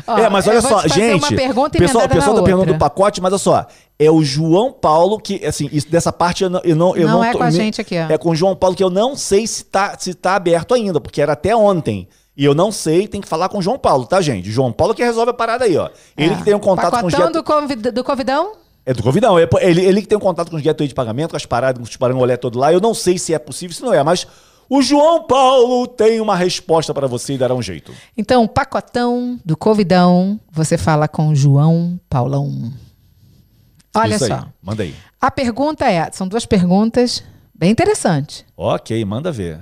Ó, 0.06 0.20
é, 0.20 0.30
mas 0.30 0.46
olha 0.48 0.62
só, 0.62 0.88
gente. 0.88 1.36
pessoal, 1.36 1.66
o 2.06 2.10
pessoal 2.10 2.36
tá 2.36 2.44
perguntando 2.44 2.74
do 2.74 2.78
pacote, 2.78 3.20
mas 3.20 3.34
olha 3.34 3.40
só. 3.40 3.66
É 3.98 4.12
o 4.12 4.22
João 4.24 4.72
Paulo 4.72 5.20
que, 5.20 5.44
assim, 5.44 5.68
isso, 5.72 5.90
dessa 5.90 6.14
parte 6.14 6.44
eu 6.44 6.50
não. 6.52 6.62
Eu 6.64 6.76
não, 6.76 6.96
eu 6.96 7.08
não, 7.08 7.14
não 7.16 7.24
é 7.24 7.32
tô, 7.32 7.40
com 7.40 7.44
a 7.44 7.50
gente 7.50 7.82
aqui, 7.82 7.96
ó. 7.98 8.08
É 8.08 8.20
com 8.20 8.30
o 8.30 8.36
João 8.36 8.56
Paulo 8.56 8.76
que 8.76 8.84
eu 8.84 8.92
não 8.92 9.16
sei 9.16 9.48
se 9.48 9.66
tá, 9.66 9.98
se 9.98 10.14
tá 10.14 10.36
aberto 10.36 10.76
ainda, 10.76 11.02
porque 11.02 11.20
era 11.20 11.34
até 11.34 11.56
ontem. 11.56 12.08
E 12.36 12.46
eu 12.46 12.56
não 12.56 12.72
sei, 12.72 13.08
tem 13.08 13.20
que 13.20 13.28
falar 13.28 13.50
com 13.50 13.58
o 13.58 13.62
João 13.62 13.78
Paulo, 13.78 14.06
tá, 14.06 14.22
gente? 14.22 14.50
João 14.50 14.72
Paulo 14.72 14.96
que 14.96 15.04
resolve 15.04 15.32
a 15.32 15.34
parada 15.34 15.66
aí, 15.66 15.78
ó. 15.78 15.90
Ele 16.18 16.34
é. 16.34 16.38
que 16.38 16.44
tem 16.44 16.56
um 16.56 16.60
contato 16.60 16.92
Pacotão 16.92 17.20
com 17.20 17.28
os 17.28 17.34
do, 17.34 17.44
convid 17.44 17.92
do 17.92 18.04
Covidão? 18.04 18.54
É 18.86 18.94
do 18.94 19.04
Covidão. 19.04 19.38
É, 19.38 19.48
ele, 19.62 19.82
ele 19.82 20.02
que 20.02 20.08
tem 20.08 20.18
um 20.18 20.22
contato 20.22 20.50
com 20.50 20.56
os 20.56 20.62
gateway 20.62 20.88
de 20.88 20.96
pagamento, 20.96 21.32
com 21.32 21.38
as 21.38 21.46
paradas, 21.46 21.80
com 21.80 21.84
os 21.84 21.98
parangolé 21.98 22.38
todo 22.38 22.58
lá. 22.58 22.72
Eu 22.72 22.80
não 22.80 22.94
sei 22.94 23.18
se 23.18 23.34
é 23.34 23.40
possível, 23.40 23.76
se 23.76 23.84
não 23.84 23.94
é, 23.94 24.02
mas 24.02 24.26
o 24.70 24.82
João 24.82 25.28
Paulo 25.28 25.86
tem 25.86 26.22
uma 26.22 26.36
resposta 26.36 26.94
para 26.94 27.06
você 27.06 27.34
e 27.34 27.38
dará 27.38 27.54
um 27.54 27.62
jeito. 27.62 27.94
Então, 28.18 28.48
pacotão 28.48 29.38
do 29.44 29.58
Covidão, 29.58 30.40
você 30.50 30.78
fala 30.78 31.10
com 31.10 31.28
o 31.28 31.36
João 31.36 32.00
Paulão. 32.10 32.72
Olha 33.94 34.16
Isso 34.16 34.28
só. 34.28 34.36
Aí. 34.36 34.46
Manda 34.64 34.84
aí. 34.84 34.96
A 35.20 35.30
pergunta 35.30 35.92
é: 35.92 36.10
são 36.12 36.28
duas 36.28 36.46
perguntas 36.46 37.24
bem 37.54 37.70
interessantes. 37.70 38.46
Ok, 38.56 39.04
manda 39.04 39.32
ver. 39.32 39.60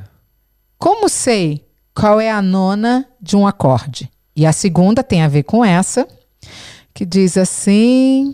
Como 0.78 1.10
sei 1.10 1.69
qual 2.00 2.22
é 2.22 2.32
a 2.32 2.42
nona 2.42 3.06
de 3.22 3.36
um 3.36 3.46
acorde. 3.46 4.10
E 4.36 4.46
a 4.46 4.54
segunda 4.54 5.04
tem 5.04 5.22
a 5.22 5.28
ver 5.28 5.44
com 5.44 5.64
essa, 5.66 6.08
que 6.94 7.06
diz 7.06 7.38
assim: 7.38 8.34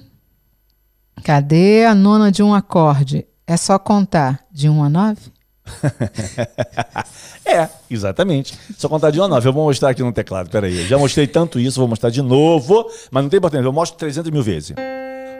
cadê 1.23 1.85
a 1.85 1.95
nona 1.95 2.31
de 2.31 2.43
um 2.43 2.53
acorde? 2.53 3.25
É 3.47 3.57
só 3.57 3.77
contar 3.79 4.45
de 4.51 4.69
1 4.69 4.83
a 4.83 4.89
9? 4.89 5.17
é, 7.45 7.67
exatamente. 7.89 8.57
Só 8.77 8.87
contar 8.87 9.09
de 9.09 9.19
1 9.19 9.23
a 9.23 9.27
9. 9.27 9.49
Eu 9.49 9.53
vou 9.53 9.65
mostrar 9.65 9.89
aqui 9.89 10.03
no 10.03 10.11
teclado, 10.11 10.49
peraí. 10.49 10.81
Eu 10.81 10.87
já 10.87 10.97
mostrei 10.97 11.27
tanto 11.27 11.59
isso, 11.59 11.79
vou 11.79 11.87
mostrar 11.87 12.09
de 12.09 12.21
novo, 12.21 12.87
mas 13.11 13.23
não 13.23 13.29
tem 13.29 13.37
importância, 13.37 13.65
eu 13.65 13.73
mostro 13.73 13.97
300 13.97 14.31
mil 14.31 14.43
vezes. 14.43 14.75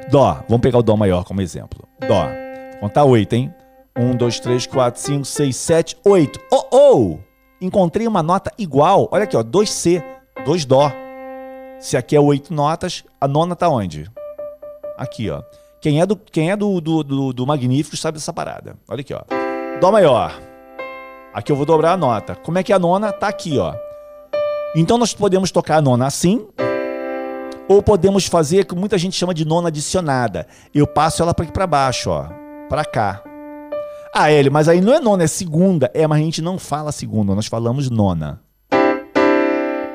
Dó, 0.10 0.44
vamos 0.48 0.62
pegar 0.62 0.80
o 0.80 0.84
Dó 0.84 0.96
maior 0.96 1.24
como 1.24 1.42
exemplo. 1.42 1.88
Dó, 2.08 2.26
vou 2.74 2.82
contar 2.82 3.06
8, 3.06 3.34
hein? 3.34 3.54
1, 3.98 4.18
2, 4.18 4.40
3, 4.40 4.66
4, 4.68 5.02
5, 5.02 5.26
6, 5.26 5.56
7, 5.56 5.98
8. 6.04 6.40
Oh, 6.52 6.68
oh! 6.72 7.25
Encontrei 7.62 8.08
uma 8.08 8.22
nota 8.24 8.52
igual. 8.58 9.08
Olha 9.12 9.24
aqui, 9.24 9.36
ó, 9.36 9.44
2C, 9.44 10.04
2 10.46 10.66
Dó. 10.66 10.92
Se 11.80 11.98
aqui 11.98 12.16
é 12.16 12.20
oito 12.20 12.54
notas, 12.54 13.04
a 13.20 13.28
nona 13.28 13.56
tá 13.56 13.70
onde? 13.70 14.10
Aqui, 14.98 15.30
ó. 15.30 15.42
Quem 15.82 16.02
é 16.02 16.06
do, 16.06 16.16
quem 16.16 16.52
é 16.52 16.56
do, 16.56 16.82
do, 16.82 17.04
do, 17.04 17.34
do 17.34 17.46
Magnífico 17.46 17.98
sabe 17.98 18.18
dessa 18.18 18.34
parada. 18.34 18.76
Olha 18.88 19.02
aqui, 19.02 19.14
ó. 19.14 19.22
Dó 19.80 19.92
maior. 19.92 20.34
Aqui 21.34 21.52
eu 21.52 21.56
vou 21.56 21.66
dobrar 21.66 21.92
a 21.94 21.98
nota. 21.98 22.34
Como 22.36 22.58
é 22.58 22.64
que 22.64 22.72
é 22.72 22.76
a 22.76 22.80
nona? 22.80 23.12
Tá 23.12 23.28
aqui, 23.28 23.60
ó. 23.60 23.76
Então 24.76 24.98
nós 24.98 25.14
podemos 25.14 25.52
tocar 25.52 25.78
a 25.78 25.82
nona 25.82 26.06
assim, 26.06 26.48
ou 27.68 27.82
podemos 27.82 28.26
fazer 28.26 28.62
o 28.62 28.66
que 28.66 28.76
muita 28.76 28.98
gente 28.98 29.16
chama 29.16 29.34
de 29.34 29.46
nona 29.46 29.68
adicionada. 29.70 30.48
Eu 30.74 30.88
passo 30.88 31.22
ela 31.22 31.34
para 31.34 31.44
aqui 31.44 31.54
para 31.54 31.68
baixo, 31.68 32.10
ó, 32.10 32.28
para 32.70 32.84
cá. 32.84 33.24
Ah, 34.18 34.32
Hélio, 34.32 34.50
mas 34.50 34.70
aí 34.70 34.80
não 34.80 34.94
é 34.94 35.00
nona, 35.02 35.26
é 35.26 35.28
segunda. 35.28 35.92
É, 35.94 36.08
mas 36.08 36.22
a 36.22 36.24
gente 36.24 36.42
não 36.42 36.58
fala 36.58 36.90
segunda, 36.94 37.36
nós 37.36 37.48
falamos 37.48 37.90
nona. 37.90 38.42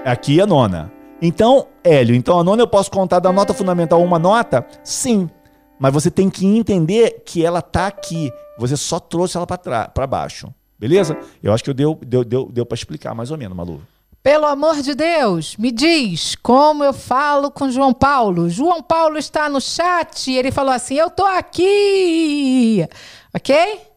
Aqui 0.04 0.38
é 0.38 0.44
nona. 0.44 0.92
Então, 1.22 1.68
Hélio, 1.82 2.14
então 2.14 2.38
a 2.38 2.44
nona 2.44 2.60
eu 2.60 2.66
posso 2.66 2.90
contar 2.90 3.18
da 3.18 3.32
nota 3.32 3.54
fundamental 3.54 4.04
uma 4.04 4.18
nota? 4.18 4.66
Sim. 4.84 5.30
Mas 5.78 5.94
você 5.94 6.10
tem 6.10 6.28
que 6.28 6.44
entender 6.44 7.22
que 7.24 7.42
ela 7.42 7.62
tá 7.62 7.86
aqui. 7.86 8.30
Você 8.58 8.76
só 8.76 9.00
trouxe 9.00 9.38
ela 9.38 9.46
para 9.46 10.06
baixo. 10.06 10.52
Beleza? 10.78 11.16
Eu 11.42 11.54
acho 11.54 11.64
que 11.64 11.70
eu 11.70 11.74
deu, 11.74 11.98
deu, 12.06 12.22
deu, 12.22 12.46
deu 12.52 12.66
para 12.66 12.76
explicar 12.76 13.14
mais 13.14 13.30
ou 13.30 13.38
menos, 13.38 13.56
Malu. 13.56 13.80
Pelo 14.22 14.44
amor 14.44 14.82
de 14.82 14.94
Deus, 14.94 15.56
me 15.56 15.72
diz 15.72 16.36
como 16.42 16.84
eu 16.84 16.92
falo 16.92 17.50
com 17.50 17.70
João 17.70 17.94
Paulo. 17.94 18.50
João 18.50 18.82
Paulo 18.82 19.16
está 19.16 19.48
no 19.48 19.62
chat 19.62 20.30
e 20.30 20.36
ele 20.36 20.52
falou 20.52 20.74
assim: 20.74 20.96
Eu 20.96 21.08
tô 21.08 21.24
aqui. 21.24 22.86
Ok? 23.34 23.89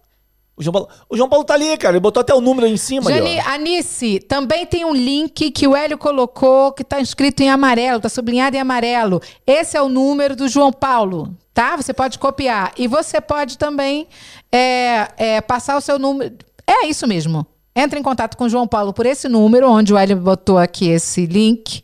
O 0.56 0.62
João, 0.62 0.74
Paulo, 0.74 0.90
o 1.10 1.18
João 1.18 1.30
Paulo 1.30 1.44
tá 1.44 1.56
ali, 1.56 1.76
cara. 1.78 1.96
Ele 1.96 2.00
botou 2.00 2.22
até 2.22 2.34
o 2.34 2.40
número 2.40 2.68
aí 2.68 2.74
em 2.74 2.78
cima. 2.78 3.12
Jani, 3.12 3.40
ali, 3.40 3.56
Anice, 3.56 4.20
também 4.20 4.66
tem 4.66 4.86
um 4.86 4.94
link 4.94 5.50
que 5.50 5.68
o 5.68 5.76
Hélio 5.76 5.98
colocou 5.98 6.72
que 6.72 6.84
tá 6.84 7.00
escrito 7.00 7.42
em 7.42 7.50
amarelo, 7.50 8.00
tá 8.00 8.08
sublinhado 8.08 8.56
em 8.56 8.60
amarelo. 8.60 9.20
Esse 9.48 9.76
é 9.76 9.82
o 9.82 9.90
número 9.90 10.36
do 10.36 10.48
João 10.48 10.72
Paulo, 10.72 11.36
tá? 11.54 11.76
Você 11.76 11.92
pode 11.92 12.20
copiar. 12.20 12.72
E 12.78 12.88
você 12.88 13.20
pode 13.20 13.58
também 13.58 14.08
é, 14.52 15.08
é, 15.18 15.42
passar 15.42 15.76
o 15.76 15.82
seu 15.82 15.98
número. 15.98 16.36
É 16.68 16.86
isso 16.86 17.08
mesmo. 17.08 17.48
Entre 17.76 18.00
em 18.00 18.04
contato 18.04 18.38
com 18.38 18.44
o 18.44 18.50
João 18.50 18.68
Paulo 18.68 18.94
por 18.94 19.08
esse 19.08 19.28
número, 19.28 19.68
onde 19.68 19.92
o 19.92 19.98
Hélio 19.98 20.18
botou 20.18 20.60
aqui 20.60 20.88
esse 20.88 21.26
link. 21.26 21.82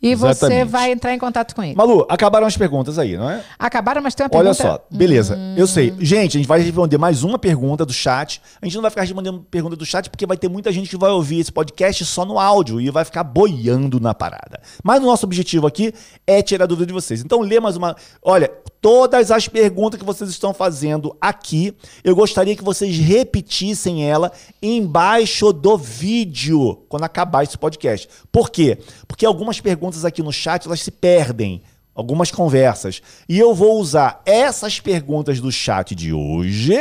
E 0.00 0.12
Exatamente. 0.12 0.38
você 0.38 0.64
vai 0.64 0.92
entrar 0.92 1.12
em 1.12 1.18
contato 1.18 1.54
com 1.56 1.62
ele. 1.62 1.74
Malu, 1.74 2.06
acabaram 2.08 2.46
as 2.46 2.56
perguntas 2.56 3.00
aí, 3.00 3.16
não 3.16 3.28
é? 3.28 3.42
Acabaram, 3.58 4.00
mas 4.00 4.14
tem 4.14 4.24
uma 4.24 4.30
pergunta. 4.30 4.48
Olha 4.48 4.54
só, 4.54 4.86
beleza. 4.88 5.36
Hum... 5.36 5.54
Eu 5.56 5.66
sei. 5.66 5.92
Gente, 5.98 6.36
a 6.36 6.38
gente 6.38 6.46
vai 6.46 6.60
responder 6.60 6.98
mais 6.98 7.24
uma 7.24 7.36
pergunta 7.36 7.84
do 7.84 7.92
chat. 7.92 8.40
A 8.62 8.66
gente 8.66 8.76
não 8.76 8.82
vai 8.82 8.90
ficar 8.92 9.02
respondendo 9.02 9.44
pergunta 9.50 9.74
do 9.74 9.84
chat 9.84 10.08
porque 10.08 10.24
vai 10.24 10.36
ter 10.36 10.48
muita 10.48 10.70
gente 10.70 10.88
que 10.88 10.96
vai 10.96 11.10
ouvir 11.10 11.40
esse 11.40 11.50
podcast 11.50 12.04
só 12.04 12.24
no 12.24 12.38
áudio 12.38 12.80
e 12.80 12.90
vai 12.90 13.04
ficar 13.04 13.24
boiando 13.24 13.98
na 13.98 14.14
parada. 14.14 14.60
Mas 14.84 15.02
o 15.02 15.06
nosso 15.06 15.26
objetivo 15.26 15.66
aqui 15.66 15.92
é 16.24 16.42
tirar 16.42 16.64
a 16.64 16.68
dúvida 16.68 16.86
de 16.86 16.92
vocês. 16.92 17.20
Então, 17.20 17.40
lê 17.40 17.58
mais 17.58 17.76
uma. 17.76 17.96
Olha, 18.22 18.48
todas 18.80 19.32
as 19.32 19.48
perguntas 19.48 19.98
que 19.98 20.06
vocês 20.06 20.30
estão 20.30 20.54
fazendo 20.54 21.16
aqui, 21.20 21.74
eu 22.04 22.14
gostaria 22.14 22.54
que 22.54 22.62
vocês 22.62 22.96
repetissem 22.98 24.08
ela 24.08 24.30
embaixo 24.62 25.52
do 25.52 25.76
vídeo 25.76 26.84
quando 26.88 27.02
acabar 27.02 27.42
esse 27.42 27.58
podcast. 27.58 28.08
Por 28.30 28.48
quê? 28.48 28.78
Porque 29.08 29.26
algumas 29.26 29.60
perguntas 29.60 29.87
aqui 30.04 30.22
no 30.22 30.32
chat 30.32 30.66
elas 30.66 30.80
se 30.80 30.90
perdem, 30.90 31.62
algumas 31.94 32.30
conversas. 32.30 33.02
E 33.28 33.38
eu 33.38 33.54
vou 33.54 33.80
usar 33.80 34.22
essas 34.24 34.80
perguntas 34.80 35.40
do 35.40 35.50
chat 35.50 35.94
de 35.94 36.12
hoje 36.12 36.76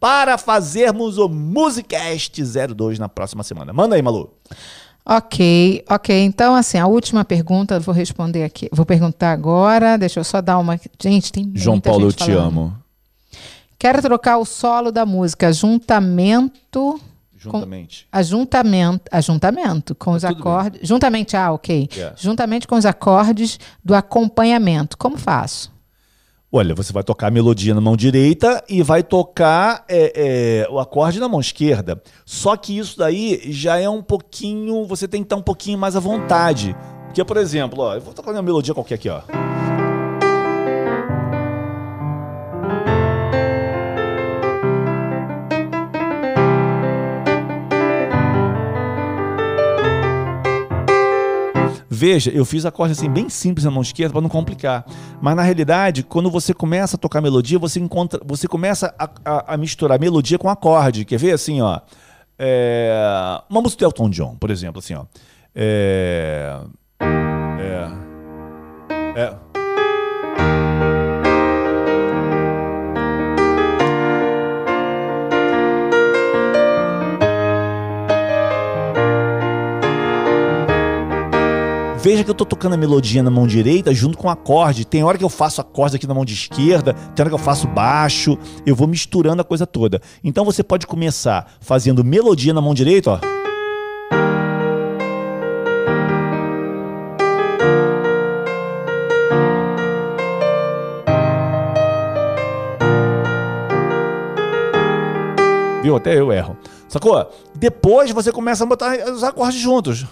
para 0.00 0.36
fazermos 0.36 1.18
o 1.18 1.28
Musicast 1.28 2.42
02 2.42 2.98
na 2.98 3.08
próxima 3.08 3.42
semana. 3.42 3.72
Manda 3.72 3.94
aí, 3.96 4.02
Malu. 4.02 4.32
Ok, 5.04 5.84
ok. 5.88 6.24
Então, 6.24 6.56
assim, 6.56 6.78
a 6.78 6.86
última 6.88 7.24
pergunta, 7.24 7.78
vou 7.78 7.94
responder 7.94 8.42
aqui. 8.42 8.68
Vou 8.72 8.84
perguntar 8.84 9.30
agora. 9.30 9.96
Deixa 9.96 10.18
eu 10.18 10.24
só 10.24 10.40
dar 10.40 10.58
uma. 10.58 10.80
Gente, 11.00 11.30
tem 11.30 11.44
muita 11.44 11.60
João 11.60 11.80
Paulo, 11.80 12.08
eu 12.08 12.12
te 12.12 12.32
amo. 12.32 12.76
Quero 13.78 14.02
trocar 14.02 14.38
o 14.38 14.44
solo 14.44 14.90
da 14.90 15.06
música 15.06 15.52
Juntamento. 15.52 17.00
Juntamente. 17.36 18.08
Com, 18.10 18.18
ajuntamento, 18.18 19.04
ajuntamento 19.10 19.94
com 19.94 20.12
os 20.12 20.24
acordes. 20.24 20.80
Bem. 20.80 20.88
Juntamente, 20.88 21.36
ah, 21.36 21.52
ok. 21.52 21.88
Yeah. 21.92 22.16
Juntamente 22.18 22.66
com 22.66 22.76
os 22.76 22.86
acordes 22.86 23.58
do 23.84 23.94
acompanhamento. 23.94 24.96
Como 24.96 25.16
faço? 25.16 25.74
Olha, 26.50 26.74
você 26.74 26.92
vai 26.92 27.02
tocar 27.02 27.26
a 27.26 27.30
melodia 27.30 27.74
na 27.74 27.80
mão 27.80 27.96
direita 27.96 28.64
e 28.68 28.82
vai 28.82 29.02
tocar 29.02 29.84
é, 29.88 30.64
é, 30.64 30.70
o 30.70 30.78
acorde 30.78 31.20
na 31.20 31.28
mão 31.28 31.40
esquerda. 31.40 32.00
Só 32.24 32.56
que 32.56 32.78
isso 32.78 32.96
daí 32.96 33.42
já 33.52 33.78
é 33.78 33.88
um 33.88 34.02
pouquinho. 34.02 34.86
Você 34.86 35.06
tem 35.06 35.20
que 35.20 35.26
estar 35.26 35.36
um 35.36 35.42
pouquinho 35.42 35.78
mais 35.78 35.96
à 35.96 36.00
vontade. 36.00 36.74
Porque, 37.06 37.24
por 37.24 37.36
exemplo, 37.36 37.82
ó, 37.82 37.94
eu 37.94 38.00
vou 38.00 38.14
tocar 38.14 38.30
uma 38.30 38.42
melodia 38.42 38.72
qualquer 38.72 38.94
aqui, 38.94 39.08
ó. 39.08 39.22
Veja, 51.96 52.30
eu 52.30 52.44
fiz 52.44 52.66
acorde 52.66 52.92
assim 52.92 53.10
bem 53.10 53.30
simples 53.30 53.64
na 53.64 53.70
mão 53.70 53.80
esquerda 53.80 54.12
para 54.12 54.20
não 54.20 54.28
complicar. 54.28 54.84
Mas 55.20 55.34
na 55.34 55.42
realidade, 55.42 56.02
quando 56.02 56.30
você 56.30 56.52
começa 56.52 56.96
a 56.96 56.98
tocar 56.98 57.22
melodia, 57.22 57.58
você 57.58 57.80
encontra, 57.80 58.20
você 58.22 58.46
começa 58.46 58.94
a, 58.98 59.08
a, 59.24 59.54
a 59.54 59.56
misturar 59.56 59.98
melodia 59.98 60.38
com 60.38 60.50
acorde. 60.50 61.06
Quer 61.06 61.18
ver 61.18 61.32
assim, 61.32 61.62
ó? 61.62 61.80
É, 62.38 63.40
uma 63.48 63.62
música 63.62 63.80
do 63.80 63.86
Elton 63.86 64.10
John, 64.10 64.36
por 64.36 64.50
exemplo, 64.50 64.80
assim, 64.80 64.92
ó. 64.92 65.06
É, 65.54 66.60
é, 67.00 67.88
é, 69.16 69.34
Veja 82.06 82.22
que 82.22 82.30
eu 82.30 82.34
tô 82.36 82.44
tocando 82.44 82.74
a 82.74 82.76
melodia 82.76 83.20
na 83.20 83.32
mão 83.32 83.48
direita 83.48 83.92
junto 83.92 84.16
com 84.16 84.28
o 84.28 84.30
acorde. 84.30 84.84
Tem 84.84 85.02
hora 85.02 85.18
que 85.18 85.24
eu 85.24 85.28
faço 85.28 85.60
acorde 85.60 85.96
aqui 85.96 86.06
na 86.06 86.14
mão 86.14 86.24
de 86.24 86.34
esquerda, 86.34 86.94
tem 86.94 87.20
hora 87.24 87.28
que 87.28 87.34
eu 87.34 87.36
faço 87.36 87.66
baixo. 87.66 88.38
Eu 88.64 88.76
vou 88.76 88.86
misturando 88.86 89.42
a 89.42 89.44
coisa 89.44 89.66
toda. 89.66 90.00
Então 90.22 90.44
você 90.44 90.62
pode 90.62 90.86
começar 90.86 91.52
fazendo 91.60 92.04
melodia 92.04 92.54
na 92.54 92.60
mão 92.60 92.74
direita, 92.74 93.10
ó. 93.10 93.18
Viu? 105.82 105.96
Até 105.96 106.16
eu 106.16 106.32
erro. 106.32 106.56
Sacou? 106.88 107.28
Depois 107.52 108.12
você 108.12 108.30
começa 108.30 108.62
a 108.62 108.66
botar 108.68 108.96
os 109.10 109.24
acordes 109.24 109.60
juntos. 109.60 110.06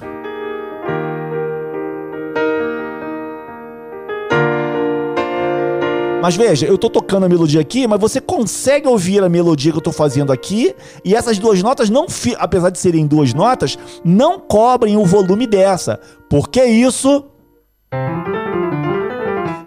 Mas 6.24 6.36
veja, 6.36 6.64
eu 6.64 6.78
tô 6.78 6.88
tocando 6.88 7.26
a 7.26 7.28
melodia 7.28 7.60
aqui, 7.60 7.86
mas 7.86 8.00
você 8.00 8.18
consegue 8.18 8.88
ouvir 8.88 9.22
a 9.22 9.28
melodia 9.28 9.70
que 9.70 9.76
eu 9.76 9.82
tô 9.82 9.92
fazendo 9.92 10.32
aqui, 10.32 10.74
e 11.04 11.14
essas 11.14 11.38
duas 11.38 11.62
notas 11.62 11.90
não, 11.90 12.06
apesar 12.38 12.70
de 12.70 12.78
serem 12.78 13.06
duas 13.06 13.34
notas, 13.34 13.78
não 14.02 14.40
cobrem 14.40 14.96
o 14.96 15.04
volume 15.04 15.46
dessa. 15.46 16.00
Por 16.30 16.48
que 16.48 16.64
isso? 16.64 17.26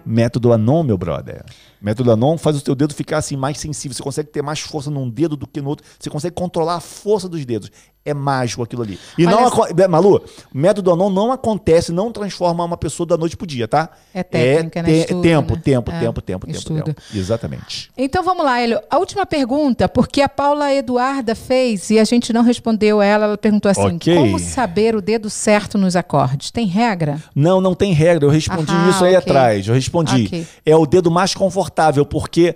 Método 0.04 0.52
Anon, 0.52 0.82
meu 0.82 0.98
brother. 0.98 1.44
Método 1.80 2.10
Anon 2.10 2.36
faz 2.36 2.56
o 2.56 2.60
seu 2.60 2.74
dedo 2.74 2.92
ficar 2.92 3.18
assim 3.18 3.36
mais 3.36 3.60
sensível. 3.60 3.94
Você 3.94 4.02
consegue 4.02 4.30
ter 4.30 4.42
mais 4.42 4.58
força 4.58 4.90
num 4.90 5.08
dedo 5.08 5.36
do 5.36 5.46
que 5.46 5.60
no 5.60 5.68
outro. 5.68 5.86
Você 5.96 6.10
consegue 6.10 6.34
controlar 6.34 6.74
a 6.74 6.80
força 6.80 7.28
dos 7.28 7.46
dedos. 7.46 7.70
É 8.08 8.14
mágico 8.14 8.62
aquilo 8.62 8.82
ali. 8.82 8.98
E 9.16 9.26
Olha 9.26 9.36
não 9.36 9.46
essa... 9.46 9.88
Malu, 9.88 10.16
o 10.54 10.58
método 10.58 10.92
Anon 10.92 11.10
não 11.10 11.32
acontece, 11.32 11.92
não 11.92 12.10
transforma 12.10 12.64
uma 12.64 12.76
pessoa 12.76 13.06
da 13.06 13.16
noite 13.16 13.36
pro 13.36 13.46
dia, 13.46 13.68
tá? 13.68 13.90
É 14.14 14.22
técnica, 14.22 14.80
é, 14.80 14.82
né? 14.82 14.92
Estudo, 14.92 15.22
tempo, 15.22 15.54
né? 15.54 15.60
tempo, 15.62 15.90
é, 15.90 16.00
tempo, 16.00 16.22
tempo, 16.22 16.46
tempo, 16.46 16.84
tempo. 16.84 17.00
Exatamente. 17.14 17.90
Então 17.96 18.22
vamos 18.22 18.44
lá, 18.44 18.60
Hélio. 18.60 18.80
A 18.90 18.98
última 18.98 19.26
pergunta, 19.26 19.88
porque 19.88 20.20
a 20.22 20.28
Paula 20.28 20.72
Eduarda 20.72 21.34
fez 21.34 21.90
e 21.90 21.98
a 21.98 22.04
gente 22.04 22.32
não 22.32 22.42
respondeu 22.42 23.02
ela. 23.02 23.26
Ela 23.26 23.38
perguntou 23.38 23.70
assim: 23.70 23.96
okay. 23.96 24.14
como 24.14 24.38
saber 24.38 24.94
o 24.94 25.02
dedo 25.02 25.28
certo 25.28 25.76
nos 25.76 25.96
acordes? 25.96 26.50
Tem 26.50 26.66
regra? 26.66 27.22
Não, 27.34 27.60
não 27.60 27.74
tem 27.74 27.92
regra. 27.92 28.24
Eu 28.24 28.30
respondi 28.30 28.72
ah, 28.72 28.90
isso 28.90 29.04
aí 29.04 29.16
okay. 29.16 29.30
atrás. 29.30 29.68
Eu 29.68 29.74
respondi. 29.74 30.26
Okay. 30.26 30.46
É 30.64 30.76
o 30.76 30.86
dedo 30.86 31.10
mais 31.10 31.34
confortável, 31.34 32.04
porque 32.06 32.54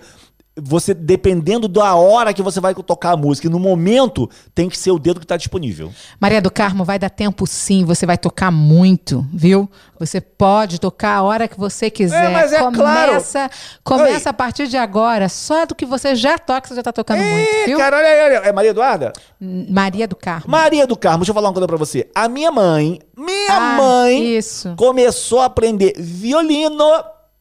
você 0.55 0.93
dependendo 0.93 1.67
da 1.67 1.95
hora 1.95 2.33
que 2.33 2.41
você 2.41 2.59
vai 2.59 2.75
tocar 2.75 3.13
a 3.13 3.17
música, 3.17 3.49
no 3.49 3.59
momento 3.59 4.29
tem 4.53 4.69
que 4.69 4.77
ser 4.77 4.91
o 4.91 4.99
dedo 4.99 5.19
que 5.19 5.25
está 5.25 5.35
disponível. 5.35 5.91
Maria 6.19 6.41
do 6.41 6.51
Carmo, 6.51 6.85
vai 6.85 6.99
dar 6.99 7.09
tempo 7.09 7.47
sim, 7.47 7.83
você 7.83 8.05
vai 8.05 8.17
tocar 8.17 8.51
muito, 8.51 9.25
viu? 9.33 9.69
Você 9.99 10.21
pode 10.21 10.79
tocar 10.79 11.15
a 11.17 11.21
hora 11.23 11.47
que 11.47 11.57
você 11.57 11.89
quiser. 11.89 12.25
É, 12.25 12.29
mas 12.29 12.53
é 12.53 12.59
começa, 12.59 13.49
claro. 13.49 13.53
Começa 13.83 14.29
a 14.29 14.33
partir 14.33 14.67
de 14.67 14.77
agora, 14.77 15.27
só 15.27 15.65
do 15.65 15.73
que 15.73 15.85
você 15.85 16.15
já 16.15 16.37
toca, 16.37 16.67
você 16.67 16.75
já 16.75 16.81
está 16.81 16.93
tocando 16.93 17.21
Ei, 17.21 17.31
muito, 17.31 17.65
viu? 17.65 17.77
Cara, 17.77 17.97
olha, 17.97 18.07
olha, 18.07 18.47
é 18.47 18.51
Maria 18.51 18.71
Eduarda? 18.71 19.13
Maria 19.39 20.07
do 20.07 20.15
Carmo. 20.15 20.45
Maria 20.47 20.85
do 20.85 20.95
Carmo, 20.95 21.19
deixa 21.19 21.31
eu 21.31 21.35
falar 21.35 21.47
uma 21.47 21.53
coisa 21.53 21.67
para 21.67 21.77
você. 21.77 22.07
A 22.13 22.29
minha 22.29 22.51
mãe, 22.51 22.99
minha 23.17 23.55
ah, 23.55 23.77
mãe, 23.77 24.37
isso. 24.37 24.75
começou 24.75 25.39
a 25.39 25.45
aprender 25.45 25.93
violino 25.97 26.85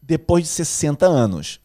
depois 0.00 0.44
de 0.44 0.48
60 0.50 1.06
anos. 1.06 1.61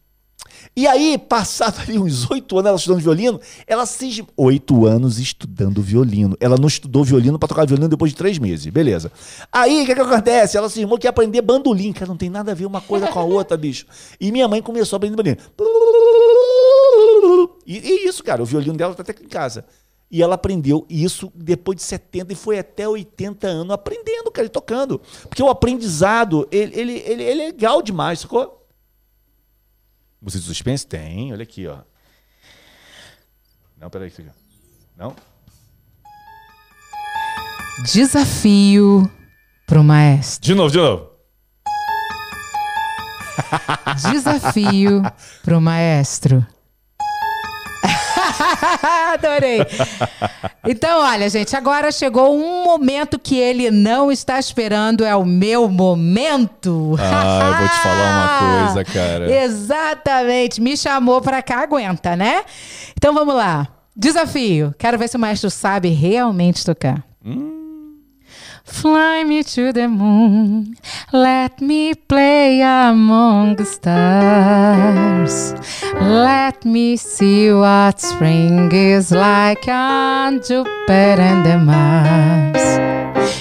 E 0.77 0.85
aí, 0.85 1.17
passado 1.17 1.81
ali 1.81 1.97
uns 1.97 2.29
oito 2.29 2.55
anos 2.59 2.67
ela 2.67 2.77
estudando 2.77 3.01
violino, 3.01 3.41
ela 3.65 3.83
se. 3.87 4.23
Oito 4.37 4.85
anos 4.85 5.17
estudando 5.17 5.81
violino. 5.81 6.37
Ela 6.39 6.55
não 6.55 6.67
estudou 6.67 7.03
violino 7.03 7.39
para 7.39 7.49
tocar 7.49 7.65
violino 7.65 7.89
depois 7.89 8.11
de 8.11 8.17
três 8.17 8.37
meses. 8.37 8.67
Beleza. 8.67 9.11
Aí, 9.51 9.81
o 9.81 9.85
que, 9.87 9.95
que 9.95 10.01
acontece? 10.01 10.55
Ela 10.55 10.69
se 10.69 10.79
irmou 10.79 10.99
que 10.99 11.07
ia 11.07 11.09
aprender 11.09 11.41
bandolim. 11.41 11.91
Cara, 11.91 12.05
não 12.05 12.15
tem 12.15 12.29
nada 12.29 12.51
a 12.51 12.53
ver 12.53 12.67
uma 12.67 12.79
coisa 12.79 13.07
com 13.07 13.17
a 13.17 13.23
outra, 13.23 13.57
bicho. 13.57 13.87
E 14.21 14.31
minha 14.31 14.47
mãe 14.47 14.61
começou 14.61 14.97
a 14.97 14.97
aprender 14.97 15.15
bandolim. 15.15 15.35
E, 17.65 17.79
e 17.79 18.07
isso, 18.07 18.23
cara, 18.23 18.43
o 18.43 18.45
violino 18.45 18.77
dela 18.77 18.93
tá 18.93 19.01
até 19.01 19.13
aqui 19.13 19.23
em 19.23 19.27
casa. 19.27 19.65
E 20.11 20.21
ela 20.21 20.35
aprendeu 20.35 20.85
isso 20.87 21.31
depois 21.33 21.77
de 21.77 21.81
70 21.81 22.33
e 22.33 22.35
foi 22.35 22.59
até 22.59 22.87
80 22.87 23.47
anos 23.47 23.73
aprendendo, 23.73 24.29
cara, 24.31 24.45
e 24.45 24.49
tocando. 24.49 25.01
Porque 25.27 25.41
o 25.41 25.49
aprendizado, 25.49 26.47
ele, 26.51 26.79
ele, 26.79 27.03
ele, 27.03 27.23
ele 27.23 27.41
é 27.41 27.45
legal 27.47 27.81
demais, 27.81 28.19
sacou? 28.19 28.56
Música 30.21 30.41
de 30.41 30.47
suspense? 30.47 30.85
Tem, 30.85 31.31
olha 31.31 31.43
aqui, 31.43 31.67
ó. 31.67 31.79
Não, 33.77 33.89
peraí. 33.89 34.11
Não? 34.95 35.15
Desafio 37.85 39.09
pro 39.67 39.83
maestro. 39.83 40.45
De 40.45 40.55
novo, 40.55 40.71
de 40.71 40.77
novo. 40.79 41.11
Desafio 44.11 45.03
pro 45.43 45.61
maestro. 45.61 46.45
Adorei. 49.13 49.59
Então, 50.67 51.01
olha, 51.01 51.29
gente, 51.29 51.55
agora 51.55 51.91
chegou 51.91 52.35
um 52.35 52.63
momento 52.63 53.17
que 53.17 53.37
ele 53.37 53.71
não 53.71 54.11
está 54.11 54.37
esperando, 54.39 55.03
é 55.05 55.15
o 55.15 55.25
meu 55.25 55.69
momento. 55.69 56.95
Ah, 56.99 57.51
eu 57.51 57.57
vou 57.57 57.67
te 57.69 57.79
falar 57.79 58.09
uma 58.11 58.65
coisa, 58.73 58.85
cara. 58.85 59.43
Exatamente. 59.43 60.61
Me 60.61 60.75
chamou 60.75 61.21
pra 61.21 61.41
cá, 61.41 61.61
aguenta, 61.63 62.15
né? 62.15 62.43
Então 62.97 63.13
vamos 63.13 63.35
lá. 63.35 63.67
Desafio. 63.95 64.75
Quero 64.77 64.97
ver 64.97 65.07
se 65.09 65.17
o 65.17 65.19
maestro 65.19 65.49
sabe 65.49 65.89
realmente 65.89 66.63
tocar. 66.63 67.03
Hum. 67.25 67.56
Fly 68.67 69.23
me 69.23 69.43
to 69.43 69.71
the 69.71 69.87
moon, 69.87 70.77
let 71.13 71.61
me 71.61 71.93
play 71.95 72.59
among 72.61 73.55
the 73.55 73.63
stars. 73.63 75.53
Let 75.95 76.65
me 76.65 76.97
see 76.97 77.49
what 77.51 78.01
spring 78.01 78.69
is 78.73 79.11
like 79.11 79.67
on 79.69 80.41
Jupiter 80.43 81.21
and 81.21 81.45
the 81.45 81.57
Mars. 81.57 82.61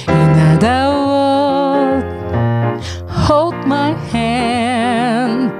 In 0.08 0.30
other 0.52 0.94
words, 1.10 2.86
hold 3.10 3.56
my 3.66 3.94
hand. 4.14 5.52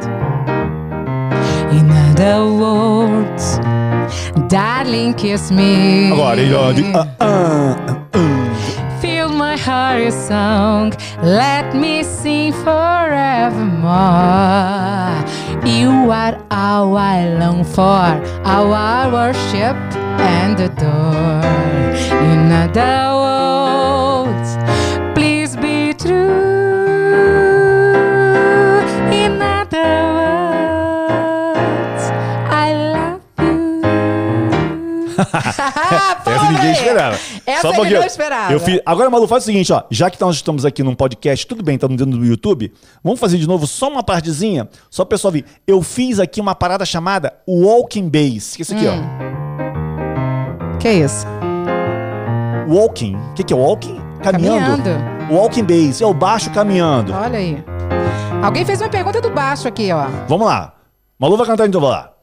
In 1.76 1.90
other 1.90 2.46
words, 2.62 3.58
darling, 4.48 5.14
kiss 5.14 5.50
me. 5.50 6.12
Agora, 6.12 6.40
uh, 6.94 7.04
uh, 7.20 8.04
uh, 8.14 8.45
my 9.56 9.62
heart 9.62 10.02
a 10.02 10.10
song. 10.10 10.92
Let 11.22 11.74
me 11.74 12.02
sing 12.02 12.52
forevermore. 12.52 13.86
You 15.64 15.90
are 16.10 16.36
all 16.50 16.96
I 16.96 17.28
long 17.38 17.64
for, 17.64 18.06
all 18.44 18.74
I 18.74 19.08
worship 19.10 19.76
and 20.20 20.60
adore. 20.60 21.40
In 22.30 22.52
other 22.52 23.06
words, 23.10 23.15
Essa 36.26 36.50
ninguém 36.50 36.72
esperava. 36.72 37.18
Essa 37.46 37.60
Só 37.62 37.70
ninguém 37.72 37.98
não 37.98 38.06
esperava. 38.06 38.52
Eu 38.52 38.60
fiz... 38.60 38.80
Agora, 38.84 39.10
Malu, 39.10 39.26
faz 39.26 39.42
o 39.44 39.46
seguinte, 39.46 39.72
ó. 39.72 39.82
Já 39.90 40.10
que 40.10 40.20
nós 40.20 40.36
estamos 40.36 40.64
aqui 40.64 40.82
num 40.82 40.94
podcast, 40.94 41.46
tudo 41.46 41.62
bem, 41.62 41.74
estamos 41.76 41.96
dentro 41.96 42.18
do 42.18 42.24
YouTube, 42.24 42.72
vamos 43.02 43.20
fazer 43.20 43.38
de 43.38 43.46
novo 43.46 43.66
só 43.66 43.88
uma 43.88 44.02
partezinha, 44.02 44.68
só 44.90 45.02
o 45.02 45.06
pessoal 45.06 45.32
ver. 45.32 45.44
Eu 45.66 45.82
fiz 45.82 46.18
aqui 46.18 46.40
uma 46.40 46.54
parada 46.54 46.84
chamada 46.84 47.34
Walking 47.48 48.08
Bass. 48.08 48.56
Que 48.56 48.62
é 48.62 48.64
isso 48.64 48.74
aqui, 48.74 48.86
hum. 48.86 49.04
ó. 50.72 50.78
Que 50.78 50.88
é 50.88 50.94
isso? 50.94 51.26
Walking. 52.68 53.16
O 53.16 53.34
que, 53.34 53.44
que 53.44 53.52
é 53.52 53.56
walking? 53.56 54.00
Caminhando. 54.22 54.82
caminhando. 54.82 55.32
Walking 55.32 55.64
Bass. 55.64 56.00
É 56.00 56.06
o 56.06 56.14
baixo 56.14 56.50
caminhando. 56.50 57.12
Olha 57.12 57.38
aí. 57.38 57.64
Alguém 58.42 58.64
fez 58.64 58.80
uma 58.80 58.88
pergunta 58.88 59.20
do 59.20 59.30
baixo 59.30 59.66
aqui, 59.68 59.92
ó. 59.92 60.06
Vamos 60.28 60.46
lá. 60.46 60.74
Malu 61.18 61.36
vai 61.36 61.46
cantar 61.46 61.66
então, 61.66 61.80
vamos 61.80 61.96
lá. 61.96 62.15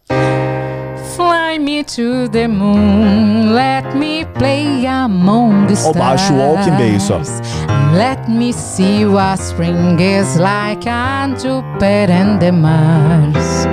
Fly 1.16 1.59
me 1.59 1.84
to 1.84 2.28
the 2.28 2.47
moon, 2.47 3.53
let 3.53 3.95
me 3.95 4.26
play 4.26 4.86
among 4.86 5.68
the 5.68 5.76
stars. 5.76 5.95
O 5.95 5.99
baixo 5.99 6.34
ó. 6.39 7.93
Let 7.93 8.28
me 8.28 8.51
see 8.51 9.05
what 9.05 9.38
spring 9.38 9.99
is 9.99 10.38
like 10.38 10.88
on 10.88 11.38
Jupiter 11.38 12.11
and 12.11 12.41
the 12.41 12.51
Mars. 12.51 13.66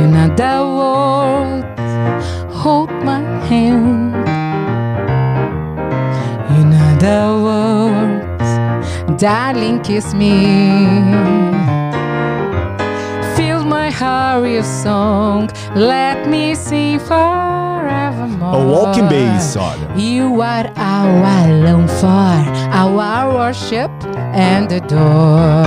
In 0.00 0.14
other 0.14 0.64
words, 0.80 1.92
hold 2.56 2.90
my 3.04 3.20
hand. 3.48 4.14
In 6.58 6.72
other 6.72 7.26
words, 7.48 9.20
darling, 9.20 9.80
kiss 9.82 10.14
me 10.14 11.87
a 14.00 14.62
song. 14.62 15.50
Let 15.74 16.28
me 16.28 16.54
sing 16.54 16.98
forevermore. 17.00 18.54
A 18.54 18.66
walking 18.66 19.08
bass, 19.08 19.56
olha. 19.56 19.88
You 19.96 20.40
are 20.40 20.70
our 20.76 21.48
long 21.64 21.88
for, 21.88 22.44
our 22.72 23.34
worship 23.34 23.90
and 24.34 24.70
adore. 24.70 25.66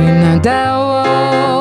In 0.00 0.40
the 0.42 0.62
world, 0.88 1.51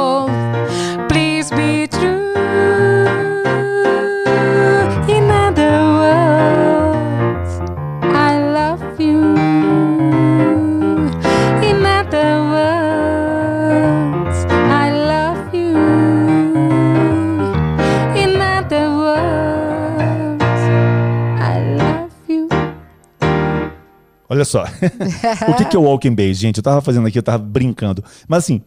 Olha 24.41 24.45
só. 24.45 24.63
o 25.47 25.53
que, 25.55 25.65
que 25.65 25.75
é 25.75 25.79
o 25.79 25.83
walking 25.83 26.15
bass, 26.15 26.37
gente? 26.37 26.57
Eu 26.57 26.63
tava 26.63 26.81
fazendo 26.81 27.07
aqui, 27.07 27.17
eu 27.17 27.23
tava 27.23 27.37
brincando. 27.37 28.03
Mas 28.27 28.45
assim, 28.45 28.61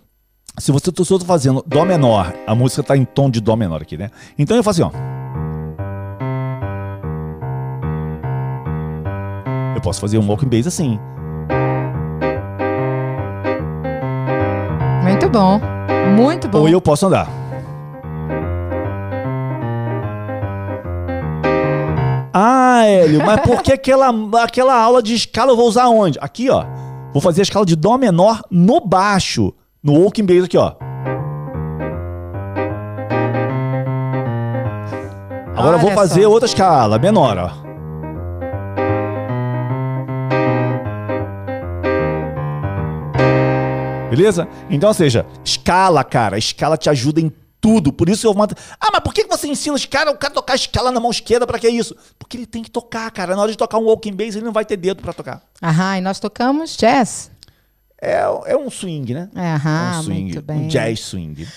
se 0.58 0.70
você 0.70 0.84
se 0.84 1.12
eu 1.12 1.18
tô 1.18 1.24
fazendo 1.24 1.64
dó 1.66 1.84
menor, 1.84 2.32
a 2.46 2.54
música 2.54 2.82
tá 2.82 2.96
em 2.96 3.04
tom 3.04 3.28
de 3.28 3.40
dó 3.40 3.56
menor 3.56 3.82
aqui, 3.82 3.96
né? 3.96 4.10
Então 4.38 4.56
eu 4.56 4.62
faço 4.62 4.84
assim, 4.84 4.92
ó. 4.94 4.98
Eu 9.74 9.80
posso 9.80 10.00
fazer 10.00 10.18
um 10.18 10.28
walking 10.28 10.48
bass 10.48 10.68
assim. 10.68 10.98
Muito 15.02 15.28
bom. 15.28 15.60
Muito 16.16 16.48
bom. 16.48 16.60
Ou 16.60 16.68
eu 16.68 16.80
posso 16.80 17.06
andar. 17.06 17.43
Ah, 22.36 22.84
Hélio, 22.84 23.24
mas 23.24 23.40
por 23.42 23.62
que 23.62 23.72
aquela, 23.72 24.10
aquela 24.42 24.74
aula 24.76 25.00
de 25.00 25.14
escala 25.14 25.52
eu 25.52 25.56
vou 25.56 25.68
usar 25.68 25.86
onde? 25.86 26.18
Aqui, 26.20 26.50
ó. 26.50 26.64
Vou 27.12 27.22
fazer 27.22 27.42
a 27.42 27.44
escala 27.44 27.64
de 27.64 27.76
Dó 27.76 27.96
menor 27.96 28.42
no 28.50 28.80
baixo. 28.80 29.54
No 29.80 29.92
walking 30.00 30.26
bass 30.26 30.44
aqui, 30.44 30.58
ó. 30.58 30.74
Agora 35.56 35.68
Olha 35.68 35.76
eu 35.76 35.78
vou 35.78 35.92
fazer 35.92 36.24
só. 36.24 36.30
outra 36.30 36.46
escala, 36.46 36.98
menor, 36.98 37.38
ó. 37.38 37.64
Beleza? 44.10 44.48
Então, 44.68 44.88
ou 44.88 44.94
seja, 44.94 45.24
escala, 45.44 46.02
cara. 46.02 46.36
Escala 46.36 46.76
te 46.76 46.90
ajuda 46.90 47.20
em 47.20 47.32
tudo. 47.64 47.90
Por 47.90 48.10
isso 48.10 48.26
eu 48.26 48.34
mando. 48.34 48.54
Ah, 48.78 48.90
mas 48.92 49.00
por 49.00 49.14
que 49.14 49.24
você 49.24 49.48
ensina 49.48 49.74
os 49.74 49.86
caras, 49.86 50.12
o 50.12 50.18
cara 50.18 50.34
tocar 50.34 50.54
escala 50.54 50.92
na 50.92 51.00
mão 51.00 51.10
esquerda, 51.10 51.46
para 51.46 51.58
que 51.58 51.66
isso? 51.66 51.96
Porque 52.18 52.36
ele 52.36 52.44
tem 52.44 52.62
que 52.62 52.70
tocar, 52.70 53.10
cara. 53.10 53.34
Na 53.34 53.40
hora 53.40 53.50
de 53.50 53.56
tocar 53.56 53.78
um 53.78 53.84
walking 53.84 54.12
bass, 54.12 54.36
ele 54.36 54.44
não 54.44 54.52
vai 54.52 54.66
ter 54.66 54.76
dedo 54.76 55.00
para 55.00 55.14
tocar. 55.14 55.42
Aham, 55.62 55.96
e 55.96 56.00
nós 56.02 56.20
tocamos 56.20 56.76
jazz. 56.76 57.30
É, 57.98 58.20
é 58.48 58.54
um 58.54 58.68
swing, 58.68 59.14
né? 59.14 59.30
Aham, 59.34 59.94
é 59.94 59.98
um 59.98 60.02
swing, 60.02 60.22
muito 60.24 60.42
bem. 60.42 60.56
um 60.58 60.68
jazz 60.68 61.00
swing. 61.00 61.48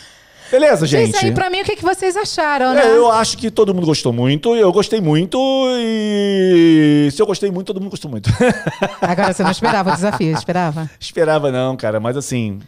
Beleza, 0.49 0.85
gente. 0.87 1.13
Isso 1.13 1.25
aí 1.25 1.33
pra 1.33 1.49
mim, 1.49 1.59
o 1.59 1.65
que, 1.65 1.75
que 1.75 1.83
vocês 1.83 2.15
acharam, 2.15 2.73
né? 2.73 2.85
É, 2.85 2.95
eu 2.95 3.11
acho 3.11 3.37
que 3.37 3.51
todo 3.51 3.75
mundo 3.75 3.85
gostou 3.85 4.13
muito, 4.13 4.55
eu 4.55 4.71
gostei 4.71 5.01
muito 5.01 5.37
e 5.77 7.09
se 7.11 7.21
eu 7.21 7.25
gostei 7.25 7.51
muito, 7.51 7.67
todo 7.67 7.81
mundo 7.81 7.91
gostou 7.91 8.09
muito. 8.09 8.29
Agora 9.01 9.33
você 9.33 9.43
não 9.43 9.51
esperava 9.51 9.91
o 9.91 9.93
desafio, 9.93 10.33
esperava? 10.33 10.89
Esperava 10.97 11.51
não, 11.51 11.75
cara, 11.75 11.99
mas 11.99 12.15
assim... 12.15 12.61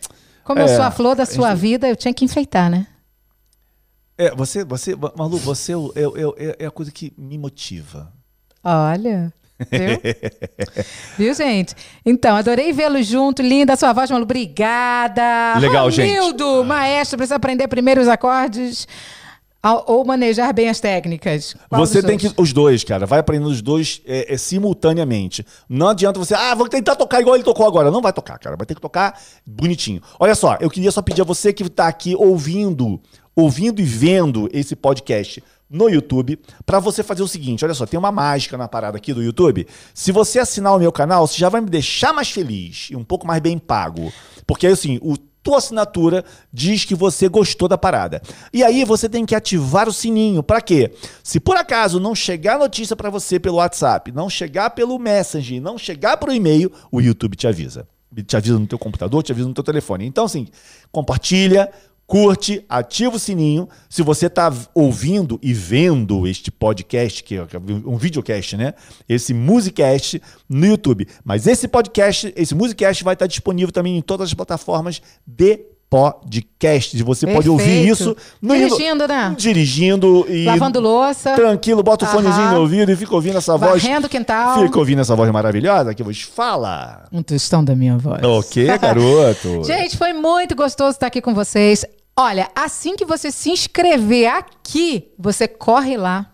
Como 0.44 0.60
é, 0.60 0.64
eu 0.64 0.68
sou 0.68 0.82
a 0.82 0.92
flor 0.92 1.16
da 1.16 1.26
sua 1.26 1.52
gente... 1.52 1.60
vida, 1.60 1.88
eu 1.88 1.96
tinha 1.96 2.14
que 2.14 2.26
enfeitar, 2.26 2.70
né? 2.70 2.86
É, 4.20 4.36
você, 4.36 4.66
você, 4.66 4.94
Malu, 5.16 5.38
você 5.38 5.72
é, 5.72 5.76
é, 5.78 6.48
é, 6.50 6.56
é 6.60 6.66
a 6.66 6.72
coisa 6.72 6.92
que 6.92 7.14
me 7.18 7.38
motiva. 7.38 8.12
Olha. 8.62 9.34
Viu? 9.72 10.02
Viu, 11.18 11.34
gente? 11.34 11.74
Então, 12.06 12.36
adorei 12.36 12.74
vê-lo 12.74 13.02
junto. 13.02 13.42
Linda 13.42 13.78
sua 13.78 13.94
voz, 13.94 14.12
Malu. 14.12 14.24
Obrigada. 14.24 15.58
Legal, 15.58 15.86
Romildo, 15.86 15.92
gente. 15.92 16.18
Romildo, 16.18 16.66
maestro, 16.66 17.18
precisa 17.18 17.38
aprender 17.38 17.70
primeiro 17.70 18.02
os 18.02 18.10
acordes 18.10 18.86
ou 19.86 20.06
manejar 20.06 20.54
bem 20.54 20.70
as 20.70 20.80
técnicas? 20.80 21.56
Qual 21.68 21.86
você 21.86 22.02
tem 22.02 22.18
dois? 22.18 22.34
que. 22.34 22.42
Os 22.42 22.54
dois, 22.54 22.84
cara. 22.84 23.06
Vai 23.06 23.20
aprendendo 23.20 23.50
os 23.50 23.62
dois 23.62 24.02
é, 24.06 24.34
é, 24.34 24.38
simultaneamente. 24.38 25.46
Não 25.68 25.90
adianta 25.90 26.18
você. 26.18 26.34
Ah, 26.34 26.56
vou 26.56 26.70
tentar 26.70 26.96
tocar 26.96 27.20
igual 27.20 27.36
ele 27.36 27.44
tocou 27.44 27.68
agora. 27.68 27.92
Não 27.92 28.02
vai 28.02 28.14
tocar, 28.14 28.40
cara. 28.40 28.56
Vai 28.56 28.66
ter 28.66 28.76
que 28.76 28.82
tocar 28.82 29.20
bonitinho. 29.46 30.02
Olha 30.18 30.34
só, 30.34 30.58
eu 30.62 30.70
queria 30.70 30.92
só 30.92 31.02
pedir 31.02 31.22
a 31.22 31.26
você 31.26 31.52
que 31.52 31.64
está 31.64 31.88
aqui 31.88 32.16
ouvindo 32.16 33.02
ouvindo 33.40 33.82
e 33.82 33.84
vendo 33.84 34.50
esse 34.54 34.76
podcast 34.76 35.44
no 35.70 35.88
YouTube, 35.88 36.40
para 36.66 36.80
você 36.80 37.04
fazer 37.04 37.22
o 37.22 37.28
seguinte, 37.28 37.64
olha 37.64 37.76
só, 37.76 37.86
tem 37.86 38.00
uma 38.00 38.12
mágica 38.12 38.58
na 38.58 38.68
parada 38.68 38.98
aqui 38.98 39.14
do 39.14 39.22
YouTube. 39.22 39.68
Se 39.94 40.12
você 40.12 40.40
assinar 40.40 40.76
o 40.76 40.80
meu 40.80 40.92
canal, 40.92 41.28
você 41.28 41.38
já 41.38 41.48
vai 41.48 41.62
me 41.62 41.70
deixar 41.70 42.12
mais 42.12 42.32
feliz 42.32 42.88
e 42.90 42.96
um 42.96 43.04
pouco 43.04 43.28
mais 43.28 43.40
bem 43.40 43.60
pago. 43.60 44.12
Porque 44.48 44.66
assim, 44.66 44.98
o 45.02 45.16
tua 45.42 45.58
assinatura 45.58 46.24
diz 46.52 46.86
que 46.86 46.94
você 46.94 47.28
gostou 47.28 47.68
da 47.68 47.78
parada. 47.78 48.22
E 48.54 48.64
aí 48.64 48.84
você 48.84 49.08
tem 49.08 49.26
que 49.26 49.34
ativar 49.34 49.88
o 49.88 49.94
sininho. 49.94 50.44
Para 50.44 50.62
quê? 50.62 50.92
Se 51.24 51.40
por 51.40 51.56
acaso 51.56 52.00
não 52.00 52.14
chegar 52.14 52.60
notícia 52.60 52.96
para 52.96 53.10
você 53.10 53.40
pelo 53.40 53.58
WhatsApp, 53.58 54.12
não 54.12 54.30
chegar 54.30 54.72
pelo 54.72 55.00
Messenger, 55.00 55.62
não 55.62 55.78
chegar 55.78 56.18
pro 56.18 56.34
e-mail, 56.34 56.72
o 56.92 57.00
YouTube 57.00 57.36
te 57.36 57.48
avisa. 57.48 57.88
Te 58.26 58.36
avisa 58.36 58.60
no 58.60 58.68
teu 58.68 58.78
computador, 58.78 59.24
te 59.24 59.32
avisa 59.32 59.48
no 59.48 59.54
teu 59.54 59.64
telefone. 59.64 60.06
Então, 60.06 60.26
assim, 60.26 60.48
compartilha, 60.92 61.72
curte, 62.10 62.66
ativa 62.68 63.16
o 63.16 63.20
sininho. 63.20 63.70
Se 63.88 64.02
você 64.02 64.26
está 64.26 64.52
ouvindo 64.74 65.40
e 65.44 65.54
vendo 65.54 66.28
este 66.28 66.50
podcast, 66.50 67.24
que 67.24 67.36
é 67.36 67.46
um 67.86 67.98
videocast, 67.98 68.58
né? 68.58 68.74
Esse 69.08 69.32
Musicast 69.32 70.20
no 70.50 70.66
YouTube. 70.66 71.08
Mas 71.24 71.46
esse 71.46 71.68
podcast, 71.68 72.34
esse 72.36 72.56
Musicast 72.56 73.04
vai 73.04 73.14
estar 73.14 73.28
disponível 73.28 73.72
também 73.72 73.96
em 73.96 74.02
todas 74.02 74.30
as 74.30 74.34
plataformas 74.34 75.04
de 75.26 75.60
podcast. 75.90 77.02
Você 77.04 77.26
Perfeito. 77.26 77.36
pode 77.36 77.50
ouvir 77.50 77.88
isso 77.88 78.16
no 78.42 78.56
dirigindo, 78.56 79.08
né? 79.08 79.34
Dirigindo 79.38 80.26
e 80.30 80.46
lavando 80.46 80.80
louça. 80.80 81.34
Tranquilo, 81.34 81.82
bota 81.82 82.06
o 82.06 82.08
Aham. 82.08 82.18
fonezinho 82.18 82.52
no 82.52 82.60
ouvido 82.62 82.92
e 82.92 82.96
fica 82.96 83.16
ouvindo 83.16 83.38
essa 83.38 83.58
Varrendo 83.58 83.72
voz. 83.74 83.84
Varrendo 83.84 84.08
o 84.08 84.10
quintal. 84.10 84.60
Fica 84.62 84.78
ouvindo 84.80 85.02
essa 85.02 85.16
voz 85.16 85.32
maravilhosa 85.32 85.94
que 85.96 86.04
vos 86.04 86.22
fala. 86.22 87.06
Um 87.12 87.24
tostão 87.24 87.64
da 87.64 87.76
minha 87.76 87.98
voz. 87.98 88.22
O 88.24 88.44
que, 88.44 88.66
garoto? 88.78 89.64
Gente, 89.66 89.98
foi 89.98 90.14
muito 90.14 90.56
gostoso 90.56 90.92
estar 90.92 91.08
aqui 91.08 91.22
com 91.22 91.34
vocês. 91.34 91.84
Olha, 92.16 92.50
assim 92.56 92.96
que 92.96 93.06
você 93.06 93.32
se 93.32 93.50
inscrever 93.50 94.28
aqui, 94.28 95.08
você 95.18 95.48
corre 95.48 95.98
lá, 95.98 96.30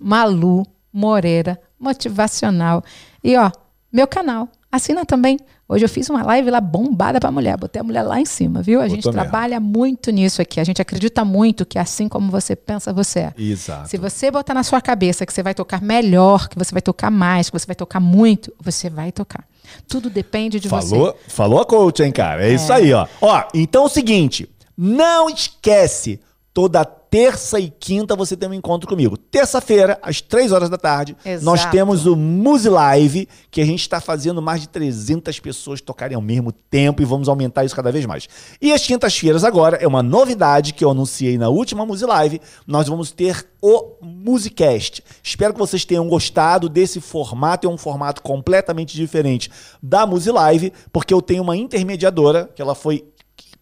Malu 0.00 0.64
Moreira 0.92 1.60
Motivacional. 1.78 2.82
E 3.22 3.36
ó, 3.36 3.50
meu 3.92 4.06
canal, 4.06 4.48
assina 4.70 5.04
também. 5.04 5.38
Hoje 5.70 5.84
eu 5.84 5.88
fiz 5.88 6.08
uma 6.08 6.22
live 6.22 6.50
lá 6.50 6.62
bombada 6.62 7.20
pra 7.20 7.30
mulher, 7.30 7.54
botei 7.58 7.78
a 7.78 7.84
mulher 7.84 8.02
lá 8.02 8.18
em 8.18 8.24
cima, 8.24 8.62
viu? 8.62 8.80
A 8.80 8.84
Botou 8.84 8.94
gente 8.96 9.10
trabalha 9.10 9.60
mesmo. 9.60 9.78
muito 9.78 10.10
nisso 10.10 10.40
aqui. 10.40 10.60
A 10.60 10.64
gente 10.64 10.80
acredita 10.80 11.26
muito 11.26 11.66
que 11.66 11.78
assim 11.78 12.08
como 12.08 12.30
você 12.30 12.56
pensa, 12.56 12.90
você 12.90 13.18
é. 13.20 13.34
Exato. 13.36 13.86
Se 13.86 13.98
você 13.98 14.30
botar 14.30 14.54
na 14.54 14.62
sua 14.62 14.80
cabeça 14.80 15.26
que 15.26 15.32
você 15.32 15.42
vai 15.42 15.54
tocar 15.54 15.82
melhor, 15.82 16.48
que 16.48 16.56
você 16.58 16.72
vai 16.72 16.80
tocar 16.80 17.10
mais, 17.10 17.50
que 17.50 17.58
você 17.58 17.66
vai 17.66 17.76
tocar 17.76 18.00
muito, 18.00 18.50
você 18.58 18.88
vai 18.88 19.12
tocar. 19.12 19.44
Tudo 19.86 20.08
depende 20.08 20.58
de 20.58 20.70
falou, 20.70 20.84
você. 20.84 21.14
Falou 21.28 21.60
a 21.60 21.66
coach, 21.66 22.02
hein, 22.02 22.12
cara? 22.12 22.42
É, 22.46 22.50
é 22.50 22.54
isso 22.54 22.72
aí, 22.72 22.90
ó. 22.94 23.06
Ó, 23.20 23.44
então 23.52 23.82
é 23.82 23.86
o 23.86 23.90
seguinte. 23.90 24.48
Não 24.74 25.28
esquece, 25.28 26.18
toda 26.54 26.82
terça 27.10 27.58
e 27.58 27.70
quinta 27.70 28.14
você 28.14 28.36
tem 28.36 28.48
um 28.48 28.54
encontro 28.54 28.88
comigo. 28.88 29.16
Terça-feira, 29.16 29.98
às 30.02 30.20
três 30.20 30.52
horas 30.52 30.68
da 30.68 30.76
tarde, 30.76 31.16
Exato. 31.24 31.44
nós 31.44 31.64
temos 31.66 32.06
o 32.06 32.14
Muse 32.14 32.68
Live, 32.68 33.28
que 33.50 33.60
a 33.60 33.64
gente 33.64 33.80
está 33.80 34.00
fazendo 34.00 34.42
mais 34.42 34.60
de 34.60 34.68
300 34.68 35.38
pessoas 35.40 35.80
tocarem 35.80 36.14
ao 36.14 36.22
mesmo 36.22 36.52
tempo 36.52 37.02
e 37.02 37.04
vamos 37.04 37.28
aumentar 37.28 37.64
isso 37.64 37.74
cada 37.74 37.90
vez 37.90 38.04
mais. 38.06 38.28
E 38.60 38.72
as 38.72 38.86
quintas-feiras 38.86 39.44
agora 39.44 39.76
é 39.76 39.86
uma 39.86 40.02
novidade 40.02 40.72
que 40.72 40.84
eu 40.84 40.90
anunciei 40.90 41.38
na 41.38 41.48
última 41.48 41.86
Muse 41.86 42.04
Live, 42.04 42.40
nós 42.66 42.88
vamos 42.88 43.10
ter 43.10 43.46
o 43.60 43.94
Musicast. 44.00 45.02
Espero 45.22 45.52
que 45.52 45.58
vocês 45.58 45.84
tenham 45.84 46.08
gostado 46.08 46.68
desse 46.68 47.00
formato, 47.00 47.66
é 47.66 47.70
um 47.70 47.78
formato 47.78 48.22
completamente 48.22 48.96
diferente 48.96 49.50
da 49.82 50.06
Muse 50.06 50.30
Live, 50.30 50.72
porque 50.92 51.12
eu 51.12 51.22
tenho 51.22 51.42
uma 51.42 51.56
intermediadora, 51.56 52.48
que 52.54 52.62
ela 52.62 52.74
foi 52.74 53.04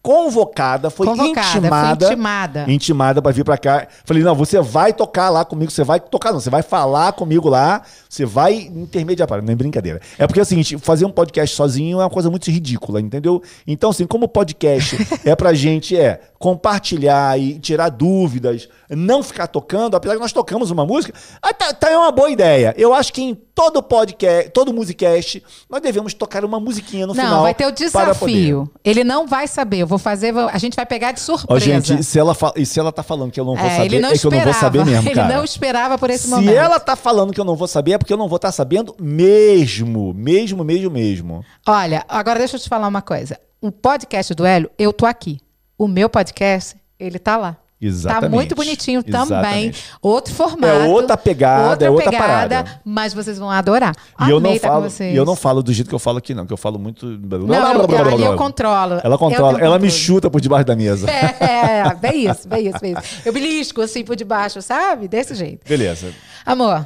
convocada, 0.07 0.89
foi 0.89 1.05
convocada, 1.05 1.49
intimada, 1.49 2.05
foi 2.05 2.13
intimada, 2.13 2.65
intimada 2.71 3.21
para 3.21 3.31
vir 3.33 3.43
para 3.43 3.57
cá. 3.57 3.87
Falei: 4.05 4.23
"Não, 4.23 4.33
você 4.33 4.61
vai 4.61 4.93
tocar 4.93 5.29
lá 5.29 5.43
comigo, 5.43 5.69
você 5.69 5.83
vai 5.83 5.99
tocar 5.99 6.31
não, 6.31 6.39
você 6.39 6.49
vai 6.49 6.61
falar 6.61 7.11
comigo 7.11 7.49
lá, 7.49 7.81
você 8.07 8.25
vai 8.25 8.53
intermediar 8.55 9.27
para, 9.27 9.41
não 9.41 9.51
é 9.51 9.55
brincadeira. 9.55 9.99
É 10.17 10.25
porque 10.25 10.39
é 10.39 10.43
o 10.43 10.45
seguinte, 10.45 10.77
fazer 10.77 11.03
um 11.03 11.11
podcast 11.11 11.53
sozinho 11.53 11.99
é 11.99 12.03
uma 12.05 12.09
coisa 12.09 12.29
muito 12.29 12.49
ridícula, 12.49 13.01
entendeu? 13.01 13.43
Então 13.67 13.89
assim, 13.89 14.07
como 14.07 14.29
podcast 14.29 14.95
é 15.27 15.35
pra 15.35 15.53
gente 15.53 15.97
é 15.97 16.21
compartilhar 16.39 17.37
e 17.37 17.59
tirar 17.59 17.89
dúvidas, 17.89 18.69
não 18.89 19.21
ficar 19.21 19.47
tocando, 19.47 19.95
apesar 19.95 20.15
que 20.15 20.21
nós 20.21 20.31
tocamos 20.31 20.71
uma 20.71 20.85
música, 20.85 21.13
ah, 21.41 21.53
tá, 21.53 21.73
tá 21.73 21.89
é 21.89 21.97
uma 21.97 22.11
boa 22.11 22.29
ideia. 22.29 22.73
Eu 22.77 22.93
acho 22.93 23.11
que 23.11 23.21
em 23.21 23.35
todo 23.35 23.81
podcast, 23.81 24.51
todo 24.51 24.71
musicast, 24.71 25.43
nós 25.67 25.81
devemos 25.81 26.13
tocar 26.13 26.45
uma 26.45 26.59
musiquinha 26.59 27.07
no 27.07 27.13
não, 27.13 27.23
final. 27.23 27.35
Não, 27.37 27.43
vai 27.43 27.55
ter 27.55 27.65
o 27.65 27.71
desafio. 27.71 28.69
Ele 28.83 29.03
não 29.03 29.25
vai 29.25 29.47
saber. 29.47 29.79
Eu 29.79 29.87
vou 29.87 29.96
fazer, 29.97 30.33
a 30.37 30.57
gente 30.57 30.75
vai 30.75 30.85
pegar 30.85 31.11
de 31.11 31.19
surpresa. 31.19 31.53
Ó, 31.53 31.59
gente, 31.59 32.03
se 32.03 32.19
ela, 32.19 32.35
e 32.55 32.65
se 32.65 32.79
ela 32.79 32.91
tá 32.91 33.03
falando 33.03 33.31
que 33.31 33.39
eu 33.39 33.45
não 33.45 33.55
vou 33.55 33.65
é, 33.65 33.77
saber, 33.77 34.03
é 34.03 34.17
que 34.17 34.25
eu 34.25 34.31
não 34.31 34.41
vou 34.41 34.53
saber 34.53 34.85
mesmo, 34.85 35.09
cara. 35.13 35.27
Ele 35.27 35.35
não 35.35 35.43
esperava 35.43 35.97
por 35.97 36.09
esse 36.09 36.25
se 36.25 36.29
momento. 36.29 36.49
Se 36.49 36.55
ela 36.55 36.79
tá 36.79 36.95
falando 36.95 37.33
que 37.33 37.39
eu 37.39 37.45
não 37.45 37.55
vou 37.55 37.67
saber, 37.67 37.93
é 37.93 37.97
porque 37.97 38.13
eu 38.13 38.17
não 38.17 38.27
vou 38.27 38.37
estar 38.37 38.49
tá 38.49 38.51
sabendo 38.51 38.95
mesmo. 38.99 40.13
Mesmo, 40.13 40.63
mesmo, 40.63 40.91
mesmo. 40.91 41.45
Olha, 41.67 42.05
agora 42.07 42.39
deixa 42.39 42.55
eu 42.55 42.59
te 42.59 42.69
falar 42.69 42.87
uma 42.87 43.01
coisa. 43.01 43.39
O 43.61 43.71
podcast 43.71 44.33
do 44.33 44.45
Hélio, 44.45 44.69
eu 44.77 44.93
tô 44.93 45.05
aqui. 45.05 45.39
O 45.77 45.87
meu 45.87 46.09
podcast, 46.09 46.75
ele 46.99 47.19
tá 47.19 47.37
lá. 47.37 47.57
Exatamente. 47.79 48.29
Tá 48.31 48.35
muito 48.35 48.55
bonitinho 48.55 49.03
Exatamente. 49.05 49.29
também. 49.29 49.73
Outro 50.01 50.33
formato. 50.33 50.65
É 50.65 50.87
outra 50.87 51.15
pegada, 51.15 51.69
outra 51.69 51.87
é 51.87 51.89
outra 51.89 52.11
pegada, 52.11 52.27
parada. 52.27 52.81
Mas 52.83 53.13
vocês 53.13 53.37
vão 53.37 53.51
adorar. 53.51 53.93
E 54.19 54.23
Amei 54.23 54.33
eu 54.33 54.39
não 54.39 54.59
falo, 54.59 54.87
e 54.99 55.15
eu 55.15 55.25
não 55.25 55.35
falo 55.35 55.61
do 55.61 55.71
jeito 55.71 55.87
que 55.87 55.93
eu 55.93 55.99
falo 55.99 56.17
aqui, 56.17 56.33
não, 56.33 56.45
que 56.45 56.53
eu 56.53 56.57
falo 56.57 56.79
muito. 56.79 57.05
Não, 57.05 57.73
eu, 57.73 58.19
eu 58.19 58.35
controlo. 58.35 58.99
Ela 59.03 59.17
controla, 59.17 59.59
ela 59.59 59.77
me 59.77 59.91
chuta 59.91 60.29
por 60.29 60.41
debaixo 60.41 60.65
da 60.65 60.75
mesa. 60.75 61.07
É, 61.09 61.87
é, 61.87 61.95
bem 61.95 62.29
isso, 62.29 62.47
bem 62.47 62.67
isso, 62.67 62.79
bem 62.79 62.93
isso. 62.93 63.21
Eu 63.23 63.31
belisco 63.31 63.81
assim 63.81 64.03
por 64.03 64.15
debaixo, 64.15 64.61
sabe? 64.61 65.07
Desse 65.07 65.35
jeito. 65.35 65.67
Beleza. 65.67 66.11
Amor, 66.45 66.85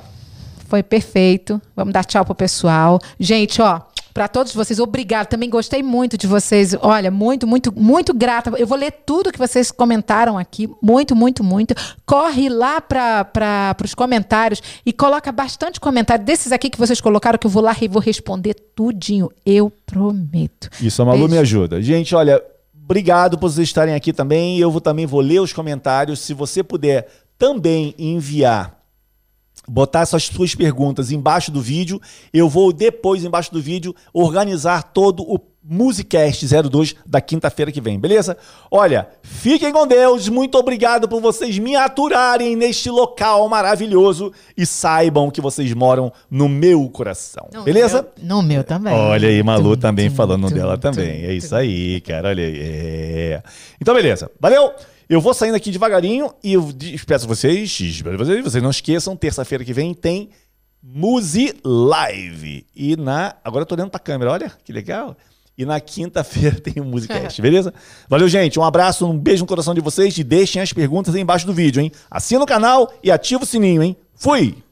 foi 0.68 0.84
perfeito. 0.84 1.62
Vamos 1.76 1.94
dar 1.94 2.04
tchau 2.04 2.26
pro 2.26 2.36
pessoal. 2.36 3.00
Gente, 3.20 3.62
ó, 3.62 3.80
para 4.14 4.28
todos 4.28 4.54
vocês, 4.54 4.80
obrigado. 4.80 5.28
Também 5.28 5.50
gostei 5.50 5.82
muito 5.82 6.18
de 6.18 6.28
vocês. 6.28 6.76
Olha, 6.82 7.10
muito, 7.10 7.48
muito, 7.48 7.72
muito 7.78 8.14
grata. 8.14 8.52
Eu 8.58 8.68
vou 8.68 8.78
ler 8.78 8.92
tudo 9.06 9.32
que 9.32 9.40
vocês 9.40 9.72
comentaram 9.72 10.38
aqui. 10.38 10.70
Muito, 10.82 11.16
muito, 11.16 11.44
muito. 11.44 11.74
Corre 12.06 12.50
lá 12.50 12.82
para 12.82 13.76
os 13.84 13.94
comentários 13.94 14.62
e 14.86 14.92
coloca 14.92 15.32
bastante 15.32 15.80
comentário 15.80 16.24
desses 16.26 16.52
aqui 16.52 16.70
que 16.70 16.78
vocês 16.78 17.00
colocaram, 17.00 17.38
que 17.38 17.48
eu 17.48 17.52
vou 17.52 17.64
lá 17.64 17.76
e 17.80 17.88
vou 17.88 18.02
responder 18.02 18.54
tudinho. 18.76 19.30
Eu 19.46 19.72
prometo. 19.86 20.70
Isso, 20.82 21.02
a 21.02 21.06
Malu 21.06 21.20
Beijo. 21.20 21.34
me 21.34 21.38
ajuda. 21.40 21.82
Gente, 21.82 22.14
olha, 22.16 22.42
obrigado 22.84 23.38
por 23.38 23.50
vocês 23.50 23.68
estarem 23.68 23.96
aqui 23.96 24.12
também. 24.12 24.60
Eu 24.60 24.72
vou, 24.72 24.82
também 24.82 25.06
vou 25.06 25.22
ler 25.22 25.40
os 25.40 25.54
comentários. 25.54 26.20
Se 26.20 26.34
você 26.34 26.62
puder 26.64 27.08
também 27.38 27.96
enviar 27.98 28.81
botar 29.68 30.02
essas 30.02 30.24
suas 30.24 30.56
perguntas 30.56 31.12
embaixo 31.12 31.52
do 31.52 31.62
vídeo. 31.62 32.02
Eu 32.34 32.50
vou 32.50 32.74
depois, 32.74 33.24
embaixo 33.24 33.52
do 33.52 33.62
vídeo, 33.62 33.96
organizar 34.14 34.84
todo 34.84 35.24
o 35.24 35.40
Musicast 35.64 36.44
02 36.48 36.96
da 37.06 37.22
quinta-feira 37.22 37.72
que 37.72 37.80
vem, 37.80 38.00
beleza? 38.00 38.36
Olha, 38.72 39.08
fiquem 39.22 39.72
com 39.72 39.86
Deus, 39.86 40.28
muito 40.28 40.58
obrigado 40.58 41.08
por 41.08 41.22
vocês 41.22 41.60
me 41.60 41.76
aturarem 41.76 42.56
neste 42.56 42.90
local 42.90 43.48
maravilhoso 43.48 44.34
e 44.58 44.66
saibam 44.66 45.30
que 45.30 45.40
vocês 45.40 45.72
moram 45.74 46.12
no 46.32 46.50
meu 46.50 46.90
coração, 46.90 47.48
no 47.54 47.62
beleza? 47.62 48.08
Meu, 48.18 48.38
no 48.38 48.42
meu 48.42 48.64
também. 48.64 48.94
Olha 48.94 49.30
aí, 49.30 49.44
Malu 49.44 49.76
tum, 49.76 49.82
também 49.82 50.10
tum, 50.10 50.16
falando 50.16 50.50
tum, 50.50 50.56
dela 50.56 50.80
também. 50.80 51.26
É 51.26 51.34
isso 51.34 51.56
aí, 51.56 52.02
cara, 52.02 52.30
olha 52.30 52.44
aí. 52.44 52.60
É. 52.60 53.44
Então, 53.80 53.94
beleza. 53.94 54.32
Valeu! 54.40 54.74
Eu 55.12 55.20
vou 55.20 55.34
saindo 55.34 55.56
aqui 55.56 55.72
devagarinho 55.72 56.34
e 56.42 56.54
eu 56.54 56.74
peço 57.06 57.28
vocês, 57.28 57.70
vocês, 57.70 58.44
vocês 58.46 58.64
não 58.64 58.70
esqueçam, 58.70 59.14
terça-feira 59.14 59.62
que 59.62 59.74
vem 59.74 59.94
tem 59.94 60.30
Musi 60.82 61.54
Live. 61.66 62.66
E 62.74 62.96
na. 62.96 63.36
Agora 63.44 63.64
eu 63.64 63.66
tô 63.66 63.76
olhando 63.76 63.90
pra 63.90 64.00
câmera, 64.00 64.32
olha 64.32 64.50
que 64.64 64.72
legal. 64.72 65.18
E 65.58 65.66
na 65.66 65.82
quinta-feira 65.82 66.56
tem 66.64 66.82
o 66.82 66.86
Musicast, 66.86 67.42
beleza? 67.44 67.74
Valeu, 68.08 68.30
gente. 68.30 68.58
Um 68.58 68.64
abraço, 68.64 69.06
um 69.06 69.20
beijo 69.20 69.44
no 69.44 69.48
coração 69.48 69.74
de 69.74 69.82
vocês 69.82 70.18
e 70.18 70.24
deixem 70.24 70.62
as 70.62 70.72
perguntas 70.72 71.14
aí 71.14 71.20
embaixo 71.20 71.46
do 71.46 71.54
vídeo, 71.54 71.82
hein? 71.82 71.92
Assina 72.10 72.42
o 72.42 72.48
canal 72.48 72.90
e 73.04 73.12
ativa 73.12 73.44
o 73.44 73.46
sininho, 73.46 73.84
hein? 73.84 73.98
Fui! 74.16 74.64